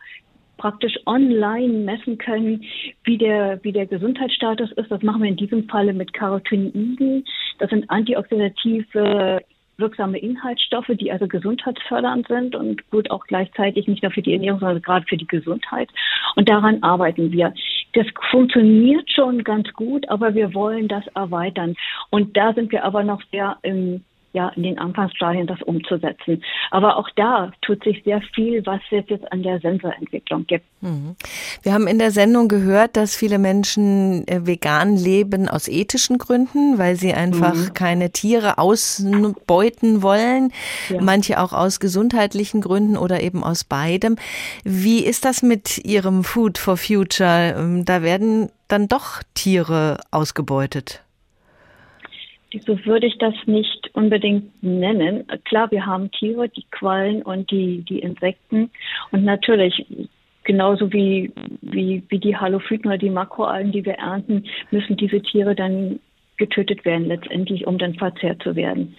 praktisch 0.57 0.95
online 1.07 1.73
messen 1.73 2.17
können, 2.19 2.63
wie 3.03 3.17
der, 3.17 3.59
wie 3.63 3.71
der 3.71 3.87
Gesundheitsstatus 3.87 4.71
ist. 4.73 4.91
Das 4.91 5.01
machen 5.01 5.23
wir 5.23 5.29
in 5.29 5.37
diesem 5.37 5.67
Falle 5.69 5.93
mit 5.93 6.13
Carotinoiden. 6.13 7.25
Das 7.57 7.69
sind 7.71 7.89
antioxidative 7.89 9.41
wirksame 9.79 10.17
Inhaltsstoffe, 10.19 10.91
die 10.99 11.11
also 11.11 11.27
gesundheitsfördernd 11.27 12.27
sind 12.27 12.55
und 12.55 12.89
gut 12.89 13.09
auch 13.11 13.25
gleichzeitig 13.25 13.87
nicht 13.87 14.03
nur 14.03 14.11
für 14.11 14.21
die 14.21 14.33
Ernährung, 14.33 14.59
sondern 14.59 14.81
gerade 14.81 15.05
für 15.07 15.17
die 15.17 15.27
Gesundheit. 15.27 15.89
Und 16.35 16.49
daran 16.49 16.83
arbeiten 16.83 17.31
wir. 17.31 17.53
Das 17.93 18.05
funktioniert 18.29 19.09
schon 19.11 19.43
ganz 19.43 19.71
gut, 19.73 20.07
aber 20.09 20.35
wir 20.35 20.53
wollen 20.53 20.87
das 20.87 21.05
erweitern. 21.15 21.75
Und 22.11 22.37
da 22.37 22.53
sind 22.53 22.71
wir 22.71 22.83
aber 22.83 23.03
noch 23.03 23.21
sehr 23.31 23.57
im 23.63 24.03
ja, 24.33 24.49
in 24.49 24.63
den 24.63 24.77
Anfangsstadien 24.77 25.47
das 25.47 25.61
umzusetzen. 25.63 26.43
Aber 26.71 26.97
auch 26.97 27.09
da 27.15 27.51
tut 27.61 27.83
sich 27.83 28.03
sehr 28.03 28.21
viel, 28.33 28.65
was 28.65 28.79
es 28.91 29.05
jetzt 29.07 29.31
an 29.31 29.43
der 29.43 29.59
Sensorentwicklung 29.59 30.45
gibt. 30.45 30.65
Mhm. 30.81 31.15
Wir 31.63 31.73
haben 31.73 31.87
in 31.87 31.99
der 31.99 32.11
Sendung 32.11 32.47
gehört, 32.47 32.95
dass 32.95 33.15
viele 33.15 33.39
Menschen 33.39 34.27
äh, 34.27 34.45
vegan 34.45 34.95
leben 34.95 35.49
aus 35.49 35.67
ethischen 35.67 36.17
Gründen, 36.17 36.77
weil 36.77 36.95
sie 36.95 37.13
einfach 37.13 37.55
mhm. 37.55 37.73
keine 37.73 38.11
Tiere 38.11 38.57
ausbeuten 38.57 40.01
wollen. 40.01 40.51
Ja. 40.89 41.01
Manche 41.01 41.39
auch 41.39 41.53
aus 41.53 41.79
gesundheitlichen 41.79 42.61
Gründen 42.61 42.97
oder 42.97 43.21
eben 43.21 43.43
aus 43.43 43.63
beidem. 43.63 44.15
Wie 44.63 45.03
ist 45.03 45.25
das 45.25 45.41
mit 45.41 45.79
Ihrem 45.85 46.23
Food 46.23 46.57
for 46.57 46.77
Future? 46.77 47.55
Ähm, 47.57 47.85
da 47.85 48.03
werden 48.03 48.49
dann 48.67 48.87
doch 48.87 49.23
Tiere 49.33 49.97
ausgebeutet. 50.11 51.03
So 52.65 52.83
würde 52.85 53.07
ich 53.07 53.17
das 53.19 53.35
nicht 53.45 53.89
unbedingt 53.93 54.63
nennen. 54.63 55.25
Klar, 55.45 55.69
wir 55.71 55.85
haben 55.85 56.11
Tiere, 56.11 56.49
die 56.49 56.65
Quallen 56.71 57.21
und 57.21 57.51
die, 57.51 57.83
die 57.83 57.99
Insekten. 57.99 58.71
Und 59.11 59.23
natürlich, 59.23 59.85
genauso 60.43 60.91
wie, 60.91 61.31
wie, 61.61 62.03
wie 62.09 62.19
die 62.19 62.35
Halophyten 62.35 62.87
oder 62.87 62.97
die 62.97 63.11
Makroalgen, 63.11 63.71
die 63.71 63.85
wir 63.85 63.95
ernten, 63.95 64.45
müssen 64.71 64.97
diese 64.97 65.21
Tiere 65.21 65.53
dann 65.53 65.99
getötet 66.37 66.85
werden, 66.85 67.05
letztendlich, 67.05 67.67
um 67.67 67.77
dann 67.77 67.93
verzehrt 67.95 68.41
zu 68.41 68.55
werden. 68.55 68.95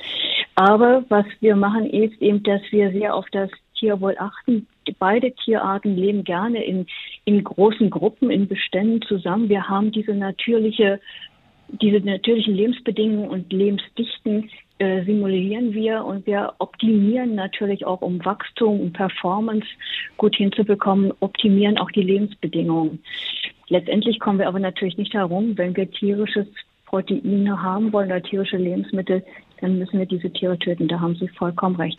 Aber 0.54 1.04
was 1.08 1.26
wir 1.40 1.56
machen, 1.56 1.90
ist 1.90 2.20
eben, 2.22 2.42
dass 2.44 2.60
wir 2.70 2.92
sehr 2.92 3.14
auf 3.14 3.26
das 3.32 3.50
Tierwohl 3.80 4.14
achten. 4.18 4.66
Beide 4.98 5.32
Tierarten 5.32 5.96
leben 5.96 6.22
gerne 6.22 6.62
in, 6.62 6.86
in 7.24 7.42
großen 7.42 7.90
Gruppen, 7.90 8.30
in 8.30 8.46
Beständen 8.46 9.00
zusammen. 9.02 9.48
Wir 9.48 9.68
haben 9.68 9.90
diese 9.90 10.14
natürliche 10.14 11.00
diese 11.80 12.04
natürlichen 12.04 12.54
Lebensbedingungen 12.54 13.28
und 13.28 13.52
Lebensdichten 13.52 14.50
äh, 14.78 15.04
simulieren 15.04 15.74
wir 15.74 16.04
und 16.04 16.26
wir 16.26 16.54
optimieren 16.58 17.34
natürlich 17.34 17.86
auch, 17.86 18.00
um 18.00 18.24
Wachstum 18.24 18.80
und 18.80 18.92
Performance 18.94 19.66
gut 20.16 20.36
hinzubekommen, 20.36 21.12
optimieren 21.20 21.78
auch 21.78 21.90
die 21.90 22.02
Lebensbedingungen. 22.02 23.02
Letztendlich 23.68 24.18
kommen 24.18 24.38
wir 24.38 24.48
aber 24.48 24.58
natürlich 24.58 24.96
nicht 24.96 25.14
herum, 25.14 25.56
wenn 25.58 25.76
wir 25.76 25.90
tierisches 25.90 26.46
Proteine 26.86 27.62
haben 27.62 27.92
wollen 27.92 28.10
oder 28.10 28.22
tierische 28.22 28.56
Lebensmittel, 28.56 29.22
dann 29.60 29.78
müssen 29.78 29.98
wir 29.98 30.06
diese 30.06 30.30
Tiere 30.30 30.58
töten. 30.58 30.88
Da 30.88 31.00
haben 31.00 31.14
Sie 31.14 31.28
vollkommen 31.28 31.76
recht. 31.76 31.98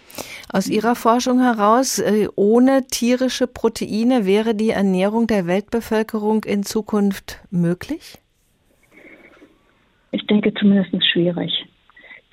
Aus 0.51 0.67
Ihrer 0.67 0.95
Forschung 0.95 1.39
heraus, 1.39 1.99
äh, 1.99 2.28
ohne 2.36 2.88
tierische 2.88 3.47
Proteine 3.47 4.26
wäre 4.26 4.55
die 4.55 4.72
Ernährung 4.72 5.28
der 5.28 5.47
Weltbevölkerung 5.47 6.43
in 6.43 6.63
Zukunft 6.63 7.39
möglich? 7.51 8.20
Ich 10.12 10.26
denke 10.28 10.53
zumindest 10.53 10.91
schwierig. 11.12 11.66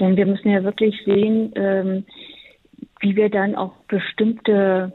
Denn 0.01 0.17
wir 0.17 0.27
müssen 0.27 0.51
ja 0.51 0.63
wirklich 0.63 1.01
sehen, 1.05 1.53
ähm, 1.57 2.05
wie 3.01 3.17
wir 3.17 3.31
dann 3.31 3.55
auch 3.55 3.73
bestimmte 3.89 4.93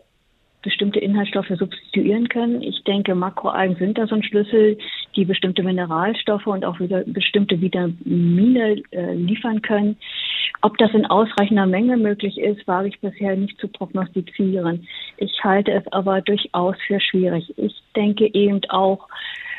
bestimmte 0.63 0.99
Inhaltsstoffe 0.99 1.49
substituieren 1.49 2.29
können. 2.29 2.61
Ich 2.61 2.83
denke, 2.85 3.13
Makroalgen 3.13 3.75
sind 3.75 3.97
da 3.97 4.07
so 4.07 4.15
ein 4.15 4.23
Schlüssel, 4.23 4.77
die 5.15 5.25
bestimmte 5.25 5.61
Mineralstoffe 5.61 6.47
und 6.47 6.65
auch 6.65 6.79
wieder 6.79 7.03
bestimmte 7.05 7.61
Vitamine 7.61 8.81
äh, 8.91 9.13
liefern 9.13 9.61
können. 9.61 9.97
Ob 10.61 10.77
das 10.77 10.93
in 10.93 11.05
ausreichender 11.05 11.65
Menge 11.65 11.97
möglich 11.97 12.37
ist, 12.37 12.65
wage 12.65 12.87
ich 12.87 12.99
bisher 13.01 13.35
nicht 13.35 13.59
zu 13.59 13.67
prognostizieren. 13.67 14.87
Ich 15.17 15.43
halte 15.43 15.71
es 15.73 15.85
aber 15.91 16.21
durchaus 16.21 16.77
für 16.87 16.99
schwierig. 17.01 17.53
Ich 17.57 17.75
denke 17.95 18.33
eben 18.33 18.61
auch, 18.69 19.09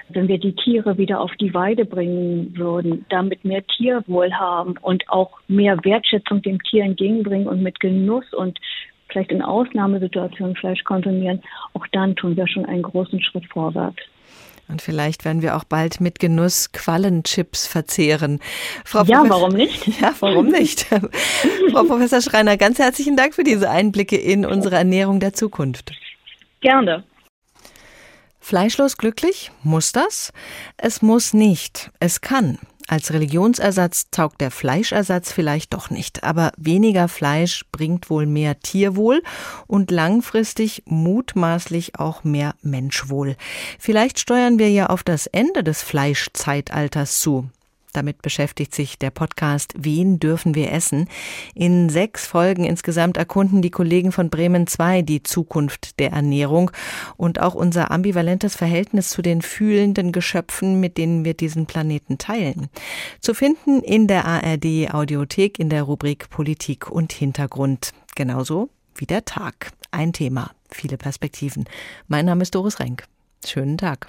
wenn 0.09 0.29
wir 0.29 0.39
die 0.39 0.55
Tiere 0.55 0.99
wieder 0.99 1.21
auf 1.21 1.33
die 1.41 1.55
Weide 1.55 1.85
bringen 1.85 2.57
würden, 2.57 3.05
damit 3.09 3.45
mehr 3.45 3.67
Tierwohl 3.67 4.33
haben 4.33 4.75
und 4.83 5.09
auch 5.09 5.39
mehr 5.49 5.77
Wertschätzung 5.85 6.43
dem 6.43 6.63
Tier 6.63 6.85
entgegenbringen 6.85 7.49
und 7.49 7.63
mit 7.63 7.81
Genuss 7.81 8.33
und 8.33 8.59
vielleicht 9.09 9.31
in 9.31 9.43
Ausnahmesituationen 9.43 10.57
Fleisch 10.57 10.83
konsumieren, 10.85 11.43
auch 11.73 11.87
dann 11.93 12.17
tun 12.17 12.37
wir 12.37 12.49
schon 12.49 12.65
einen 12.67 12.83
großen 12.83 13.23
Schritt 13.23 13.47
vorwärts. 13.47 13.99
Und 14.67 14.81
vielleicht 14.81 15.27
werden 15.27 15.43
wir 15.43 15.57
auch 15.57 15.65
bald 15.65 16.01
mit 16.01 16.19
Genuss 16.19 16.73
Quallenchips 16.73 17.67
verzehren. 17.67 18.41
Frau 18.85 19.03
ja, 19.03 19.19
Professor, 19.19 19.41
warum 19.41 19.53
nicht? 19.55 19.87
Ja, 20.01 20.15
warum 20.21 20.47
nicht? 20.49 20.87
Frau 21.71 21.85
Professor 21.85 22.23
Schreiner, 22.23 22.57
ganz 22.57 22.79
herzlichen 22.79 23.17
Dank 23.17 23.35
für 23.35 23.45
diese 23.45 23.71
Einblicke 23.71 24.17
in 24.17 24.47
unsere 24.47 24.77
Ernährung 24.77 25.21
der 25.21 25.35
Zukunft. 25.35 25.93
Gerne. 26.61 27.05
Fleischlos 28.45 28.99
glücklich? 28.99 29.53
Muss 29.63 29.93
das? 29.93 30.31
Es 30.77 31.01
muss 31.01 31.33
nicht. 31.33 31.91
Es 31.99 32.21
kann. 32.21 32.59
Als 32.87 33.11
Religionsersatz 33.11 34.11
taugt 34.11 34.43
der 34.43 34.51
Fleischersatz 34.51 35.33
vielleicht 35.33 35.73
doch 35.73 35.89
nicht, 35.89 36.25
aber 36.25 36.53
weniger 36.59 37.09
Fleisch 37.09 37.65
bringt 37.73 38.11
wohl 38.11 38.27
mehr 38.27 38.61
Tierwohl 38.61 39.23
und 39.67 39.91
langfristig 39.91 40.83
mutmaßlich 40.85 41.99
auch 41.99 42.23
mehr 42.23 42.55
Menschwohl. 42.61 43.37
Vielleicht 43.79 44.21
steuern 44.21 44.59
wir 44.59 44.69
ja 44.71 44.89
auf 44.89 45.03
das 45.03 45.27
Ende 45.27 45.65
des 45.65 45.83
Fleischzeitalters 45.83 47.21
zu. 47.21 47.49
Damit 47.95 48.23
beschäftigt 48.23 48.75
sich 48.75 48.99
der 48.99 49.11
Podcast 49.11 49.73
Wen 49.79 50.19
dürfen 50.19 50.55
wir 50.55 50.73
essen? 50.73 51.09
In 51.55 51.89
sechs 51.89 52.27
Folgen 52.27 52.65
insgesamt 52.65 53.17
erkunden 53.17 53.63
die 53.63 53.71
Kollegen 53.71 54.13
von 54.13 54.31
Bremen 54.31 54.67
2 54.67 55.03
die 55.03 55.23
Zukunft 55.23 55.99
der 56.01 56.11
Ernährung 56.11 56.73
und 57.17 57.41
auch 57.41 57.55
unser 57.55 57.93
ambivalentes 57.93 58.57
Verhältnis 58.57 59.11
zu 59.11 59.23
den 59.23 59.43
fühlenden 59.43 60.11
Geschöpfen, 60.11 60.81
mit 60.81 60.99
denen 60.99 61.25
wir 61.25 61.35
diesen 61.35 61.67
Planeten 61.67 62.19
teilen. 62.19 62.69
Zu 63.21 63.33
finden 63.33 63.81
in 63.81 64.09
der 64.09 64.25
ARD 64.25 64.93
Audiothek 64.93 65.59
in 65.61 65.71
der 65.71 65.85
Rubrik 65.85 66.29
Politik 66.31 66.91
und 66.91 67.13
Hintergrund. 67.13 67.93
Genauso 68.17 68.71
wie 68.97 69.07
der 69.07 69.25
Tag. 69.25 69.71
Ein 69.93 70.13
Thema, 70.13 70.51
viele 70.69 70.97
Perspektiven. 70.97 71.65
Mein 72.09 72.27
Name 72.27 72.43
ist 72.43 72.57
Doris 72.57 72.81
Renk. 72.81 73.05
Schönen 73.45 73.79
Tag. 73.79 74.09